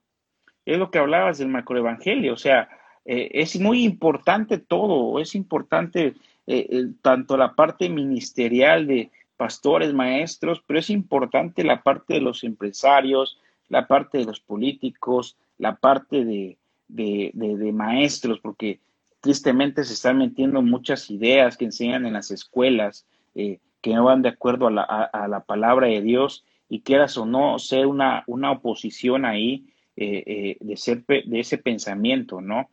Es 0.65 0.79
lo 0.79 0.91
que 0.91 0.99
hablabas 0.99 1.39
del 1.39 1.49
macroevangelio, 1.49 2.35
o 2.35 2.37
sea, 2.37 2.69
eh, 3.05 3.31
es 3.35 3.59
muy 3.59 3.85
importante 3.85 4.59
todo, 4.59 5.21
es 5.21 5.35
importante 5.35 6.15
eh, 6.47 6.89
tanto 7.03 7.37
la 7.37 7.55
parte 7.55 7.89
ministerial 7.89 8.87
de 8.87 9.11
pastores, 9.37 9.93
maestros, 9.93 10.63
pero 10.67 10.81
es 10.81 10.91
importante 10.91 11.63
la 11.63 11.83
parte 11.83 12.15
de 12.15 12.21
los 12.21 12.43
empresarios, 12.43 13.39
la 13.69 13.87
parte 13.87 14.19
de 14.19 14.25
los 14.25 14.41
políticos, 14.41 15.37
la 15.59 15.77
parte 15.77 16.25
de, 16.25 16.59
de, 16.89 17.73
maestros, 17.73 18.41
porque 18.41 18.81
tristemente 19.21 19.85
se 19.85 19.95
están 19.95 20.19
metiendo 20.19 20.63
muchas 20.63 21.11
ideas 21.11 21.57
que 21.57 21.67
enseñan 21.67 22.07
en 22.07 22.15
las 22.15 22.31
escuelas 22.31 23.07
eh, 23.35 23.59
que 23.81 23.95
no 23.95 24.05
van 24.05 24.23
de 24.23 24.31
acuerdo 24.31 24.67
a 24.67 24.71
la, 24.71 24.83
a, 24.83 25.29
la, 25.29 25.41
palabra 25.41 25.87
de 25.87 26.01
Dios 26.01 26.45
y 26.69 26.81
quieras 26.81 27.17
o 27.17 27.27
no 27.27 27.59
ser 27.59 27.87
una, 27.87 28.25
una 28.27 28.53
oposición 28.53 29.25
ahí 29.25 29.67
eh, 29.97 30.23
eh, 30.27 30.57
de, 30.61 30.77
ser, 30.77 31.05
de 31.07 31.41
ese 31.41 31.59
pensamiento, 31.59 32.41
¿no? 32.41 32.69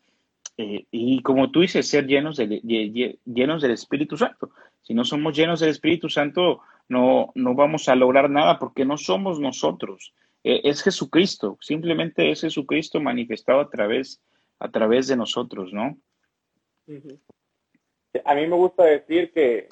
y 0.56 1.20
como 1.24 1.50
tú 1.50 1.62
dices, 1.62 1.88
ser 1.88 2.06
llenos, 2.06 2.38
de, 2.38 3.18
llenos 3.26 3.62
del 3.64 3.72
Espíritu 3.72 4.18
Santo. 4.18 4.52
Si 4.84 4.94
no 4.94 5.04
somos 5.04 5.36
llenos 5.36 5.62
del 5.62 5.72
Espíritu 5.72 6.10
Santo, 6.10 6.62
no, 6.90 7.32
no 7.34 7.56
vamos 7.56 7.90
a 7.90 7.96
lograr 7.96 8.30
nada 8.30 8.60
porque 8.60 8.86
no 8.86 8.98
somos 8.98 9.40
nosotros. 9.40 10.14
Eh, 10.44 10.62
es 10.66 10.84
Jesucristo, 10.84 11.58
simplemente 11.62 12.30
es 12.30 12.42
Jesucristo 12.42 13.00
manifestado 13.00 13.62
a 13.62 13.70
través, 13.70 14.22
a 14.60 14.70
través 14.70 15.08
de 15.08 15.16
nosotros, 15.16 15.72
¿no? 15.72 15.98
A 18.26 18.36
mí 18.36 18.48
me 18.48 18.56
gusta 18.56 18.84
decir 18.84 19.32
que, 19.32 19.70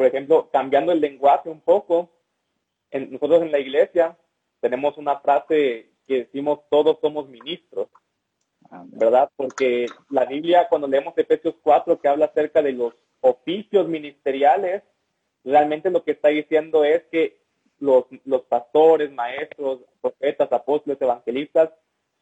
por 0.00 0.06
ejemplo, 0.06 0.48
cambiando 0.50 0.92
el 0.92 1.00
lenguaje 1.02 1.50
un 1.50 1.60
poco, 1.60 2.08
nosotros 2.90 3.42
en 3.42 3.52
la 3.52 3.58
iglesia 3.58 4.16
tenemos 4.58 4.96
una 4.96 5.20
frase 5.20 5.90
que 6.06 6.20
decimos 6.20 6.60
todos 6.70 6.96
somos 7.02 7.28
ministros, 7.28 7.88
¿verdad? 8.86 9.30
Porque 9.36 9.84
la 10.08 10.24
Biblia, 10.24 10.68
cuando 10.70 10.88
leemos 10.88 11.12
Efesios 11.18 11.54
4, 11.62 12.00
que 12.00 12.08
habla 12.08 12.24
acerca 12.24 12.62
de 12.62 12.72
los 12.72 12.94
oficios 13.20 13.88
ministeriales, 13.88 14.82
realmente 15.44 15.90
lo 15.90 16.02
que 16.02 16.12
está 16.12 16.28
diciendo 16.28 16.82
es 16.82 17.02
que 17.12 17.42
los, 17.78 18.06
los 18.24 18.40
pastores, 18.44 19.12
maestros, 19.12 19.80
profetas, 20.00 20.50
apóstoles, 20.50 20.98
evangelistas, 20.98 21.72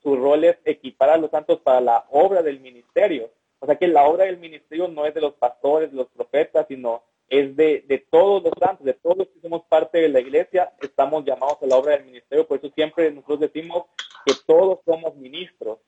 su 0.02 0.16
rol 0.16 0.42
es 0.42 0.58
equipar 0.64 1.10
a 1.10 1.16
los 1.16 1.30
santos 1.30 1.60
para 1.60 1.80
la 1.80 2.06
obra 2.10 2.42
del 2.42 2.58
ministerio. 2.58 3.30
O 3.60 3.66
sea 3.66 3.76
que 3.76 3.86
la 3.86 4.02
obra 4.02 4.24
del 4.24 4.38
ministerio 4.38 4.88
no 4.88 5.06
es 5.06 5.14
de 5.14 5.20
los 5.20 5.34
pastores, 5.34 5.92
de 5.92 5.96
los 5.96 6.08
profetas, 6.08 6.66
sino 6.66 7.04
es 7.28 7.54
de, 7.56 7.84
de 7.86 7.98
todos 7.98 8.42
los 8.42 8.52
santos, 8.58 8.84
de 8.84 8.94
todos 8.94 9.18
los 9.18 9.28
que 9.28 9.40
somos 9.40 9.62
parte 9.68 9.98
de 9.98 10.08
la 10.08 10.20
iglesia, 10.20 10.72
estamos 10.80 11.24
llamados 11.24 11.58
a 11.62 11.66
la 11.66 11.76
obra 11.76 11.96
del 11.96 12.06
ministerio. 12.06 12.46
Por 12.46 12.58
eso 12.58 12.70
siempre 12.74 13.10
nosotros 13.10 13.40
decimos 13.40 13.84
que 14.24 14.34
todos 14.46 14.80
somos 14.84 15.14
ministros. 15.16 15.78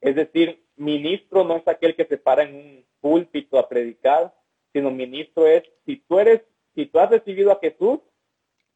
Es 0.00 0.14
decir, 0.14 0.64
ministro 0.76 1.44
no 1.44 1.56
es 1.56 1.68
aquel 1.68 1.94
que 1.94 2.06
se 2.06 2.16
para 2.16 2.44
en 2.44 2.54
un 2.54 2.86
púlpito 3.00 3.58
a 3.58 3.68
predicar, 3.68 4.34
sino 4.72 4.90
ministro 4.90 5.46
es, 5.46 5.64
si 5.84 5.96
tú 5.96 6.18
eres, 6.18 6.42
si 6.74 6.86
tú 6.86 6.98
has 6.98 7.10
recibido 7.10 7.52
a 7.52 7.58
Jesús, 7.60 8.00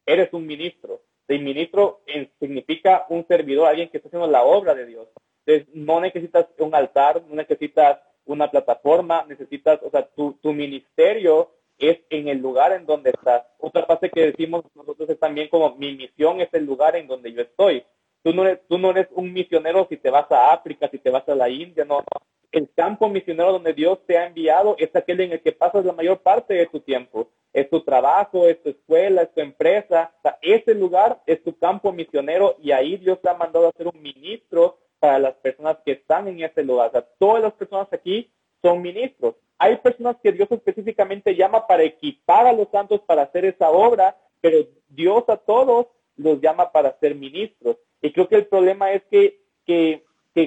eres 0.04 0.32
un 0.32 0.46
ministro. 0.46 1.02
El 1.28 1.42
ministro 1.42 2.02
significa 2.40 3.06
un 3.08 3.26
servidor, 3.26 3.68
alguien 3.68 3.88
que 3.88 3.98
está 3.98 4.08
haciendo 4.08 4.26
la 4.26 4.42
obra 4.42 4.74
de 4.74 4.86
Dios. 4.86 5.08
Entonces, 5.46 5.74
no 5.74 6.00
necesitas 6.00 6.46
un 6.58 6.74
altar, 6.74 7.22
no 7.26 7.34
necesitas 7.36 8.00
una 8.24 8.50
plataforma, 8.50 9.24
necesitas, 9.28 9.80
o 9.82 9.90
sea, 9.90 10.06
tu, 10.08 10.34
tu 10.34 10.52
ministerio 10.52 11.50
es 11.91 12.01
en 12.11 12.28
el 12.28 12.39
lugar 12.39 12.72
en 12.72 12.87
donde 12.87 13.11
estás. 13.11 13.43
Otra 13.59 13.87
parte 13.87 14.11
que 14.11 14.33
decimos 14.33 14.64
nosotros 14.74 15.09
es 15.11 15.18
también 15.18 15.49
como 15.49 15.74
mi 15.76 15.95
misión 15.95 16.41
es 16.41 16.49
el 16.53 16.64
lugar 16.64 16.97
en 16.97 17.07
donde 17.07 17.33
yo 17.33 17.43
estoy. 17.43 17.85
Tú 18.22 18.33
no, 18.33 18.47
eres, 18.47 18.61
tú 18.68 18.78
no 18.78 18.91
eres 18.91 19.09
un 19.12 19.33
misionero 19.33 19.87
si 19.89 19.97
te 19.97 20.11
vas 20.11 20.30
a 20.30 20.53
África, 20.53 20.89
si 20.89 20.99
te 20.99 21.11
vas 21.11 21.28
a 21.28 21.35
la 21.35 21.49
India, 21.49 21.85
no. 21.85 22.05
El 22.51 22.70
campo 22.74 23.09
misionero 23.09 23.53
donde 23.53 23.72
Dios 23.72 23.99
te 24.07 24.16
ha 24.16 24.26
enviado 24.26 24.76
es 24.78 24.95
aquel 24.95 25.20
en 25.20 25.33
el 25.33 25.43
que 25.43 25.53
pasas 25.53 25.85
la 25.85 25.93
mayor 25.93 26.18
parte 26.18 26.55
de 26.55 26.66
tu 26.66 26.80
tiempo 26.80 27.28
es 27.53 27.68
tu 27.68 27.83
trabajo, 27.83 28.47
es 28.47 28.62
tu 28.62 28.70
escuela, 28.70 29.22
es 29.22 29.35
tu 29.35 29.41
empresa. 29.41 30.12
ese 30.41 30.74
lugar 30.74 31.22
es 31.26 31.43
tu 31.43 31.57
campo 31.59 31.93
misionero 31.93 32.57
y 32.62 32.72
ahí 32.72 32.97
Dios 32.97 33.20
te 33.20 33.28
ha 33.28 33.35
mandado 33.35 33.68
a 33.68 33.72
ser 33.72 33.89
un 33.89 34.01
ministro 34.01 34.78
para 34.99 35.18
las 35.18 35.35
personas 35.35 35.78
que 35.85 35.93
están 35.93 36.28
en 36.28 36.43
ese 36.43 36.62
lugar. 36.62 36.89
O 36.89 36.93
sea, 36.93 37.07
todas 37.18 37.43
las 37.43 37.53
personas 37.53 37.93
aquí 37.93 38.33
son 38.62 38.80
ministros. 38.80 39.35
Hay 39.62 39.76
personas 39.76 40.16
que 40.20 40.32
Dios 40.32 40.50
específicamente 40.50 41.36
llama 41.36 41.68
para 41.68 41.84
equipar 41.84 42.48
a 42.48 42.52
los 42.52 42.68
santos 42.70 43.00
para 43.02 43.22
hacer 43.22 43.44
esa 43.44 43.70
obra, 43.70 44.16
pero 44.40 44.66
Dios 44.88 45.22
a 45.28 45.36
todos 45.36 45.86
los 46.16 46.40
llama 46.40 46.72
para 46.72 46.98
ser 46.98 47.14
ministros. 47.14 47.76
Y 48.00 48.12
creo 48.12 48.26
que 48.26 48.34
el 48.34 48.46
problema 48.46 48.90
es 48.90 49.04
que, 49.04 49.40
que, 49.64 50.02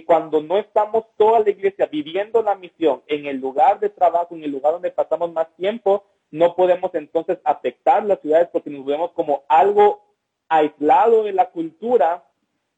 cuando 0.06 0.42
no 0.42 0.58
estamos 0.58 1.06
toda 1.16 1.40
la 1.40 1.50
iglesia 1.50 1.86
viviendo 1.86 2.44
la 2.44 2.56
misión 2.56 3.04
en 3.08 3.26
el 3.26 3.38
lugar 3.38 3.80
de 3.80 3.88
trabajo, 3.88 4.36
en 4.36 4.44
el 4.44 4.52
lugar 4.52 4.74
donde 4.74 4.92
pasamos 4.92 5.32
más 5.32 5.48
tiempo, 5.56 6.04
no 6.30 6.54
podemos 6.54 6.94
entonces 6.94 7.38
afectar 7.46 8.04
las 8.04 8.20
ciudades 8.20 8.50
porque 8.52 8.70
nos 8.70 8.86
vemos 8.86 9.14
como 9.14 9.46
algo 9.48 10.04
aislado 10.50 11.24
de 11.24 11.32
la 11.32 11.52
cultura 11.52 12.26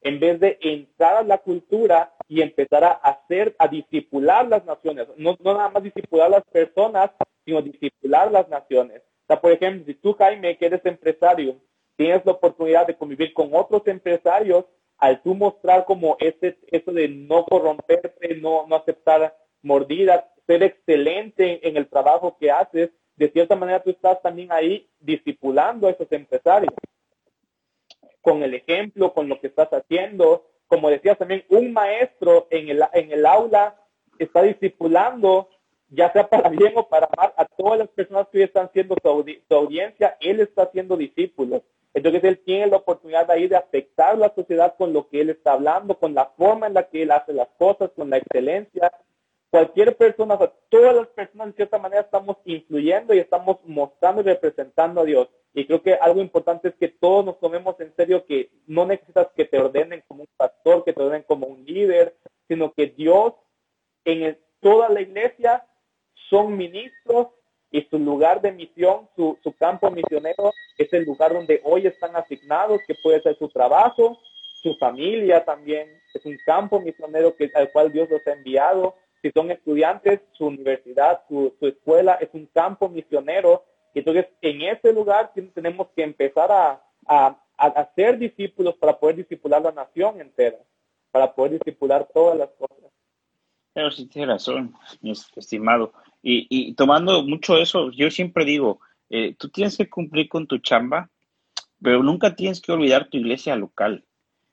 en 0.02 0.20
vez 0.20 0.40
de 0.40 0.58
entrar 0.60 1.16
a 1.16 1.22
la 1.22 1.38
cultura 1.38 2.12
y 2.28 2.42
empezar 2.42 2.84
a 2.84 2.90
hacer, 2.90 3.54
a 3.58 3.68
disipular 3.68 4.46
las 4.46 4.64
naciones. 4.64 5.08
No, 5.16 5.36
nada 5.42 5.70
más 5.70 5.82
disipular 5.82 6.30
las 6.30 6.44
personas, 6.44 7.10
sino 7.44 7.62
disipular 7.62 8.30
las 8.30 8.48
naciones. 8.48 9.00
O 9.00 9.26
sea, 9.26 9.40
por 9.40 9.52
ejemplo, 9.52 9.84
si 9.86 9.94
tú, 9.94 10.14
Jaime, 10.14 10.56
que 10.56 10.66
eres 10.66 10.84
empresario, 10.84 11.56
tienes 11.96 12.24
la 12.24 12.32
oportunidad 12.32 12.86
de 12.86 12.96
convivir 12.96 13.32
con 13.32 13.50
otros 13.52 13.86
empresarios, 13.86 14.64
al 14.98 15.22
tú 15.22 15.34
mostrar 15.34 15.84
como 15.84 16.16
ese, 16.20 16.58
eso 16.68 16.92
de 16.92 17.08
no 17.08 17.44
corromperte, 17.44 18.36
no, 18.36 18.66
no 18.66 18.76
aceptar 18.76 19.36
mordidas, 19.62 20.24
ser 20.46 20.62
excelente 20.62 21.66
en 21.66 21.76
el 21.76 21.88
trabajo 21.88 22.36
que 22.38 22.50
haces, 22.50 22.90
de 23.16 23.30
cierta 23.30 23.56
manera 23.56 23.82
tú 23.82 23.90
estás 23.90 24.22
también 24.22 24.52
ahí 24.52 24.88
discipulando 25.00 25.86
a 25.86 25.90
esos 25.90 26.10
empresarios. 26.12 26.72
Con 28.20 28.42
el 28.42 28.54
ejemplo, 28.54 29.12
con 29.12 29.28
lo 29.28 29.40
que 29.40 29.48
estás 29.48 29.68
haciendo. 29.70 30.44
Como 30.66 30.90
decías 30.90 31.18
también, 31.18 31.44
un 31.48 31.72
maestro 31.72 32.46
en 32.50 32.68
el, 32.68 32.84
en 32.92 33.12
el 33.12 33.24
aula 33.24 33.76
está 34.18 34.42
discipulando, 34.42 35.48
ya 35.88 36.12
sea 36.12 36.28
para 36.28 36.48
bien 36.50 36.72
o 36.76 36.88
para 36.88 37.08
mal, 37.16 37.32
a 37.36 37.44
todas 37.44 37.78
las 37.78 37.88
personas 37.88 38.28
que 38.30 38.38
hoy 38.38 38.44
están 38.44 38.70
siendo 38.72 38.96
su, 39.02 39.08
audiencia, 39.54 40.16
él 40.20 40.40
está 40.40 40.62
haciendo 40.62 40.96
discípulos. 40.96 41.62
Entonces 41.94 42.22
él 42.24 42.38
tiene 42.44 42.66
la 42.66 42.76
oportunidad 42.76 43.30
ahí 43.30 43.48
de 43.48 43.56
afectar 43.56 44.16
la 44.16 44.32
sociedad 44.34 44.74
con 44.76 44.92
lo 44.92 45.08
que 45.08 45.20
él 45.20 45.30
está 45.30 45.52
hablando, 45.52 45.98
con 45.98 46.14
la 46.14 46.26
forma 46.36 46.66
en 46.66 46.74
la 46.74 46.88
que 46.88 47.02
él 47.02 47.10
hace 47.10 47.32
las 47.32 47.48
cosas, 47.58 47.90
con 47.96 48.10
la 48.10 48.18
excelencia, 48.18 48.92
cualquier 49.50 49.96
persona, 49.96 50.38
todas 50.68 50.94
las 50.94 51.08
personas 51.08 51.48
de 51.48 51.52
cierta 51.54 51.78
manera 51.78 52.02
estamos 52.02 52.36
influyendo 52.44 53.14
y 53.14 53.18
estamos 53.18 53.58
mostrando 53.64 54.20
y 54.20 54.24
representando 54.24 55.00
a 55.00 55.04
Dios. 55.04 55.28
Y 55.54 55.66
creo 55.66 55.82
que 55.82 55.94
algo 55.94 56.20
importante 56.20 56.68
es 56.68 56.74
que 56.74 56.88
todos 56.88 57.24
nos 57.24 57.40
tomemos 57.40 57.80
en 57.80 57.94
serio 57.96 58.24
que 58.26 58.50
no 58.66 58.86
necesitas 58.86 59.28
que 59.34 59.44
te 59.44 59.58
ordenen 59.58 60.04
como 60.06 60.22
un 60.22 60.28
pastor, 60.36 60.84
que 60.84 60.92
te 60.92 61.02
ordenen 61.02 61.24
como 61.26 61.46
un 61.46 61.64
líder, 61.64 62.14
sino 62.46 62.72
que 62.72 62.86
Dios 62.88 63.34
en 64.04 64.38
toda 64.60 64.88
la 64.88 65.00
iglesia 65.00 65.66
son 66.28 66.56
ministros 66.56 67.28
y 67.70 67.82
su 67.82 67.98
lugar 67.98 68.40
de 68.40 68.52
misión, 68.52 69.08
su, 69.16 69.38
su 69.42 69.52
campo 69.52 69.90
misionero 69.90 70.52
es 70.78 70.92
el 70.92 71.04
lugar 71.04 71.32
donde 71.32 71.60
hoy 71.64 71.86
están 71.86 72.16
asignados, 72.16 72.80
que 72.86 72.94
puede 73.02 73.20
ser 73.20 73.36
su 73.36 73.48
trabajo, 73.48 74.18
su 74.54 74.74
familia 74.76 75.44
también, 75.44 75.88
es 76.14 76.24
un 76.24 76.36
campo 76.44 76.80
misionero 76.80 77.36
que, 77.36 77.50
al 77.54 77.70
cual 77.70 77.92
Dios 77.92 78.08
los 78.10 78.26
ha 78.26 78.32
enviado 78.32 78.94
si 79.22 79.30
son 79.32 79.50
estudiantes, 79.50 80.20
su 80.32 80.46
universidad, 80.46 81.22
su, 81.28 81.54
escuela 81.60 82.14
es 82.14 82.28
un 82.32 82.46
campo 82.46 82.88
misionero. 82.88 83.64
Entonces, 83.94 84.26
en 84.40 84.62
ese 84.62 84.92
lugar 84.92 85.32
tenemos 85.54 85.88
que 85.94 86.02
empezar 86.02 86.50
a, 86.52 86.82
a, 87.06 87.38
hacer 87.56 88.18
discípulos 88.18 88.76
para 88.76 88.98
poder 88.98 89.16
discipular 89.16 89.60
la 89.60 89.72
nación 89.72 90.20
entera, 90.20 90.58
para 91.10 91.34
poder 91.34 91.52
discipular 91.52 92.08
todas 92.14 92.38
las 92.38 92.50
cosas. 92.50 92.76
Pero 93.72 93.90
sí 93.90 94.06
tiene 94.06 94.32
razón, 94.32 94.74
mi 95.00 95.12
estimado. 95.12 95.92
Y, 96.22 96.46
y 96.50 96.74
tomando 96.74 97.22
mucho 97.22 97.56
eso, 97.56 97.90
yo 97.90 98.10
siempre 98.10 98.44
digo, 98.44 98.80
eh, 99.10 99.34
tú 99.38 99.48
tienes 99.48 99.76
que 99.76 99.88
cumplir 99.88 100.28
con 100.28 100.46
tu 100.46 100.58
chamba, 100.58 101.10
pero 101.80 102.02
nunca 102.02 102.34
tienes 102.34 102.60
que 102.60 102.72
olvidar 102.72 103.08
tu 103.08 103.18
iglesia 103.18 103.56
local. 103.56 104.04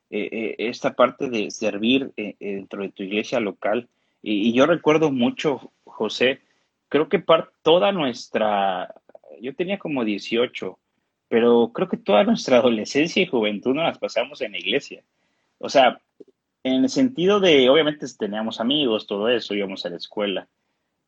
Eh, 0.09 0.30
eh, 0.32 0.55
esta 0.59 0.93
parte 0.93 1.30
de 1.30 1.49
servir 1.49 2.13
dentro 2.16 2.84
de 2.84 2.89
tu 2.89 3.03
iglesia 3.03 3.39
local 3.39 3.89
y, 4.28 4.53
yo 4.53 4.65
recuerdo 4.65 5.11
mucho, 5.11 5.71
José, 5.84 6.41
creo 6.89 7.09
que 7.09 7.23
toda 7.61 7.91
nuestra, 7.91 8.93
yo 9.39 9.55
tenía 9.55 9.78
como 9.78 10.03
18, 10.03 10.80
pero 11.28 11.71
creo 11.71 11.88
que 11.88 11.97
toda 11.97 12.23
nuestra 12.23 12.57
adolescencia 12.59 13.21
y 13.21 13.28
juventud 13.28 13.76
nos 13.76 13.84
las 13.86 13.99
pasamos 13.99 14.41
en 14.41 14.53
la 14.53 14.57
iglesia. 14.57 15.03
O 15.59 15.69
sea, 15.69 16.01
en 16.63 16.84
el 16.84 16.89
sentido 16.89 17.39
de, 17.39 17.69
obviamente 17.69 18.07
teníamos 18.17 18.59
amigos, 18.59 19.05
todo 19.05 19.30
eso, 19.30 19.53
íbamos 19.53 19.86
a 19.86 19.89
la 19.89 19.97
escuela, 19.97 20.47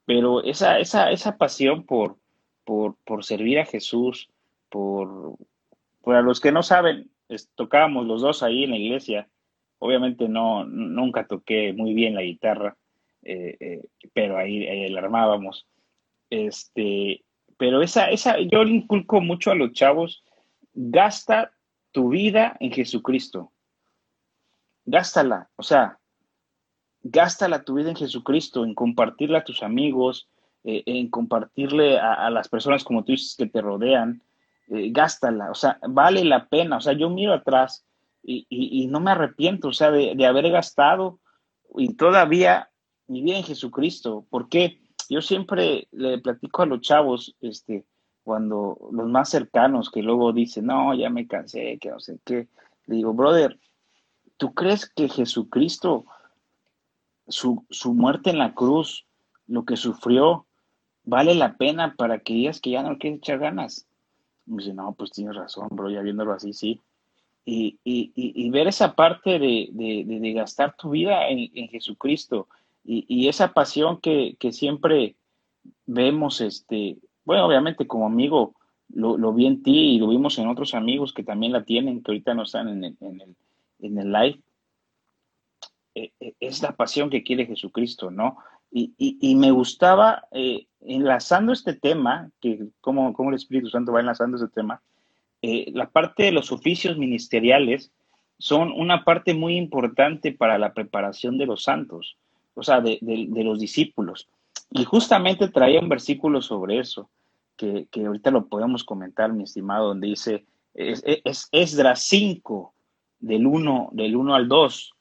pero 0.05 0.43
esa, 0.43 0.77
esa, 0.77 1.11
esa 1.11 1.37
pasión 1.37 1.85
por, 1.85 2.17
por, 2.65 2.97
por 3.03 3.25
servir 3.25 3.57
a 3.57 3.65
Jesús, 3.65 4.29
por, 4.69 5.37
para 6.03 6.21
los 6.21 6.39
que 6.39 6.51
no 6.51 6.61
saben, 6.61 7.09
tocábamos 7.55 8.05
los 8.05 8.21
dos 8.21 8.43
ahí 8.43 8.63
en 8.63 8.69
la 8.69 8.77
iglesia. 8.77 9.27
Obviamente 9.79 10.29
no, 10.29 10.65
nunca 10.65 11.25
toqué 11.27 11.73
muy 11.73 11.93
bien 11.95 12.13
la 12.13 12.21
guitarra, 12.21 12.77
eh, 13.27 13.57
eh, 13.59 13.89
pero 14.13 14.37
ahí, 14.37 14.65
ahí 14.65 14.95
armábamos. 14.95 15.67
Este, 16.29 17.25
pero 17.57 17.81
esa, 17.81 18.09
esa, 18.09 18.39
yo 18.39 18.63
le 18.63 18.71
inculco 18.71 19.19
mucho 19.19 19.51
a 19.51 19.55
los 19.55 19.73
chavos, 19.73 20.23
gasta 20.73 21.51
tu 21.91 22.09
vida 22.09 22.55
en 22.61 22.71
Jesucristo. 22.71 23.51
Gástala, 24.85 25.49
o 25.57 25.63
sea, 25.63 25.99
gástala 27.03 27.63
tu 27.63 27.73
vida 27.73 27.89
en 27.89 27.97
Jesucristo, 27.97 28.63
en 28.63 28.73
compartirla 28.73 29.39
a 29.39 29.43
tus 29.43 29.61
amigos, 29.61 30.29
eh, 30.63 30.83
en 30.85 31.09
compartirle 31.09 31.99
a, 31.99 32.29
las 32.29 32.47
personas 32.47 32.85
como 32.85 33.03
tú 33.03 33.11
dices 33.11 33.35
que 33.37 33.47
te 33.47 33.61
rodean, 33.61 34.21
gástala, 34.69 35.51
o 35.51 35.55
sea, 35.55 35.79
vale 35.87 36.23
la 36.23 36.47
pena, 36.47 36.77
o 36.77 36.81
sea, 36.81 36.93
yo 36.93 37.09
miro 37.09 37.33
atrás 37.33 37.85
y, 38.23 38.87
no 38.89 38.99
me 38.99 39.11
arrepiento, 39.11 39.69
o 39.69 39.73
sea, 39.73 39.91
de, 39.91 40.13
de, 40.15 40.25
haber 40.25 40.49
gastado 40.51 41.19
y 41.77 41.93
todavía 41.95 42.69
mi 43.07 43.21
vida 43.21 43.37
en 43.37 43.43
Jesucristo. 43.43 44.25
porque 44.29 44.79
Yo 45.09 45.21
siempre 45.21 45.87
le 45.91 46.19
platico 46.19 46.61
a 46.61 46.65
los 46.65 46.81
chavos, 46.81 47.35
este, 47.41 47.85
cuando 48.23 48.77
los 48.91 49.07
más 49.07 49.29
cercanos 49.29 49.89
que 49.89 50.03
luego 50.03 50.33
dicen, 50.33 50.65
no, 50.65 50.93
ya 50.93 51.09
me 51.09 51.27
cansé, 51.27 51.77
que 51.79 51.89
no 51.89 51.99
sé 51.99 52.19
qué, 52.25 52.47
le 52.85 52.95
digo, 52.95 53.13
brother, 53.13 53.59
¿tú 54.37 54.53
crees 54.53 54.89
que 54.89 55.07
Jesucristo, 55.09 56.05
su, 57.27 57.65
su 57.69 57.93
muerte 57.93 58.29
en 58.29 58.37
la 58.37 58.53
cruz, 58.53 59.05
lo 59.47 59.63
que 59.65 59.77
sufrió, 59.77 60.45
vale 61.03 61.35
la 61.35 61.55
pena 61.55 61.95
para 61.95 62.19
que 62.19 62.33
digas 62.33 62.59
que 62.59 62.71
ya 62.71 62.83
no 62.83 62.97
quieres 62.97 63.19
echar 63.19 63.39
ganas? 63.39 63.87
me 64.47 64.63
dice, 64.63 64.73
no, 64.73 64.93
pues 64.93 65.11
tienes 65.11 65.35
razón, 65.35 65.67
bro, 65.71 65.89
ya 65.89 66.01
viéndolo 66.01 66.33
así, 66.33 66.53
sí. 66.53 66.81
Y, 67.45 67.79
y, 67.83 68.11
y, 68.13 68.49
ver 68.49 68.67
esa 68.67 68.93
parte 68.93 69.39
de, 69.39 69.69
de, 69.71 70.03
de, 70.05 70.33
gastar 70.33 70.75
tu 70.75 70.89
vida 70.89 71.29
en, 71.29 71.49
en 71.53 71.69
Jesucristo 71.69 72.49
y, 72.87 73.27
esa 73.27 73.53
pasión 73.53 73.99
que, 73.99 74.37
siempre 74.51 75.15
vemos, 75.85 76.39
este, 76.39 76.97
bueno, 77.25 77.45
obviamente 77.45 77.85
como 77.85 78.05
amigo, 78.05 78.55
lo, 78.93 79.33
vi 79.33 79.45
en 79.45 79.61
ti 79.61 79.95
y 79.95 79.99
lo 79.99 80.07
vimos 80.07 80.39
en 80.39 80.47
otros 80.47 80.73
amigos 80.73 81.13
que 81.13 81.23
también 81.23 81.51
la 81.51 81.65
tienen, 81.65 82.01
que 82.01 82.11
ahorita 82.11 82.33
no 82.33 82.43
están 82.43 82.69
en 82.69 82.83
el, 82.85 82.97
en 83.01 83.21
el, 83.21 83.35
en 83.79 83.97
el 83.97 84.11
live, 84.11 84.39
e, 85.95 86.13
e, 86.21 86.35
es 86.39 86.61
la 86.61 86.77
pasión 86.77 87.09
que 87.09 87.23
quiere 87.23 87.45
Jesucristo, 87.45 88.09
¿no? 88.09 88.37
Y, 88.71 89.35
me 89.35 89.51
gustaba, 89.51 90.27
eh, 90.31 90.67
enlazando 90.81 91.51
este 91.51 91.73
tema, 91.73 92.31
que 92.39 92.67
como, 92.79 93.13
como 93.13 93.29
el 93.29 93.35
Espíritu 93.35 93.69
Santo 93.69 93.91
va 93.91 94.01
enlazando 94.01 94.37
este 94.37 94.49
tema, 94.49 94.81
eh, 95.41 95.71
la 95.73 95.89
parte 95.89 96.23
de 96.23 96.31
los 96.31 96.51
oficios 96.51 96.97
ministeriales 96.97 97.91
son 98.37 98.71
una 98.71 99.03
parte 99.03 99.33
muy 99.33 99.57
importante 99.57 100.31
para 100.31 100.57
la 100.57 100.73
preparación 100.73 101.37
de 101.37 101.47
los 101.47 101.63
santos 101.63 102.17
o 102.57 102.63
sea, 102.63 102.81
de, 102.81 102.99
los 103.01 103.59
discípulos. 103.59 104.27
Y 104.71 104.83
justamente 104.83 105.47
traía 105.47 105.79
un 105.79 105.89
versículo 105.89 106.41
sobre 106.41 106.79
eso, 106.79 107.09
que, 107.55 107.87
ahorita 107.95 108.31
lo 108.31 108.47
podemos 108.47 108.83
comentar, 108.83 109.31
mi 109.31 109.43
estimado, 109.43 109.89
donde 109.89 110.07
dice, 110.07 110.45
es, 110.73 111.03
es 111.05 111.47
Esdras 111.51 112.01
5, 112.03 112.73
del 113.19 113.45
1, 113.45 113.89
del 113.93 114.15
1 114.15 114.35
al 114.35 114.47
2. 114.47 114.93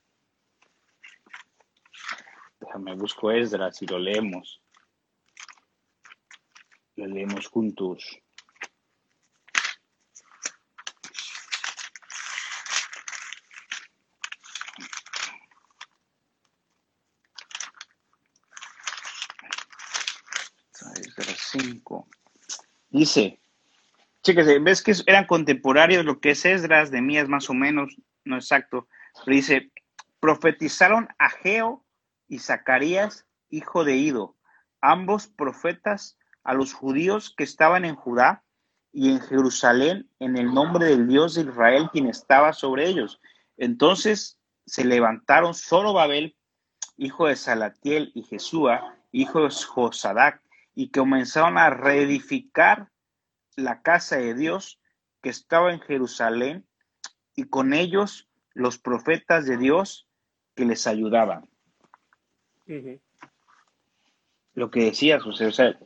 Déjame 2.61 2.95
busco 2.95 3.31
Esdras 3.31 3.81
y 3.83 3.87
lo 3.87 3.99
leemos. 3.99 4.61
Lo 6.97 7.07
leemos 7.07 7.49
juntos. 7.49 8.19
Dice, 22.97 23.43
chéquese, 24.23 24.59
ves 24.59 24.83
que 24.83 24.95
eran 25.05 25.27
contemporáneos 25.27 26.07
lo 26.07 26.19
que 26.19 26.31
es 26.31 26.47
Esdras, 26.47 26.91
de 26.91 27.03
Mías 27.03 27.29
más 27.29 27.51
o 27.51 27.55
menos, 27.55 27.95
no 28.25 28.37
exacto, 28.37 28.89
pero 29.23 29.37
dice, 29.37 29.71
profetizaron 30.19 31.07
Ageo 31.19 31.85
y 32.27 32.39
Zacarías, 32.39 33.27
hijo 33.51 33.85
de 33.85 33.97
Ido, 33.97 34.35
ambos 34.81 35.27
profetas 35.27 36.17
a 36.43 36.55
los 36.55 36.73
judíos 36.73 37.35
que 37.37 37.45
estaban 37.45 37.85
en 37.85 37.97
Judá 37.97 38.45
y 38.93 39.11
en 39.11 39.21
Jerusalén 39.21 40.09
en 40.19 40.39
el 40.39 40.55
nombre 40.55 40.87
del 40.87 41.07
Dios 41.07 41.35
de 41.35 41.43
Israel 41.43 41.91
quien 41.93 42.07
estaba 42.07 42.55
sobre 42.55 42.89
ellos. 42.89 43.21
Entonces 43.59 44.39
se 44.65 44.87
levantaron 44.87 45.53
solo 45.53 45.93
Babel, 45.93 46.35
hijo 46.97 47.27
de 47.27 47.37
Salatiel, 47.37 48.11
y 48.15 48.23
Jesúa, 48.23 48.97
hijo 49.13 49.43
de 49.43 49.51
Josadac, 49.51 50.41
y 50.77 50.91
comenzaron 50.91 51.57
a 51.59 51.71
reedificar 51.71 52.91
la 53.57 53.81
casa 53.81 54.19
de 54.19 54.35
Dios 54.35 54.79
que 55.23 55.31
estaba 55.31 55.73
en 55.73 55.81
Jerusalén 55.81 56.67
y 57.35 57.45
con 57.45 57.73
ellos 57.73 58.29
los 58.53 58.79
profetas 58.79 59.47
de 59.47 59.57
Dios 59.57 60.07
que 60.55 60.67
les 60.67 60.87
ayudaban. 60.87 61.49
Lo 64.55 64.71
que 64.71 64.85
decías, 64.85 65.23
José, 65.23 65.47
o 65.47 65.53
sea, 65.53 65.79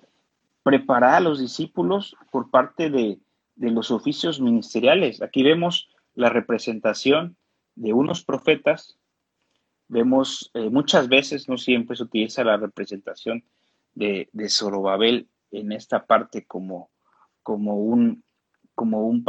preparar 0.64 1.14
a 1.14 1.20
los 1.20 1.38
discípulos 1.38 2.16
por 2.32 2.50
parte 2.50 2.90
de, 2.90 3.18
los 3.56 3.90
oficios 3.92 4.40
ministeriales. 4.40 5.22
Aquí 5.22 5.42
vemos 5.44 5.88
la 6.14 6.30
representación 6.30 7.36
de 7.76 7.92
unos 7.92 8.24
profetas, 8.24 8.98
vemos 9.86 10.50
eh, 10.54 10.68
muchas 10.70 11.08
veces, 11.08 11.48
no 11.48 11.58
siempre 11.58 11.96
se 11.96 12.02
utiliza 12.02 12.42
la 12.42 12.56
representación 12.56 13.44
de, 13.94 14.28
de 14.32 14.48
Zorobabel 14.48 15.28
en 15.50 15.72
esta 15.72 16.06
parte 16.06 16.44
como, 16.46 16.90
como 17.42 17.76
un 17.76 18.22
como 18.74 19.06
un 19.06 19.24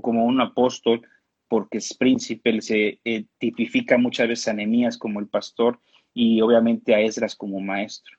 como 0.00 0.24
un 0.24 0.40
apóstol 0.40 1.06
porque 1.46 1.78
es 1.78 1.94
príncipe, 1.94 2.60
se 2.62 3.00
eh, 3.04 3.26
tipifica 3.38 3.98
muchas 3.98 4.28
veces 4.28 4.48
a 4.48 4.54
Nehemías 4.54 4.96
como 4.96 5.20
el 5.20 5.28
pastor 5.28 5.78
y 6.14 6.40
obviamente 6.40 6.94
a 6.94 7.00
Esdras 7.00 7.36
como 7.36 7.60
maestro. 7.60 8.16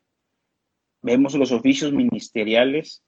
Vemos 1.01 1.33
los 1.35 1.51
oficios 1.51 1.91
ministeriales 1.91 3.03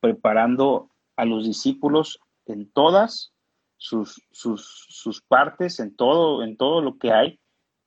preparando 0.00 0.90
a 1.16 1.24
los 1.24 1.46
discípulos 1.46 2.18
en 2.46 2.70
todas 2.70 3.32
sus, 3.76 4.22
sus, 4.30 4.86
sus 4.88 5.20
partes, 5.20 5.80
en 5.80 5.94
todo, 5.94 6.42
en 6.42 6.56
todo 6.56 6.80
lo 6.80 6.98
que 6.98 7.12
hay 7.12 7.40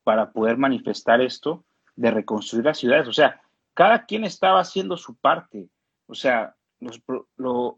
para 0.03 0.31
poder 0.31 0.57
manifestar 0.57 1.19
esto 1.21 1.65
de 1.95 2.11
reconstruir 2.11 2.65
las 2.65 2.77
ciudades. 2.77 3.07
O 3.07 3.13
sea, 3.13 3.41
cada 3.73 4.05
quien 4.05 4.23
estaba 4.23 4.59
haciendo 4.59 4.97
su 4.97 5.15
parte. 5.15 5.67
O 6.07 6.15
sea, 6.15 6.55
los, 6.79 7.01
lo, 7.37 7.77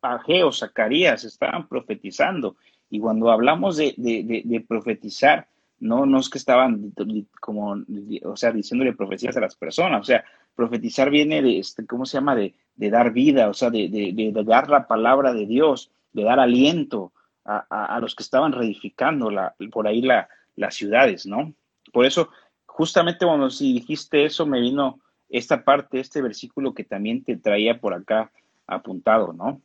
Ageo, 0.00 0.52
Zacarías 0.52 1.24
estaban 1.24 1.68
profetizando. 1.68 2.56
Y 2.90 3.00
cuando 3.00 3.30
hablamos 3.30 3.76
de, 3.76 3.94
de, 3.96 4.60
profetizar, 4.66 5.48
no, 5.80 6.06
no 6.06 6.18
es 6.18 6.30
que 6.30 6.38
estaban 6.38 6.92
como, 7.40 7.76
o 8.24 8.36
sea, 8.36 8.52
diciéndole 8.52 8.92
profecías 8.92 9.36
a 9.36 9.40
las 9.40 9.56
personas. 9.56 10.00
O 10.00 10.04
sea, 10.04 10.24
profetizar 10.54 11.10
viene 11.10 11.42
de, 11.42 11.58
este, 11.58 11.84
¿cómo 11.86 12.06
se 12.06 12.18
llama? 12.18 12.36
De, 12.36 12.54
dar 12.76 13.12
vida, 13.12 13.48
o 13.48 13.54
sea, 13.54 13.70
de, 13.70 14.32
dar 14.44 14.70
la 14.70 14.86
palabra 14.86 15.32
de 15.32 15.46
Dios, 15.46 15.90
de 16.12 16.24
dar 16.24 16.38
aliento 16.38 17.12
a, 17.44 17.94
a, 17.96 18.00
los 18.00 18.14
que 18.14 18.22
estaban 18.22 18.52
reedificando 18.52 19.30
la, 19.30 19.54
por 19.70 19.86
ahí 19.86 20.00
la, 20.00 20.28
las 20.56 20.74
ciudades, 20.74 21.26
¿no? 21.26 21.52
Por 21.92 22.06
eso, 22.06 22.30
justamente 22.66 23.26
cuando 23.26 23.50
si 23.50 23.72
dijiste 23.72 24.24
eso, 24.24 24.46
me 24.46 24.60
vino 24.60 25.00
esta 25.34 25.64
parte, 25.64 25.98
este 25.98 26.22
versículo 26.22 26.74
que 26.74 26.84
también 26.84 27.24
te 27.24 27.36
traía 27.36 27.80
por 27.80 27.92
acá 27.92 28.30
apuntado, 28.68 29.32
¿no? 29.32 29.60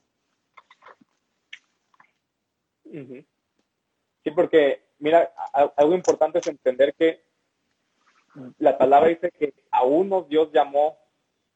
Sí, 2.91 4.31
porque, 4.33 4.81
mira, 4.97 5.31
algo 5.77 5.93
importante 5.93 6.39
es 6.39 6.47
entender 6.47 6.95
que 6.95 7.23
la 8.57 8.79
palabra 8.79 9.09
dice 9.09 9.29
que 9.29 9.53
a 9.69 9.83
unos 9.83 10.27
Dios 10.27 10.49
llamó 10.51 10.97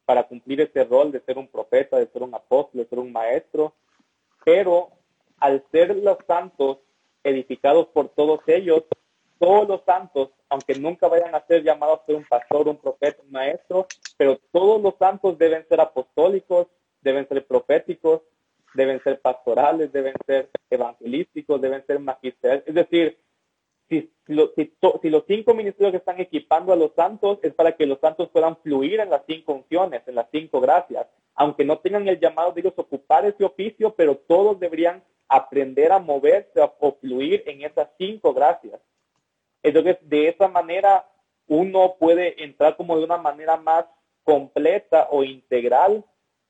para 0.06 0.28
cumplir 0.28 0.62
ese 0.62 0.84
rol 0.84 1.12
de 1.12 1.22
ser 1.22 1.40
un 1.40 1.48
profeta, 1.48 1.98
de 1.98 2.06
ser 2.06 2.22
un 2.22 2.36
apóstol, 2.36 2.82
de 2.82 2.88
ser 2.88 3.00
un 3.00 3.12
maestro, 3.12 3.74
pero 4.46 4.92
al 5.40 5.66
ser 5.72 5.96
los 5.96 6.20
santos 6.28 6.78
edificados 7.24 7.88
por 7.88 8.10
todos 8.10 8.42
ellos, 8.46 8.84
todos 9.44 9.68
los 9.68 9.84
santos, 9.84 10.30
aunque 10.48 10.74
nunca 10.76 11.10
vayan 11.10 11.36
a 11.36 11.46
ser 11.46 11.64
llamados 11.64 12.00
a 12.00 12.06
ser 12.06 12.16
un 12.16 12.24
pastor, 12.24 12.70
un 12.70 12.78
profeta, 12.78 13.22
un 13.22 13.30
maestro, 13.30 13.88
pero 14.16 14.40
todos 14.54 14.82
los 14.82 14.96
santos 14.98 15.38
deben 15.38 15.68
ser 15.68 15.82
apostólicos, 15.82 16.68
deben 17.02 17.28
ser 17.28 17.46
proféticos, 17.46 18.22
deben 18.74 19.04
ser 19.04 19.20
pastorales, 19.20 19.92
deben 19.92 20.14
ser 20.26 20.50
evangelísticos, 20.70 21.60
deben 21.60 21.86
ser 21.86 22.00
magistrales. 22.00 22.64
Es 22.66 22.74
decir, 22.74 23.20
si, 23.90 24.10
si, 24.26 25.10
los 25.10 25.24
cinco 25.28 25.54
ministerios 25.54 25.92
que 25.92 25.98
están 25.98 26.22
equipando 26.22 26.72
a 26.72 26.78
los 26.78 26.94
santos 26.96 27.40
es 27.44 27.54
para 27.54 27.74
que 27.76 27.86
los 27.86 28.00
santos 28.00 28.30
puedan 28.30 28.56
fluir 28.62 29.02
en 29.02 29.10
las 29.10 29.24
cinco 29.28 29.56
unciones, 29.56 30.04
en 30.08 30.16
las 30.16 30.28
cinco 30.32 30.62
gracias, 30.62 31.06
aunque 31.36 31.66
no 31.66 31.80
tengan 31.80 32.08
el 32.08 32.18
llamado 32.18 32.54
de 32.54 32.62
ellos 32.62 32.76
ocupar 32.78 33.26
ese 33.26 33.44
oficio, 33.44 33.94
pero 33.94 34.16
todos 34.16 34.58
deberían 34.58 35.04
aprender 35.28 35.92
a 35.92 36.00
moverse 36.00 36.62
o 36.80 36.98
fluir 37.02 37.44
en 37.46 37.64
esas 37.64 37.90
cinco 37.98 38.34
gracias. 38.34 38.80
Entonces, 39.64 39.98
de 40.02 40.28
esa 40.28 40.48
manera, 40.48 41.08
uno 41.48 41.96
puede 41.98 42.44
entrar 42.44 42.76
como 42.76 42.98
de 42.98 43.06
una 43.06 43.18
manera 43.18 43.58
más 43.58 43.86
completa 44.24 45.08
o 45.10 45.24
integral 45.24 46.06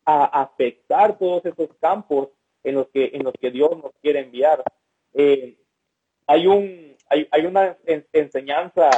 a 0.06 0.26
afectar 0.42 1.18
todos 1.18 1.46
esos 1.46 1.70
campos 1.80 2.30
en 2.64 2.76
los 2.76 2.88
que, 2.90 3.52
Dios 3.52 3.72
nos 3.78 3.92
quiere 4.02 4.20
enviar. 4.20 4.64
Eh, 5.14 5.58
hay, 6.28 6.48
un, 6.48 6.96
hay, 7.10 7.28
hay 7.32 7.46
una 7.46 7.78
enseñanza 8.12 8.90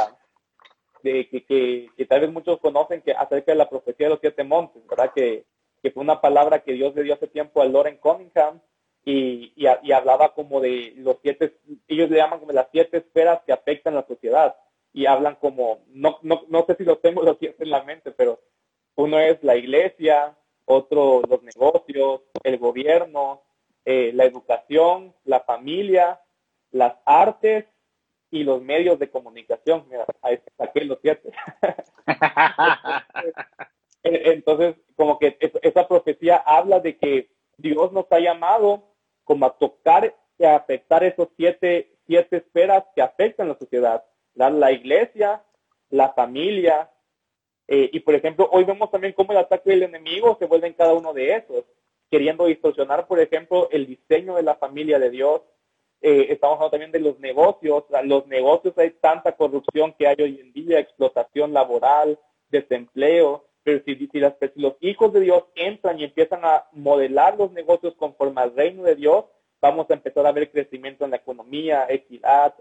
que, 1.01 2.05
tal 2.07 2.21
vez 2.21 2.31
muchos 2.31 2.59
conocen 2.59 3.01
que 3.01 3.11
acerca 3.11 3.51
de 3.51 3.57
la 3.57 3.69
profecía 3.69 4.07
de 4.07 4.11
los 4.11 4.19
siete 4.19 4.43
montes, 4.43 4.85
¿verdad? 4.87 5.11
Que, 5.13 5.45
que 5.81 5.91
fue 5.91 6.03
una 6.03 6.19
palabra 6.19 6.59
que 6.59 6.73
Dios 6.73 6.95
le 6.95 7.03
dio 7.03 7.13
hace 7.13 7.27
tiempo 7.27 7.61
a 7.61 7.65
Loren 7.65 7.97
Cunningham 7.97 8.59
y, 9.05 9.53
y, 9.55 9.91
hablaba 9.91 10.33
como 10.33 10.59
de 10.59 10.93
los 10.97 11.17
siete, 11.21 11.59
ellos 11.87 12.09
le 12.09 12.17
llaman 12.17 12.39
como 12.39 12.51
las 12.51 12.67
siete 12.71 12.97
esferas 12.97 13.41
que 13.45 13.53
afectan 13.53 13.93
la 13.93 14.05
sociedad 14.07 14.55
y 14.93 15.05
hablan 15.05 15.35
como, 15.35 15.83
no, 15.89 16.17
no, 16.23 16.43
no 16.47 16.65
sé 16.65 16.75
si 16.75 16.83
los 16.83 17.01
tengo 17.01 17.21
los 17.23 17.37
siete 17.37 17.63
en 17.63 17.69
la 17.69 17.83
mente, 17.83 18.11
pero 18.11 18.41
uno 18.95 19.19
es 19.19 19.43
la 19.43 19.55
iglesia, 19.55 20.35
otro 20.65 21.21
los 21.29 21.43
negocios, 21.43 22.21
el 22.43 22.57
gobierno, 22.57 23.43
eh, 23.83 24.11
la 24.13 24.25
educación, 24.25 25.13
la 25.23 25.41
familia, 25.41 26.19
las 26.71 26.95
artes 27.05 27.65
y 28.31 28.43
los 28.43 28.61
medios 28.63 28.97
de 28.97 29.11
comunicación. 29.11 29.85
Mira, 29.87 30.05
ahí 30.23 30.39
saqué 30.57 30.83
los 30.85 30.97
siete. 31.01 31.31
Entonces, 34.03 34.75
como 34.95 35.19
que 35.19 35.37
esa 35.61 35.87
profecía 35.87 36.37
habla 36.37 36.79
de 36.79 36.97
que 36.97 37.29
Dios 37.57 37.91
nos 37.91 38.11
ha 38.11 38.19
llamado 38.19 38.94
como 39.25 39.45
a 39.45 39.57
tocar 39.57 40.15
y 40.39 40.45
a 40.45 40.55
afectar 40.55 41.03
esos 41.03 41.27
siete, 41.35 41.91
siete 42.07 42.37
esferas 42.37 42.85
que 42.95 43.01
afectan 43.01 43.49
la 43.49 43.57
sociedad. 43.59 44.05
La 44.33 44.71
iglesia, 44.71 45.43
la 45.89 46.13
familia, 46.13 46.89
eh, 47.67 47.89
y 47.91 47.99
por 48.01 48.15
ejemplo, 48.15 48.47
hoy 48.51 48.63
vemos 48.63 48.91
también 48.91 49.13
cómo 49.13 49.31
el 49.31 49.39
ataque 49.39 49.71
del 49.71 49.83
enemigo 49.83 50.37
se 50.39 50.45
vuelve 50.45 50.67
en 50.67 50.73
cada 50.73 50.93
uno 50.93 51.13
de 51.13 51.35
esos, 51.35 51.63
queriendo 52.11 52.45
distorsionar, 52.45 53.07
por 53.07 53.19
ejemplo, 53.19 53.69
el 53.71 53.87
diseño 53.87 54.35
de 54.35 54.43
la 54.43 54.55
familia 54.55 54.99
de 54.99 55.09
Dios. 55.09 55.41
Eh, 56.01 56.27
estamos 56.29 56.55
hablando 56.55 56.71
también 56.71 56.91
de 56.91 56.99
los 56.99 57.19
negocios. 57.19 57.85
Los 58.03 58.27
negocios 58.27 58.77
hay 58.77 58.91
tanta 58.91 59.31
corrupción 59.31 59.93
que 59.97 60.07
hay 60.07 60.15
hoy 60.19 60.39
en 60.39 60.53
día, 60.53 60.79
explotación 60.79 61.53
laboral, 61.53 62.19
desempleo. 62.49 63.44
Pero 63.65 63.81
si, 63.83 64.19
las, 64.19 64.35
los 64.53 64.75
hijos 64.79 65.11
de 65.11 65.21
Dios 65.21 65.45
entran 65.55 65.99
y 65.99 66.03
empiezan 66.03 66.41
a 66.43 66.65
modelar 66.71 67.35
los 67.35 67.51
negocios 67.51 67.95
conforme 67.95 68.41
al 68.41 68.55
reino 68.55 68.83
de 68.83 68.95
Dios, 68.95 69.25
vamos 69.59 69.89
a 69.89 69.95
empezar 69.95 70.23
a 70.27 70.31
ver 70.31 70.51
crecimiento 70.51 71.03
en 71.03 71.09
la 71.09 71.17
economía, 71.17 71.87
equidad, 71.89 72.53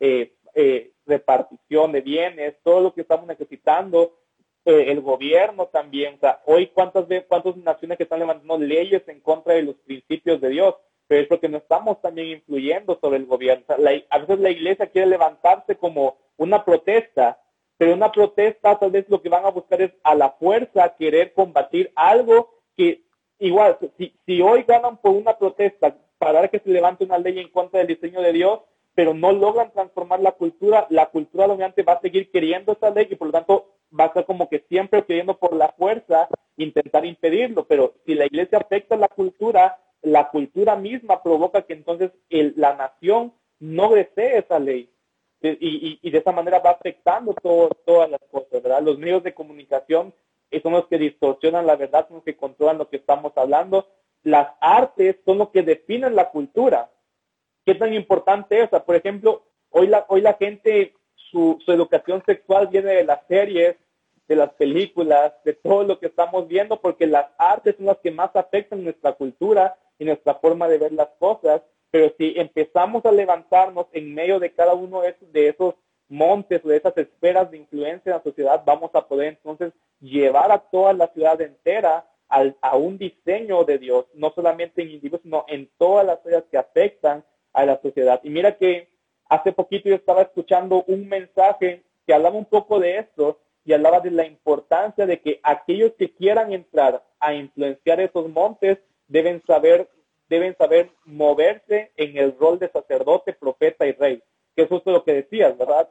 eh, 0.00 0.32
eh, 0.54 0.92
repartición 1.04 1.92
de 1.92 2.00
bienes, 2.00 2.54
todo 2.64 2.80
lo 2.80 2.94
que 2.94 3.02
estamos 3.02 3.26
necesitando, 3.26 4.16
eh, 4.64 4.86
el 4.88 5.02
gobierno 5.02 5.66
también. 5.66 6.14
O 6.14 6.20
sea, 6.20 6.40
hoy 6.46 6.68
cuántas, 6.68 7.04
cuántas 7.28 7.54
naciones 7.58 7.98
que 7.98 8.04
están 8.04 8.20
levantando 8.20 8.56
leyes 8.56 9.06
en 9.08 9.20
contra 9.20 9.52
de 9.52 9.62
los 9.62 9.74
principios 9.76 10.40
de 10.40 10.48
Dios, 10.48 10.74
pero 11.06 11.20
es 11.20 11.28
porque 11.28 11.50
no 11.50 11.58
estamos 11.58 12.00
también 12.00 12.28
influyendo 12.28 12.98
sobre 12.98 13.18
el 13.18 13.26
gobierno. 13.26 13.66
a 13.68 14.18
veces 14.18 14.38
la 14.40 14.50
iglesia 14.50 14.86
quiere 14.86 15.06
levantarse 15.06 15.76
como 15.76 16.16
una 16.38 16.64
protesta, 16.64 17.38
pero 17.78 17.94
una 17.94 18.10
protesta 18.12 18.78
tal 18.78 18.90
vez 18.90 19.06
lo 19.08 19.20
que 19.20 19.28
van 19.28 19.44
a 19.44 19.50
buscar 19.50 19.82
es 19.82 19.92
a 20.02 20.14
la 20.14 20.30
fuerza 20.30 20.94
querer 20.96 21.32
combatir 21.32 21.92
algo 21.94 22.50
que 22.76 23.02
igual, 23.38 23.78
si, 23.98 24.14
si 24.24 24.40
hoy 24.40 24.64
ganan 24.66 24.96
por 24.98 25.12
una 25.12 25.36
protesta 25.36 25.96
para 26.18 26.48
que 26.48 26.58
se 26.58 26.70
levante 26.70 27.04
una 27.04 27.18
ley 27.18 27.38
en 27.38 27.50
contra 27.50 27.78
del 27.78 27.88
diseño 27.88 28.20
de 28.22 28.32
Dios, 28.32 28.60
pero 28.94 29.12
no 29.12 29.30
logran 29.32 29.70
transformar 29.72 30.20
la 30.20 30.32
cultura, 30.32 30.86
la 30.88 31.06
cultura 31.06 31.46
dominante 31.46 31.82
va 31.82 31.94
a 31.94 32.00
seguir 32.00 32.30
queriendo 32.30 32.72
esa 32.72 32.90
ley 32.90 33.06
y 33.10 33.14
por 33.16 33.28
lo 33.28 33.32
tanto 33.32 33.74
va 33.98 34.04
a 34.06 34.12
ser 34.12 34.24
como 34.24 34.48
que 34.48 34.64
siempre 34.68 35.04
queriendo 35.04 35.36
por 35.36 35.54
la 35.54 35.68
fuerza 35.68 36.28
intentar 36.56 37.04
impedirlo, 37.04 37.66
pero 37.66 37.94
si 38.06 38.14
la 38.14 38.24
iglesia 38.24 38.58
afecta 38.58 38.96
la 38.96 39.08
cultura, 39.08 39.78
la 40.00 40.30
cultura 40.30 40.76
misma 40.76 41.22
provoca 41.22 41.62
que 41.62 41.74
entonces 41.74 42.10
la 42.30 42.74
nación 42.74 43.34
no 43.60 43.90
desee 43.90 44.38
esa 44.38 44.58
ley. 44.58 44.90
Y, 45.42 45.98
y, 46.02 46.10
de 46.10 46.18
esa 46.18 46.32
manera 46.32 46.58
va 46.58 46.70
afectando 46.70 47.34
todas 47.84 48.10
las 48.10 48.20
cosas, 48.30 48.62
¿verdad? 48.62 48.82
Los 48.82 48.98
medios 48.98 49.22
de 49.22 49.34
comunicación 49.34 50.12
son 50.62 50.72
los 50.72 50.86
que 50.86 50.98
distorsionan 50.98 51.66
la 51.66 51.76
verdad, 51.76 52.06
son 52.08 52.16
los 52.16 52.24
que 52.24 52.36
controlan 52.36 52.78
lo 52.78 52.88
que 52.88 52.96
estamos 52.96 53.32
hablando. 53.36 53.86
Las 54.22 54.48
artes 54.60 55.16
son 55.24 55.38
los 55.38 55.50
que 55.50 55.62
definen 55.62 56.16
la 56.16 56.30
cultura. 56.30 56.90
¿Qué 57.64 57.74
tan 57.74 57.92
importante 57.94 58.60
es? 58.60 58.68
por 58.68 58.96
ejemplo, 58.96 59.42
hoy 59.70 59.88
la, 59.88 60.06
hoy 60.08 60.20
la 60.20 60.34
gente, 60.34 60.94
su, 61.14 61.58
su 61.64 61.72
educación 61.72 62.22
sexual 62.24 62.68
viene 62.68 62.94
de 62.94 63.04
las 63.04 63.26
series, 63.26 63.76
de 64.28 64.36
las 64.36 64.52
películas, 64.54 65.32
de 65.44 65.52
todo 65.54 65.84
lo 65.84 65.98
que 65.98 66.06
estamos 66.06 66.48
viendo, 66.48 66.80
porque 66.80 67.06
las 67.06 67.26
artes 67.38 67.76
son 67.76 67.86
las 67.86 67.98
que 67.98 68.10
más 68.10 68.34
afectan 68.34 68.82
nuestra 68.82 69.12
cultura 69.12 69.76
y 69.98 70.04
nuestra 70.04 70.34
forma 70.34 70.68
de 70.68 70.78
ver 70.78 70.92
las 70.92 71.08
cosas. 71.18 71.62
Pero 71.96 72.12
si 72.18 72.34
empezamos 72.36 73.06
a 73.06 73.10
levantarnos 73.10 73.86
en 73.94 74.14
medio 74.14 74.38
de 74.38 74.52
cada 74.52 74.74
uno 74.74 75.00
de 75.00 75.48
esos, 75.48 75.76
montes 76.10 76.62
o 76.62 76.68
de 76.68 76.76
esas 76.76 76.94
esferas 76.98 77.50
de 77.50 77.56
influencia 77.56 78.10
en 78.10 78.18
la 78.18 78.22
sociedad, 78.22 78.62
vamos 78.66 78.90
a 78.92 79.08
poder 79.08 79.28
entonces 79.28 79.72
llevar 79.98 80.52
a 80.52 80.58
toda 80.58 80.92
la 80.92 81.06
ciudad 81.14 81.40
entera 81.40 82.06
al, 82.28 82.54
a 82.60 82.76
un 82.76 82.98
diseño 82.98 83.64
de 83.64 83.78
Dios, 83.78 84.04
no 84.12 84.30
solamente 84.34 84.82
en 84.82 84.90
individuos, 84.90 85.22
sino 85.22 85.46
en 85.48 85.70
todas 85.78 86.04
las 86.04 86.18
áreas 86.26 86.44
que 86.50 86.58
afectan 86.58 87.24
a 87.54 87.64
la 87.64 87.80
sociedad. 87.80 88.20
Y 88.22 88.28
mira 88.28 88.58
que 88.58 88.90
hace 89.30 89.52
poquito 89.54 89.88
yo 89.88 89.94
estaba 89.94 90.20
escuchando 90.20 90.84
un 90.88 91.08
mensaje 91.08 91.82
que 92.06 92.12
hablaba 92.12 92.36
un 92.36 92.44
poco 92.44 92.78
de 92.78 92.98
esto 92.98 93.40
y 93.64 93.72
hablaba 93.72 94.00
de 94.00 94.10
la 94.10 94.26
importancia 94.26 95.06
de 95.06 95.18
que 95.22 95.40
aquellos 95.42 95.92
que 95.94 96.12
quieran 96.12 96.52
entrar 96.52 97.02
a 97.20 97.32
influenciar 97.32 98.02
esos 98.02 98.28
montes 98.28 98.80
deben 99.08 99.42
saber 99.46 99.88
deben 100.28 100.56
saber 100.56 100.90
moverse 101.04 101.92
en 101.96 102.16
el 102.16 102.36
rol 102.38 102.58
de 102.58 102.68
sacerdote, 102.68 103.32
profeta 103.32 103.86
y 103.86 103.92
rey, 103.92 104.22
que 104.54 104.62
es 104.62 104.68
justo 104.68 104.90
lo 104.90 105.04
que 105.04 105.14
decías, 105.14 105.56
¿verdad? 105.56 105.88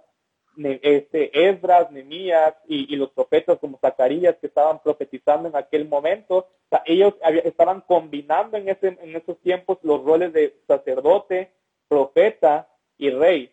Este, 0.58 1.50
Esdras, 1.50 1.92
Nemías 1.92 2.54
y, 2.66 2.96
los 2.96 3.10
profetas 3.12 3.60
como 3.60 3.78
Zacarías 3.80 4.38
que 4.38 4.48
estaban 4.48 4.82
profetizando 4.82 5.50
en 5.50 5.56
aquel 5.56 5.88
momento, 5.88 6.48
ellos 6.86 7.14
estaban 7.44 7.82
combinando 7.82 8.56
en, 8.58 8.70
ese, 8.70 8.98
en 9.02 9.16
esos 9.16 9.38
tiempos 9.42 9.80
los 9.84 10.04
roles 10.04 10.32
de 10.32 10.56
sacerdote, 10.66 11.52
profeta 11.90 12.70
y 12.98 13.10
rey. 13.10 13.52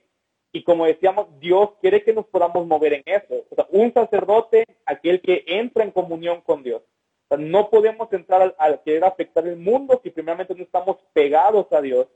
Y 0.53 0.63
como 0.63 0.87
decíamos, 0.87 1.27
Dios 1.41 1.71
quiere 1.81 2.05
que 2.05 2.13
nos 2.13 2.27
podamos 2.27 2.67
mover 2.67 2.93
en 2.93 3.03
eso. 3.07 3.47
O 3.51 3.55
sea, 3.55 3.67
un 3.71 3.93
sacerdote, 3.93 4.65
aquel 4.85 5.21
que 5.21 5.45
entra 5.47 5.83
en 5.83 5.91
comunión 5.91 6.43
con 6.43 6.63
Dios. 6.63 6.83
No 7.39 7.71
podemos 7.71 8.13
entrar 8.13 8.55
al, 8.59 8.83
querer 8.83 9.05
afectar 9.05 9.47
el 9.47 9.57
mundo 9.57 10.01
si 10.03 10.11
primeramente 10.11 10.55
no 10.55 10.63
estamos 10.63 10.97
pegados 11.13 11.67
a 11.73 11.81
Dios, 11.81 12.07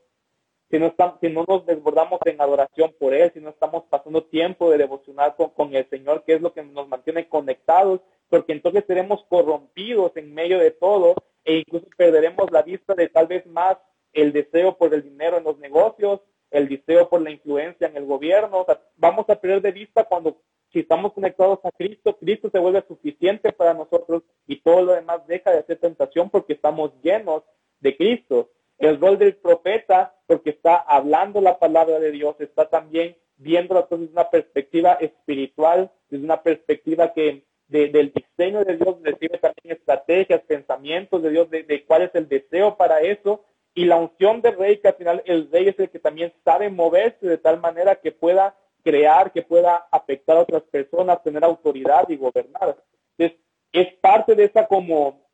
si 0.71 0.79
no, 0.79 0.87
estamos, 0.87 1.17
si 1.21 1.29
no 1.29 1.45
nos 1.47 1.64
desbordamos 1.64 2.19
en 2.25 2.41
adoración 2.41 2.95
por 2.99 3.14
Él, 3.14 3.31
si 3.33 3.41
no 3.41 3.51
estamos 3.51 3.85
pasando 3.89 4.25
tiempo 4.25 4.71
de 4.71 4.79
devocionar 4.79 5.37
con, 5.37 5.51
con 5.51 5.75
el 5.75 5.89
Señor, 5.89 6.25
que 6.25 6.35
es 6.35 6.41
lo 6.41 6.53
que 6.53 6.62
nos 6.62 6.89
mantiene 6.89 7.29
conectados, 7.29 8.01
porque 8.29 8.53
entonces 8.53 8.85
seremos 8.87 9.25
corrompidos 9.29 10.17
en 10.17 10.35
medio 10.35 10.59
de 10.59 10.73
todo 10.73 11.14
e 11.45 11.59
incluso 11.59 11.87
perderemos 11.97 12.51
la 12.51 12.62
vista 12.62 12.95
de 12.95 13.09
tal 13.09 13.29
vez 13.29 13.47
más 13.47 13.77
el 14.12 14.33
deseo 14.33 14.77
por 14.77 14.93
el 14.93 15.03
dinero 15.03 15.39
en 15.39 15.45
los 15.45 15.59
negocios, 15.59 16.21
el 16.51 16.69
deseo 16.69 17.09
por 17.09 17.23
la 17.23 17.31
influencia 17.31 17.87
en 17.87 17.97
el 17.97 18.05
gobierno. 18.05 18.67
vamos 18.97 19.29
a 19.29 19.37
perder 19.37 19.62
de 19.62 19.73
vista 19.73 20.05
cuando 20.05 20.37
si 20.73 20.81
estamos 20.81 21.12
conectados 21.12 21.61
a 21.64 21.71
Cristo, 21.71 22.17
Cristo 22.19 22.51
se 22.51 22.59
vuelve 22.59 22.85
suficiente 22.87 23.53
para 23.53 23.75
nosotros 23.75 24.23
y 24.47 24.61
todo 24.61 24.83
lo 24.83 24.93
demás 24.93 25.27
deja 25.27 25.51
de 25.51 25.62
ser 25.64 25.79
tentación 25.79 26.31
porque 26.31 26.55
estamos 26.55 26.93
llenos 27.03 27.43
de 27.81 27.97
Cristo. 27.97 28.51
El 28.79 29.01
rol 29.01 29.19
del 29.19 29.37
profeta, 29.37 30.14
porque 30.27 30.51
está 30.51 30.77
hablando 30.77 31.41
la 31.41 31.59
palabra 31.59 31.99
de 31.99 32.11
Dios, 32.11 32.37
está 32.41 32.69
también 32.69 33.17
viendo 33.39 33.75
desde 33.91 34.12
una 34.12 34.29
perspectiva 34.31 34.95
espiritual, 34.95 35.91
desde 36.11 36.25
una 36.25 36.43
perspectiva 36.43 37.12
que 37.12 37.45
del 37.69 38.12
diseño 38.12 38.64
de 38.64 38.77
Dios 38.77 38.97
recibe 39.03 39.39
también 39.39 39.77
estrategias, 39.77 40.41
pensamientos 40.43 41.23
de 41.23 41.31
Dios, 41.31 41.51
de, 41.51 41.64
de 41.64 41.85
cuál 41.85 42.03
es 42.03 42.14
el 42.14 42.29
deseo 42.29 42.77
para 42.77 43.01
eso, 43.01 43.45
y 43.75 43.85
la 43.85 43.97
unción 43.97 44.41
del 44.41 44.57
rey, 44.57 44.79
que 44.79 44.89
al 44.89 44.95
final 44.95 45.23
el 45.27 45.51
rey 45.51 45.69
es 45.69 45.79
el 45.79 45.91
que 45.91 45.99
también 45.99 46.33
sabe 46.45 46.71
moverse 46.71 47.27
de 47.27 47.39
tal 47.39 47.61
manera 47.61 47.97
que 47.97 48.12
pueda 48.12 48.57
crear, 48.87 49.32
que 49.32 49.43
pueda 49.43 49.89
afectar 49.91 50.37
a 50.37 50.43
otras 50.43 50.62
personas, 50.62 51.20
tener 51.24 51.43
autoridad 51.43 52.09
y 52.09 52.16
gobernar. 52.16 52.80
Entonces, 53.18 53.37
es 53.72 53.93
parte 53.95 54.37
de 54.37 54.45
esa 54.45 54.68
como, 54.68 55.28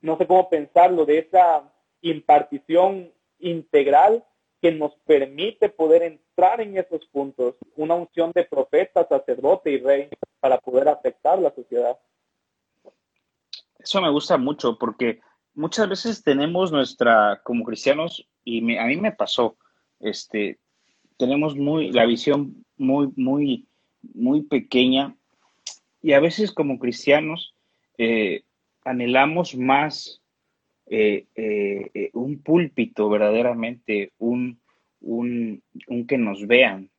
no 0.00 0.16
sé 0.16 0.24
cómo 0.24 0.48
pensarlo, 0.48 1.04
de 1.04 1.18
esa 1.18 1.68
impartición 2.00 3.12
integral 3.40 4.24
que 4.60 4.70
nos 4.70 4.94
permite 5.04 5.68
poder 5.68 6.04
entrar 6.04 6.60
en 6.60 6.78
esos 6.78 7.04
puntos, 7.06 7.56
una 7.74 7.96
unción 7.96 8.30
de 8.36 8.44
profeta, 8.44 9.04
sacerdote 9.08 9.72
y 9.72 9.78
rey 9.78 10.08
para 10.38 10.58
poder 10.58 10.88
afectar 10.88 11.40
la 11.40 11.52
sociedad. 11.52 11.98
Eso 13.80 14.00
me 14.00 14.10
gusta 14.10 14.38
mucho 14.38 14.78
porque 14.78 15.18
muchas 15.54 15.88
veces 15.88 16.22
tenemos 16.22 16.70
nuestra, 16.70 17.40
como 17.42 17.64
cristianos, 17.64 18.24
y 18.44 18.76
a 18.76 18.84
mí 18.84 18.96
me 18.96 19.10
pasó, 19.10 19.56
este, 19.98 20.60
tenemos 21.22 21.54
muy, 21.54 21.92
la 21.92 22.04
visión 22.04 22.64
muy, 22.76 23.12
muy, 23.14 23.68
muy 24.12 24.42
pequeña. 24.42 25.14
Y 26.02 26.14
a 26.14 26.18
veces 26.18 26.50
como 26.50 26.80
cristianos 26.80 27.54
eh, 27.96 28.42
anhelamos 28.84 29.54
más 29.54 30.20
eh, 30.86 31.26
eh, 31.36 32.10
un 32.12 32.42
púlpito 32.42 33.08
verdaderamente, 33.08 34.10
un, 34.18 34.60
un, 35.00 35.62
un, 35.86 36.06
que 36.08 36.18
nos 36.18 36.44
vean, 36.48 36.90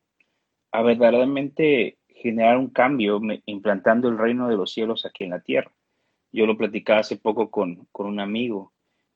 a 0.71 0.81
verdaderamente 0.83 1.97
generar 2.07 2.57
un 2.57 2.69
cambio 2.69 3.19
implantando 3.45 4.07
el 4.07 4.17
reino 4.17 4.47
de 4.47 4.55
los 4.55 4.71
cielos 4.71 5.05
aquí 5.05 5.25
en 5.25 5.31
la 5.31 5.41
tierra. 5.41 5.73
Yo 6.31 6.45
lo 6.45 6.57
platicaba 6.57 7.01
hace 7.01 7.17
poco 7.17 7.51
con, 7.51 7.89
con 7.91 8.05
un 8.05 8.21
amigo, 8.21 8.71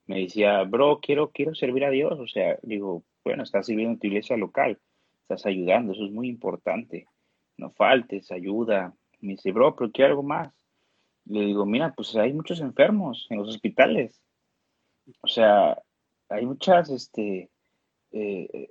me 0.05 0.19
decía, 0.19 0.61
bro, 0.63 0.99
quiero, 1.01 1.31
quiero 1.31 1.55
servir 1.55 1.85
a 1.85 1.91
Dios, 1.91 2.19
o 2.19 2.27
sea, 2.27 2.59
digo, 2.61 3.03
bueno, 3.23 3.43
estás 3.43 3.67
sirviendo 3.67 3.93
en 3.93 3.99
tu 3.99 4.07
iglesia 4.07 4.35
local, 4.35 4.77
estás 5.27 5.45
ayudando, 5.45 5.91
eso 5.91 6.05
es 6.05 6.11
muy 6.11 6.29
importante, 6.29 7.07
no 7.57 7.69
faltes, 7.71 8.31
ayuda. 8.31 8.95
Me 9.19 9.33
dice, 9.33 9.51
bro, 9.51 9.75
pero 9.75 9.91
quiero 9.91 10.11
algo 10.11 10.23
más. 10.23 10.53
Le 11.25 11.41
digo, 11.41 11.65
mira, 11.65 11.93
pues 11.93 12.15
hay 12.15 12.31
muchos 12.31 12.61
enfermos 12.61 13.27
en 13.29 13.39
los 13.39 13.49
hospitales. 13.49 14.21
O 15.21 15.27
sea, 15.27 15.77
hay 16.29 16.45
muchas, 16.45 16.89
este, 16.89 17.49
eh, 18.11 18.69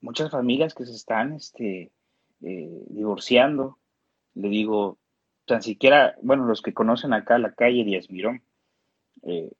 muchas 0.00 0.30
familias 0.30 0.74
que 0.74 0.86
se 0.86 0.92
están, 0.92 1.34
este, 1.34 1.92
eh, 2.40 2.84
divorciando. 2.88 3.78
Le 4.34 4.48
digo, 4.48 4.98
tan 5.44 5.62
siquiera, 5.62 6.16
bueno, 6.22 6.46
los 6.46 6.62
que 6.62 6.72
conocen 6.72 7.12
acá 7.12 7.36
la 7.38 7.52
calle 7.52 7.84
Díaz 7.84 8.08
Mirón, 8.10 8.42
eh, 9.24 9.52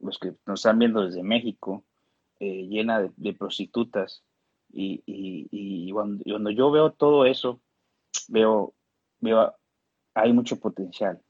los 0.00 0.18
que 0.18 0.34
nos 0.46 0.60
están 0.60 0.80
viendo 0.80 1.06
desde 1.06 1.22
México, 1.22 1.84
llena 2.40 3.12
de, 3.16 3.34
prostitutas. 3.34 4.24
Y, 4.72 5.02
y, 5.06 5.92
cuando, 5.92 6.50
yo 6.50 6.70
veo 6.70 6.92
todo 6.92 7.24
eso, 7.26 7.60
veo, 8.28 8.74
veo, 9.20 9.54
hay 10.14 10.32
mucho 10.32 10.58
potencial. 10.58 11.20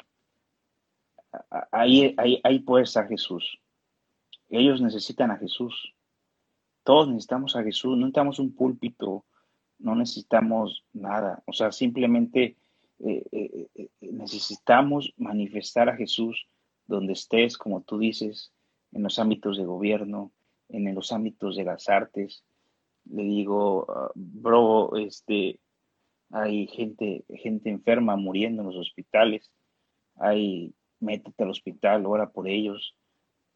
Ahí, 1.71 2.15
ahí, 2.19 2.41
ahí 2.43 2.59
puede 2.61 2.85
estar 2.85 3.09
Jesús. 3.09 3.59
Ellos 4.49 4.81
necesitan 4.81 5.31
a 5.31 5.39
Jesús. 5.39 5.95
Todos 6.83 7.09
necesitamos 7.09 7.57
a 7.57 7.63
Jesús. 7.63 7.93
No 7.93 8.07
necesitamos 8.07 8.39
un 8.39 8.55
púlpito, 8.55 9.25
no 9.79 9.95
necesitamos 9.95 10.85
nada. 10.93 11.43
O 11.47 11.53
sea, 11.53 11.73
simplemente 11.73 12.57
eh, 12.99 13.25
eh, 13.33 13.69
eh, 13.75 13.89
necesitamos 14.01 15.15
manifestar 15.17 15.89
a 15.89 15.97
Jesús 15.97 16.47
donde 16.87 17.15
estés, 17.15 17.57
como 17.57 17.83
tú 17.83 17.99
dices, 17.99 18.53
en 18.93 19.03
los 19.05 19.19
ámbitos 19.19 19.57
de 19.57 19.65
gobierno, 19.65 20.33
en 20.69 20.95
los 20.95 21.13
ámbitos 21.13 21.57
de 21.57 21.65
las 21.65 21.89
artes. 21.89 22.45
Le 23.13 23.23
digo, 23.23 23.87
ah, 23.91 24.11
bro, 24.15 24.97
este, 24.97 25.59
hay 26.31 26.67
gente, 26.69 27.25
gente 27.29 27.71
enferma 27.71 28.17
muriendo 28.17 28.63
en 28.63 28.69
los 28.69 28.77
hospitales, 28.77 29.51
hay, 30.17 30.73
métete 31.01 31.43
al 31.43 31.51
hospital, 31.51 32.07
ora 32.07 32.31
por 32.31 32.49
ellos, 32.49 32.95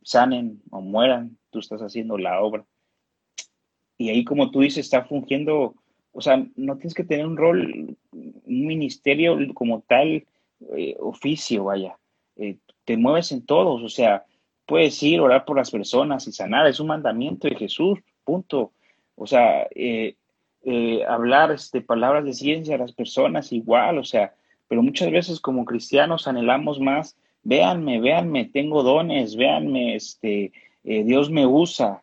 sanen 0.03 0.63
o 0.71 0.81
mueran, 0.81 1.39
tú 1.51 1.59
estás 1.59 1.81
haciendo 1.81 2.19
la 2.19 2.41
obra. 2.41 2.65
Y 3.97 4.11
ahí, 4.11 4.25
como 4.25 4.51
tú 4.51 4.61
dices, 4.61 4.85
está 4.85 5.05
fungiendo, 5.05 5.77
o 6.13 6.21
sea, 6.21 6.45
no 6.57 6.77
tienes 6.77 6.95
que 6.95 7.05
tener 7.05 7.27
un 7.27 7.37
rol, 7.37 7.97
un 8.13 8.67
ministerio 8.67 9.37
como 9.55 9.83
tal, 9.83 10.27
eh, 10.77 10.97
oficio, 10.99 11.65
vaya. 11.65 11.99
Eh, 12.37 12.59
te 12.85 12.97
mueves 12.97 13.31
en 13.33 13.47
todos, 13.47 13.83
o 13.83 13.89
sea, 13.89 14.25
puedes 14.67 15.01
ir, 15.03 15.21
orar 15.21 15.45
por 15.45 15.57
las 15.57 15.71
personas 15.71 16.27
y 16.27 16.33
sanar, 16.33 16.67
es 16.67 16.81
un 16.81 16.89
mandamiento 16.89 17.49
de 17.49 17.57
Jesús, 17.57 18.01
punto. 18.25 18.73
O 19.17 19.27
sea, 19.27 19.67
eh, 19.75 20.17
hablar 21.09 21.53
este, 21.53 21.81
palabras 21.81 22.25
de 22.25 22.35
ciencia 22.35 22.75
a 22.75 22.79
las 22.79 22.93
personas 22.93 23.53
igual, 23.53 23.99
o 23.99 24.05
sea, 24.05 24.35
pero 24.69 24.83
muchas 24.83 25.11
veces 25.11 25.41
como 25.41 25.65
cristianos 25.65 26.27
anhelamos 26.27 26.81
más 26.81 27.17
véanme, 27.45 28.01
véanme, 28.01 28.47
tengo 28.47 28.83
dones, 28.83 29.37
véanme, 29.37 29.95
este, 29.95 30.53
eh, 30.83 31.05
Dios 31.05 31.31
me 31.31 31.47
usa, 31.47 32.03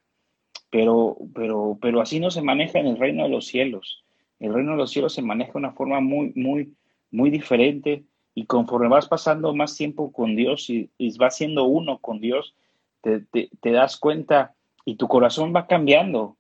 pero, 0.70 1.18
pero, 1.34 1.78
pero 1.82 2.00
así 2.00 2.20
no 2.20 2.32
se 2.32 2.42
maneja 2.42 2.80
en 2.80 2.88
el 2.88 2.98
reino 2.98 3.24
de 3.24 3.30
los 3.30 3.48
cielos. 3.48 4.04
El 4.40 4.54
reino 4.54 4.72
de 4.72 4.78
los 4.78 4.92
cielos 4.92 5.14
se 5.14 5.22
maneja 5.22 5.54
de 5.54 5.60
una 5.60 5.74
forma 5.74 6.00
muy, 6.00 6.32
muy, 6.36 6.74
muy 7.12 7.30
diferente 7.30 8.04
y 8.34 8.46
conforme 8.46 8.88
vas 8.88 9.08
pasando 9.08 9.54
más 9.54 9.76
tiempo 9.76 10.12
con 10.14 10.36
Dios 10.36 10.70
y, 10.70 10.90
vas 11.18 11.36
siendo 11.36 11.66
uno 11.66 11.98
con 11.98 12.22
Dios, 12.22 12.56
te, 13.02 13.26
das 13.72 13.98
cuenta 13.98 14.54
y 14.86 14.96
tu 14.96 15.08
corazón 15.08 15.54
va 15.54 15.68
cambiando. 15.68 16.38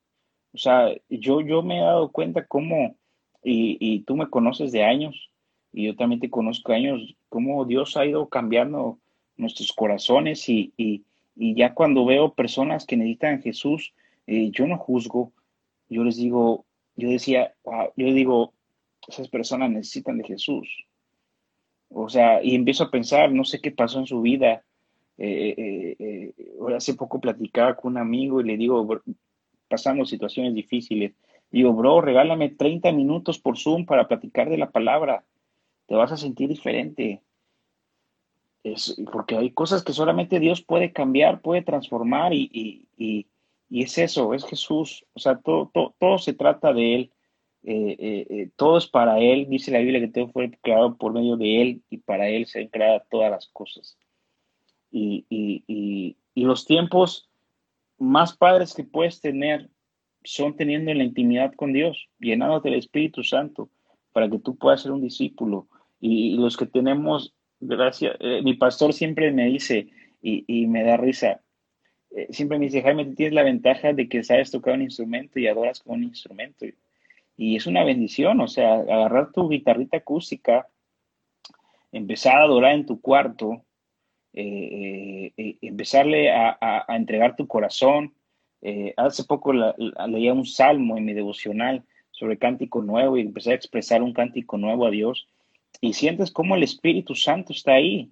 O 0.53 0.57
sea, 0.57 0.89
yo, 1.09 1.41
yo 1.41 1.61
me 1.61 1.79
he 1.79 1.81
dado 1.81 2.11
cuenta 2.11 2.45
cómo, 2.45 2.95
y, 3.43 3.77
y 3.79 4.01
tú 4.01 4.15
me 4.15 4.29
conoces 4.29 4.71
de 4.71 4.83
años, 4.83 5.31
y 5.73 5.85
yo 5.85 5.95
también 5.95 6.19
te 6.19 6.29
conozco 6.29 6.73
años, 6.73 7.15
cómo 7.29 7.63
Dios 7.65 7.95
ha 7.95 8.05
ido 8.05 8.27
cambiando 8.27 8.99
nuestros 9.37 9.71
corazones 9.73 10.47
y, 10.47 11.03
ya 11.35 11.73
cuando 11.73 12.05
veo 12.05 12.33
personas 12.33 12.85
que 12.85 12.97
necesitan 12.97 13.41
Jesús, 13.41 13.93
eh, 14.27 14.51
yo 14.51 14.67
no 14.67 14.77
juzgo, 14.77 15.31
yo 15.89 16.03
les 16.03 16.17
digo, 16.17 16.65
yo 16.95 17.09
decía, 17.09 17.55
yo 17.95 18.13
digo, 18.13 18.53
esas 19.07 19.27
personas 19.27 19.71
necesitan 19.71 20.17
de 20.17 20.25
Jesús. 20.25 20.85
O 21.89 22.09
sea, 22.09 22.43
y 22.43 22.53
empiezo 22.53 22.83
a 22.83 22.91
pensar, 22.91 23.31
no 23.31 23.43
sé 23.43 23.59
qué 23.59 23.71
pasó 23.71 23.99
en 23.99 24.05
su 24.05 24.21
vida. 24.21 24.63
Eh, 25.17 25.95
eh, 25.99 26.33
hace 26.75 26.93
poco 26.93 27.19
platicaba 27.19 27.75
con 27.75 27.93
un 27.93 27.97
amigo 27.97 28.41
y 28.41 28.45
le 28.45 28.57
digo, 28.57 29.01
pasando 29.71 30.05
situaciones 30.05 30.53
difíciles, 30.53 31.13
digo, 31.49 31.73
bro, 31.73 32.01
regálame 32.01 32.49
30 32.49 32.91
minutos 32.91 33.39
por 33.39 33.57
Zoom 33.57 33.87
para 33.87 34.07
platicar 34.07 34.49
de 34.51 34.57
la 34.57 34.69
palabra 34.69 35.25
te 35.91 35.97
vas 35.97 36.13
a 36.13 36.15
sentir 36.15 36.47
diferente. 36.47 37.21
Es, 38.63 38.95
porque 39.11 39.35
hay 39.35 39.51
cosas 39.51 39.83
que 39.83 39.91
solamente 39.91 40.39
Dios 40.39 40.61
puede 40.61 40.93
cambiar, 40.93 41.41
puede 41.41 41.63
transformar 41.63 42.33
y, 42.33 42.87
es 43.69 43.97
eso, 43.97 44.33
es 44.33 44.45
Jesús. 44.45 45.05
O 45.11 45.19
sea, 45.19 45.37
todo, 45.39 45.69
todo, 45.99 46.17
se 46.17 46.31
trata 46.31 46.71
de 46.71 46.95
Él. 46.95 47.11
Eh, 47.63 47.97
eh, 47.99 48.27
eh, 48.29 48.49
todo 48.55 48.77
es 48.77 48.87
para 48.87 49.19
Él. 49.19 49.49
Dice 49.49 49.71
la 49.71 49.79
Biblia 49.79 49.99
que 49.99 50.07
todo 50.07 50.29
fue 50.29 50.51
creado 50.61 50.95
por 50.95 51.11
medio 51.11 51.35
de 51.35 51.61
Él 51.61 51.81
y 51.89 51.97
para 51.97 52.29
Él 52.29 52.45
se 52.45 52.61
han 52.61 52.67
creado 52.69 53.03
todas 53.09 53.29
las 53.29 53.49
cosas. 53.49 53.97
Y, 54.91 55.25
y 55.29 56.15
los 56.35 56.65
tiempos 56.65 57.29
más 58.01 58.35
padres 58.35 58.73
que 58.73 58.83
puedes 58.83 59.21
tener 59.21 59.69
son 60.23 60.55
teniendo 60.55 60.93
la 60.93 61.03
intimidad 61.03 61.53
con 61.55 61.73
Dios, 61.73 62.09
llenándote 62.19 62.69
del 62.69 62.79
Espíritu 62.79 63.23
Santo 63.23 63.69
para 64.11 64.29
que 64.29 64.39
tú 64.39 64.55
puedas 64.55 64.81
ser 64.81 64.91
un 64.91 65.01
discípulo 65.01 65.67
y 66.01 66.35
los 66.35 66.57
que 66.57 66.65
tenemos, 66.65 67.33
gracias, 67.59 68.17
eh, 68.19 68.41
mi 68.43 68.55
pastor 68.55 68.91
siempre 68.91 69.31
me 69.31 69.45
dice, 69.45 69.87
y, 70.23 70.67
me 70.67 70.83
da 70.83 70.97
risa, 70.97 71.41
eh, 72.11 72.27
siempre 72.31 72.57
me 72.57 72.65
dice, 72.65 72.81
Jaime, 72.81 73.05
tienes 73.15 73.33
la 73.33 73.43
ventaja 73.43 73.93
de 73.93 74.09
que 74.09 74.23
sabes 74.23 74.51
tocar 74.51 74.73
un 74.73 74.81
instrumento 74.81 75.39
y 75.39 75.47
adoras 75.47 75.79
con 75.79 75.97
un 75.97 76.03
instrumento. 76.03 76.65
Y 77.37 77.55
es 77.55 77.67
una 77.67 77.83
bendición, 77.83 78.39
o 78.41 78.47
sea, 78.47 78.73
agarrar 78.73 79.31
tu 79.31 79.47
guitarrita 79.47 79.97
acústica, 79.97 80.67
empezar 81.91 82.37
a 82.37 82.43
adorar 82.43 82.73
en 82.73 82.85
tu 82.85 82.99
cuarto, 82.99 83.63
eh, 84.33 85.33
empezarle 85.61 86.31
a, 86.31 86.85
entregar 86.89 87.35
tu 87.35 87.47
corazón. 87.47 88.13
hace 88.97 89.23
poco 89.23 89.53
leía 89.53 90.33
un 90.33 90.45
salmo 90.45 90.97
en 90.97 91.05
mi 91.05 91.13
devocional 91.13 91.83
sobre 92.11 92.37
cántico 92.37 92.81
nuevo 92.81 93.17
y 93.17 93.21
empecé 93.21 93.51
a 93.51 93.55
expresar 93.55 94.03
un 94.03 94.13
cántico 94.13 94.57
nuevo 94.57 94.85
a 94.85 94.91
Dios 94.91 95.27
y 95.79 95.93
sientes 95.93 96.31
cómo 96.31 96.55
el 96.55 96.63
Espíritu 96.63 97.15
Santo 97.15 97.53
está 97.53 97.73
ahí. 97.73 98.11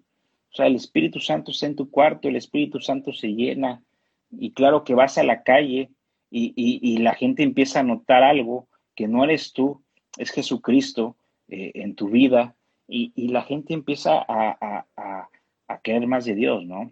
O 0.52 0.56
sea, 0.56 0.66
el 0.66 0.76
Espíritu 0.76 1.20
Santo 1.20 1.52
está 1.52 1.68
en 1.68 1.76
tu 1.76 1.90
cuarto, 1.92 2.28
el 2.28 2.36
Espíritu 2.36 2.80
Santo 2.80 3.14
se 3.14 3.28
llena 3.28 3.84
y 4.32 4.52
claro 4.52 4.84
que 4.84 4.96
vas 4.96 5.18
a 5.18 5.24
la 5.24 5.44
calle 5.44 5.92
y, 6.32 6.98
la 7.00 7.14
gente 7.16 7.44
empieza 7.44 7.80
a 7.80 7.84
notar 7.84 8.24
algo 8.24 8.68
que 8.96 9.08
no 9.08 9.24
eres 9.24 9.54
tú, 9.54 9.84
es 10.18 10.32
Jesucristo 10.32 11.16
eh, 11.48 11.72
en 11.76 11.96
tu 11.96 12.10
vida 12.10 12.56
y, 12.88 13.28
la 13.28 13.44
gente 13.44 13.74
empieza 13.74 14.26
a, 14.28 14.86
a, 14.98 15.30
querer 15.78 16.08
más 16.08 16.26
de 16.26 16.34
Dios, 16.34 16.66
¿no? 16.66 16.92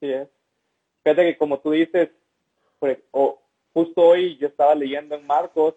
Sí, 0.00 0.10
es. 0.10 0.28
Fíjate 1.02 1.22
que 1.22 1.36
como 1.36 1.60
tú 1.60 1.72
dices, 1.72 2.10
pues, 2.78 2.98
justo 3.72 4.00
hoy 4.00 4.38
yo 4.38 4.48
estaba 4.48 4.74
leyendo 4.74 5.14
en 5.14 5.26
Marcos 5.26 5.74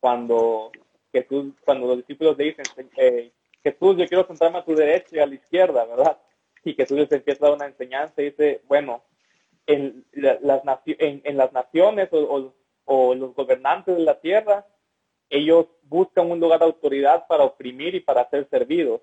cuando 0.00 0.72
Jesús, 1.12 1.54
cuando 1.64 1.86
los 1.86 1.98
discípulos 1.98 2.36
le 2.36 2.44
dicen, 2.44 2.64
eh, 2.96 3.32
Jesús, 3.62 3.96
yo 3.96 4.06
quiero 4.06 4.26
sentarme 4.26 4.58
a 4.58 4.64
tu 4.64 4.74
derecha 4.74 5.16
y 5.16 5.18
a 5.18 5.26
la 5.26 5.34
izquierda, 5.34 5.84
¿verdad? 5.84 6.18
Y 6.64 6.74
Jesús 6.74 6.98
les 6.98 7.12
empieza 7.12 7.44
a 7.44 7.48
dar 7.48 7.56
una 7.56 7.66
enseñanza 7.66 8.20
y 8.20 8.26
dice, 8.26 8.62
bueno, 8.66 9.02
en 9.66 10.04
las, 10.12 10.62
en, 10.86 11.36
las 11.36 11.52
naciones 11.52 12.08
o, 12.12 12.52
los 13.14 13.34
gobernantes 13.34 13.96
de 13.96 14.02
la 14.02 14.20
tierra, 14.20 14.66
ellos 15.28 15.66
buscan 15.82 16.30
un 16.30 16.40
lugar 16.40 16.58
de 16.58 16.66
autoridad 16.66 17.26
para 17.28 17.44
oprimir 17.44 17.94
y 17.94 18.00
para 18.00 18.28
ser 18.28 18.48
servidos. 18.48 19.00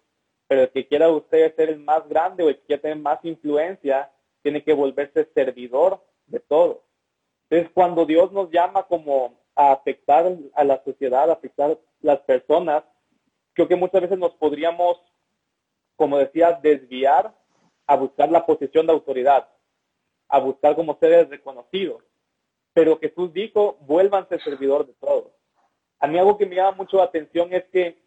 Pero 0.48 0.62
el 0.62 0.72
que 0.72 0.88
quiera 0.88 1.10
usted 1.10 1.56
ser 1.56 1.70
el 1.70 1.80
más 1.80 2.08
grande 2.08 2.44
o 2.44 2.50
el 2.50 2.58
que 2.58 2.66
quiera 2.66 2.82
tener 2.82 2.98
más 2.98 3.20
influencia, 3.24 4.12
tiene 4.42 4.64
que 4.64 4.74
volverse 4.74 5.30
servidor 5.34 6.02
de 6.26 6.40
todos. 6.40 6.78
Entonces, 7.50 7.72
cuando 7.74 8.06
Dios 8.06 8.32
nos 8.32 8.50
llama 8.50 8.84
como 8.84 9.40
a 9.56 9.72
afectar 9.72 10.38
a 10.54 10.64
la 10.64 10.84
sociedad, 10.84 11.30
a 11.30 11.34
afectar 11.34 11.78
las 12.02 12.20
personas, 12.20 12.84
creo 13.54 13.68
que 13.68 13.76
muchas 13.76 14.02
veces 14.02 14.20
nos 14.20 14.36
podríamos, 14.36 15.02
como 15.96 16.18
decía, 16.18 16.60
desviar 16.62 17.34
a 17.88 17.96
buscar 17.96 18.30
la 18.30 18.46
posición 18.46 18.86
de 18.86 18.94
autoridad, 18.94 19.50
a 20.28 20.40
buscar 20.40 20.76
como 20.76 20.98
seres 21.00 21.30
reconocidos. 21.30 22.04
Pero 22.74 23.00
Jesús 23.00 23.34
dijo, 23.34 23.78
vuélvanse 23.82 24.40
servidor 24.40 24.86
de 24.86 24.94
todos. 24.94 25.32
A 26.00 26.08
mí 26.08 26.20
algo 26.20 26.38
que 26.38 26.46
me 26.46 26.56
llama 26.56 26.78
mucho 26.78 26.98
la 26.98 27.06
atención 27.06 27.52
es 27.52 27.66
que, 27.66 27.98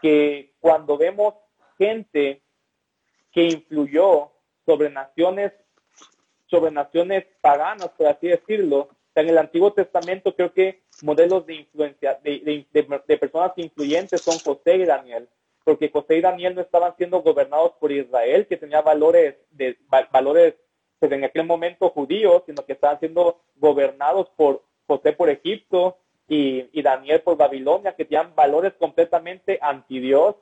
que 0.00 0.54
cuando 0.60 0.96
vemos 0.96 1.34
gente 1.76 2.42
que 3.32 3.44
influyó 3.44 4.32
sobre 4.66 4.90
naciones, 4.90 5.52
sobre 6.46 6.70
naciones 6.70 7.24
paganas, 7.40 7.88
por 7.90 8.06
así 8.06 8.28
decirlo, 8.28 8.88
en 9.14 9.28
el 9.28 9.38
Antiguo 9.38 9.72
Testamento 9.72 10.34
creo 10.34 10.52
que 10.52 10.82
modelos 11.02 11.46
de 11.46 11.54
influencia, 11.54 12.18
de, 12.22 12.66
de, 12.72 13.18
personas 13.18 13.52
influyentes 13.56 14.20
son 14.20 14.38
José 14.38 14.76
y 14.76 14.84
Daniel, 14.84 15.28
porque 15.64 15.90
José 15.90 16.16
y 16.16 16.20
Daniel 16.20 16.54
no 16.54 16.60
estaban 16.60 16.96
siendo 16.96 17.20
gobernados 17.22 17.72
por 17.80 17.92
Israel, 17.92 18.46
que 18.46 18.56
tenía 18.56 18.80
valores, 18.80 19.36
de, 19.50 19.76
valores 20.12 20.54
pues 20.98 21.12
en 21.12 21.24
aquel 21.24 21.44
momento 21.44 21.90
judíos, 21.90 22.42
sino 22.46 22.64
que 22.64 22.72
estaban 22.72 22.98
siendo 22.98 23.40
gobernados 23.56 24.28
por 24.36 24.64
José 24.86 25.12
por 25.12 25.28
Egipto 25.28 25.98
y, 26.28 26.82
Daniel 26.82 27.22
por 27.22 27.36
Babilonia, 27.36 27.94
que 27.96 28.04
tenían 28.04 28.34
valores 28.34 28.74
completamente 28.74 29.58
anti 29.62 29.98
Dios, 29.98 30.36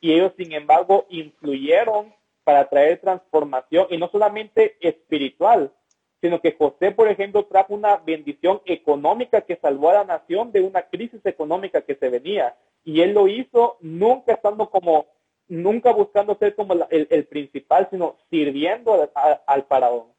y 0.00 0.12
ellos 0.12 0.32
sin 0.36 0.52
embargo 0.52 1.06
influyeron 1.08 2.14
para 2.44 2.68
traer 2.68 3.00
transformación, 3.00 3.88
y 3.90 3.96
no 3.96 4.08
solamente 4.08 4.76
espiritual, 4.80 5.72
sino 6.20 6.40
que 6.40 6.52
José, 6.52 6.90
por 6.92 7.08
ejemplo, 7.08 7.44
trajo 7.44 7.74
una 7.74 7.96
bendición 7.96 8.62
económica 8.64 9.42
que 9.42 9.56
salvó 9.56 9.90
a 9.90 9.94
la 9.94 10.04
nación 10.04 10.52
de 10.52 10.62
una 10.62 10.82
crisis 10.82 11.20
económica 11.24 11.82
que 11.82 11.96
se 11.96 12.08
venía. 12.08 12.56
Y 12.82 13.02
él 13.02 13.12
lo 13.12 13.28
hizo 13.28 13.76
nunca 13.80 14.32
estando 14.32 14.70
como, 14.70 15.06
nunca 15.48 15.92
buscando 15.92 16.34
ser 16.38 16.54
como 16.54 16.74
el, 16.88 17.26
principal, 17.26 17.88
sino 17.90 18.16
sirviendo 18.30 19.10
al 19.46 19.64
faraón. 19.64 20.13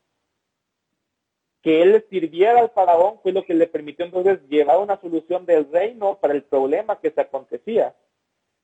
Que 1.66 1.82
él 1.82 2.06
sirviera 2.12 2.60
al 2.60 2.70
faraón 2.70 3.16
fue 3.24 3.32
lo 3.32 3.44
que 3.44 3.56
le 3.56 3.66
permitió 3.66 4.06
entonces 4.06 4.38
llevar 4.50 4.78
una 4.78 5.02
solución 5.02 5.48
del 5.48 5.66
reino 5.72 6.20
para 6.22 6.36
el 6.36 6.44
problema 6.44 7.00
que 7.00 7.10
se 7.10 7.22
acontecía. 7.22 7.96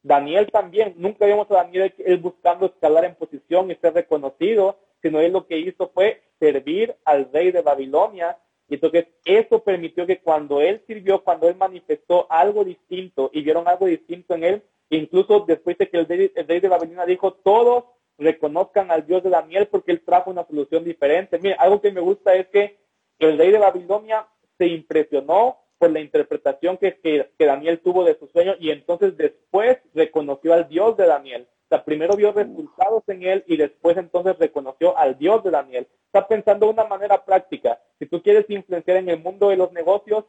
Daniel 0.04 0.52
también, 0.52 0.93
nunca 0.97 1.26
vimos 1.26 1.49
a 1.49 1.56
Daniel 1.56 1.91
buscando 2.22 2.68
escalar 2.68 3.06
en 3.06 3.16
posición 3.16 3.72
y 3.72 3.76
ser 3.78 3.95
reconocido, 3.95 4.78
sino 5.02 5.20
él 5.20 5.32
lo 5.32 5.47
que 5.47 5.58
hizo 5.58 5.89
fue 5.95 6.22
servir 6.39 6.95
al 7.04 7.28
rey 7.34 7.52
de 7.52 7.64
Babilonia. 7.64 8.38
Y 8.70 8.76
entonces 8.76 9.08
eso 9.26 9.64
permitió 9.64 10.06
que 10.06 10.20
cuando 10.20 10.62
él 10.62 10.84
sirvió, 10.86 11.24
cuando 11.24 11.49
él 11.49 11.56
manifestó 11.56 12.28
algo 12.30 12.64
distinto 12.64 13.32
y 13.34 13.41
vieron 13.41 13.68
algo 13.68 13.88
distinto 13.88 14.36
en 14.36 14.43
él, 14.43 14.64
incluso 14.91 15.39
después 15.39 15.76
de 15.80 15.89
que 15.89 15.97
el 15.97 16.06
rey, 16.06 16.60
de 16.60 16.70
Babilonia 16.70 17.08
dijo, 17.08 17.34
todos 17.34 17.86
reconozcan 18.20 18.91
al 18.91 19.08
Dios 19.08 19.24
de 19.24 19.32
Daniel 19.32 19.68
porque 19.72 19.91
él 19.91 20.02
trajo 20.06 20.30
una 20.30 20.45
solución 20.45 20.84
diferente. 20.84 21.39
Mira, 21.39 21.56
algo 21.58 21.82
que 21.82 21.91
me 21.91 22.02
gusta 22.02 22.36
es 22.36 22.45
que 22.49 22.80
el 23.22 23.38
rey 23.38 23.51
de 23.51 23.59
Babilonia 23.59 24.28
se 24.57 24.67
impresionó 24.67 25.57
por 25.78 25.91
la 25.91 25.99
interpretación 25.99 26.78
que, 26.78 27.32
Daniel 27.39 27.80
tuvo 27.80 28.03
de 28.03 28.17
su 28.19 28.28
sueño 28.28 28.55
y 28.59 28.69
entonces 28.69 29.17
después 29.17 29.78
reconoció 29.93 30.53
al 30.53 30.67
Dios 30.67 30.95
de 30.97 31.07
Daniel 31.07 31.47
sea, 31.72 31.86
primero 31.86 32.15
vio 32.15 32.34
resultados 32.34 33.03
en 33.07 33.24
él 33.24 33.43
y 33.47 33.55
después 33.55 33.95
entonces 33.95 34.38
reconoció 34.38 34.97
al 34.97 35.17
Dios 35.17 35.41
de 35.43 35.51
Daniel. 35.51 35.88
Está 36.05 36.28
pensando 36.28 36.65
de 36.65 36.74
una 36.74 36.84
manera 36.84 37.24
práctica. 37.24 37.80
Si 37.97 38.05
tú 38.05 38.22
quieres 38.22 38.45
influenciar 38.49 38.97
en 38.97 39.07
el 39.07 39.19
mundo 39.19 39.49
de 39.49 39.55
los 39.55 39.72
negocios, 39.72 40.26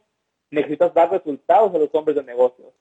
necesitas 0.49 0.93
dar 0.93 1.11
resultados 1.11 1.75
a 1.75 1.77
los 1.77 1.89
hombres 1.93 2.15
de 2.15 2.23
negocios. 2.23 2.72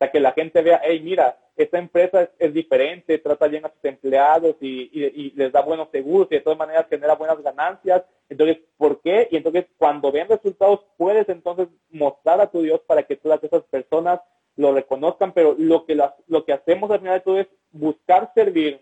Sea, 0.00 0.10
que 0.10 0.18
la 0.18 0.32
gente 0.32 0.62
vea, 0.62 0.80
hey, 0.82 0.98
mira, 1.04 1.38
esta 1.56 1.78
empresa 1.78 2.30
es, 2.38 2.54
diferente, 2.54 3.18
trata 3.18 3.48
bien 3.48 3.66
a 3.66 3.68
sus 3.68 3.84
empleados 3.84 4.56
y, 4.58 4.88
y, 4.92 5.30
les 5.32 5.52
da 5.52 5.60
buenos 5.60 5.90
seguros 5.90 6.26
y 6.30 6.36
de 6.36 6.40
todas 6.40 6.58
maneras 6.58 6.86
genera 6.88 7.14
buenas 7.16 7.42
ganancias. 7.42 8.02
Entonces, 8.30 8.60
¿por 8.78 9.02
qué? 9.02 9.28
Y 9.30 9.36
entonces, 9.36 9.66
cuando 9.76 10.10
ven 10.10 10.26
resultados, 10.26 10.80
puedes 10.96 11.28
entonces 11.28 11.68
mostrar 11.90 12.40
a 12.40 12.50
tu 12.50 12.62
Dios 12.62 12.80
para 12.86 13.02
que 13.02 13.16
todas 13.16 13.44
esas 13.44 13.62
personas 13.64 14.20
lo 14.56 14.72
reconozcan, 14.72 15.34
pero 15.34 15.54
lo 15.58 15.84
que, 15.84 16.00
lo 16.28 16.44
que 16.46 16.52
hacemos 16.54 16.90
al 16.90 17.00
final 17.00 17.18
de 17.18 17.24
todo 17.24 17.38
es 17.38 17.48
buscar 17.70 18.32
servir 18.34 18.80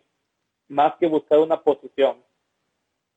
más 0.69 0.95
que 1.01 1.09
buscar 1.09 1.41
una 1.41 1.61
posición. 1.61 2.23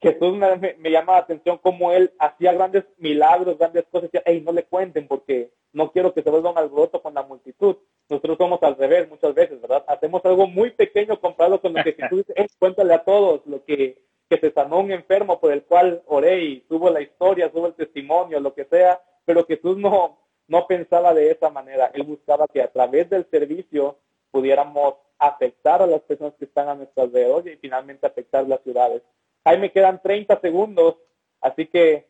Jesús 0.02 0.36
me, 0.36 0.76
me 0.80 0.90
llama 0.90 1.14
la 1.14 1.20
atención 1.20 1.60
como 1.60 1.92
él 1.92 2.12
hacía 2.18 2.52
grandes 2.54 2.86
milagros, 2.98 3.60
grandes 3.60 3.86
cosas, 3.92 4.10
decía, 4.12 4.42
no 4.42 4.54
le 4.54 4.64
cuenten 4.64 5.08
porque 5.08 5.52
no 5.74 5.92
quiero 5.92 6.14
que 6.14 6.24
se 6.24 6.30
vuelva 6.30 6.52
un 6.52 6.58
alboroto 6.58 7.02
con 7.02 7.14
la 7.14 7.24
multitud. 7.24 7.78
Nosotros 8.12 8.38
somos 8.40 8.62
al 8.62 8.76
revés 8.76 9.10
muchas 9.10 9.34
veces, 9.34 9.62
¿verdad? 9.62 9.86
Hacemos 9.88 10.22
algo 10.26 10.46
muy 10.46 10.72
pequeño 10.72 11.18
comparado 11.22 11.62
con 11.62 11.72
lo 11.72 11.82
que 11.82 11.94
Jesús 11.98 12.26
dice, 12.28 12.50
cuéntale 12.60 12.94
a 12.94 13.06
todos 13.06 13.40
lo 13.46 13.64
que, 13.64 14.04
que 14.30 14.38
se 14.38 14.52
sanó 14.52 14.82
un 14.82 14.92
enfermo 14.92 15.40
por 15.40 15.54
el 15.54 15.64
cual 15.64 16.04
oré 16.08 16.44
y 16.44 16.60
tuvo 16.68 16.90
la 16.90 17.00
historia, 17.02 17.50
tuvo 17.50 17.68
el 17.68 17.74
testimonio, 17.74 18.42
lo 18.42 18.54
que 18.54 18.66
sea, 18.66 19.00
pero 19.24 19.46
Jesús 19.46 19.78
no, 19.78 20.20
no 20.50 20.68
pensaba 20.68 21.14
de 21.14 21.32
esa 21.32 21.50
manera. 21.50 21.90
Él 21.94 22.04
buscaba 22.04 22.50
que 22.50 22.62
a 22.62 22.70
través 22.70 23.10
del 23.10 23.26
servicio 23.32 23.98
pudiéramos 24.30 24.96
afectar 25.18 25.82
a 25.82 25.88
las 25.88 26.02
personas 26.02 26.34
que 26.38 26.44
están 26.44 26.68
a 26.68 26.76
nuestro 26.76 27.04
alrededor 27.04 27.48
y 27.48 27.56
finalmente 27.56 28.08
afectar 28.08 28.46
las 28.46 28.60
ciudades. 28.62 29.02
Ahí 29.46 29.58
me 29.58 29.72
quedan 29.72 30.02
30 30.02 30.38
segundos, 30.42 30.96
así 31.40 31.66
que 31.66 32.08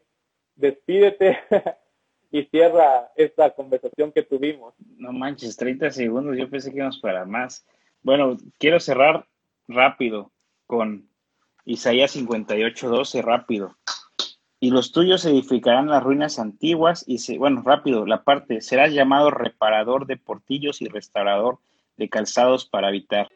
despídete 0.55 1.37
y 2.31 2.43
cierra 2.45 3.11
esta 3.15 3.51
conversación 3.51 4.11
que 4.11 4.23
tuvimos. 4.23 4.73
No 4.97 5.11
manches, 5.11 5.57
30 5.57 5.91
segundos, 5.91 6.37
yo 6.37 6.49
pensé 6.49 6.71
que 6.71 6.77
íbamos 6.77 6.99
para 6.99 7.25
más. 7.25 7.65
Bueno, 8.01 8.37
quiero 8.57 8.79
cerrar 8.79 9.27
rápido 9.67 10.31
con 10.65 11.09
Isaías 11.65 12.11
58, 12.11 12.89
12, 12.89 13.21
rápido. 13.21 13.77
Y 14.59 14.69
los 14.69 14.91
tuyos 14.91 15.25
edificarán 15.25 15.87
las 15.87 16.03
ruinas 16.03 16.39
antiguas 16.39 17.03
y, 17.07 17.17
se, 17.17 17.37
bueno, 17.37 17.63
rápido, 17.65 18.05
la 18.05 18.23
parte, 18.23 18.61
serás 18.61 18.93
llamado 18.93 19.31
reparador 19.31 20.05
de 20.05 20.17
portillos 20.17 20.81
y 20.81 20.87
restaurador 20.87 21.59
de 21.97 22.09
calzados 22.09 22.65
para 22.65 22.87
habitar. 22.87 23.27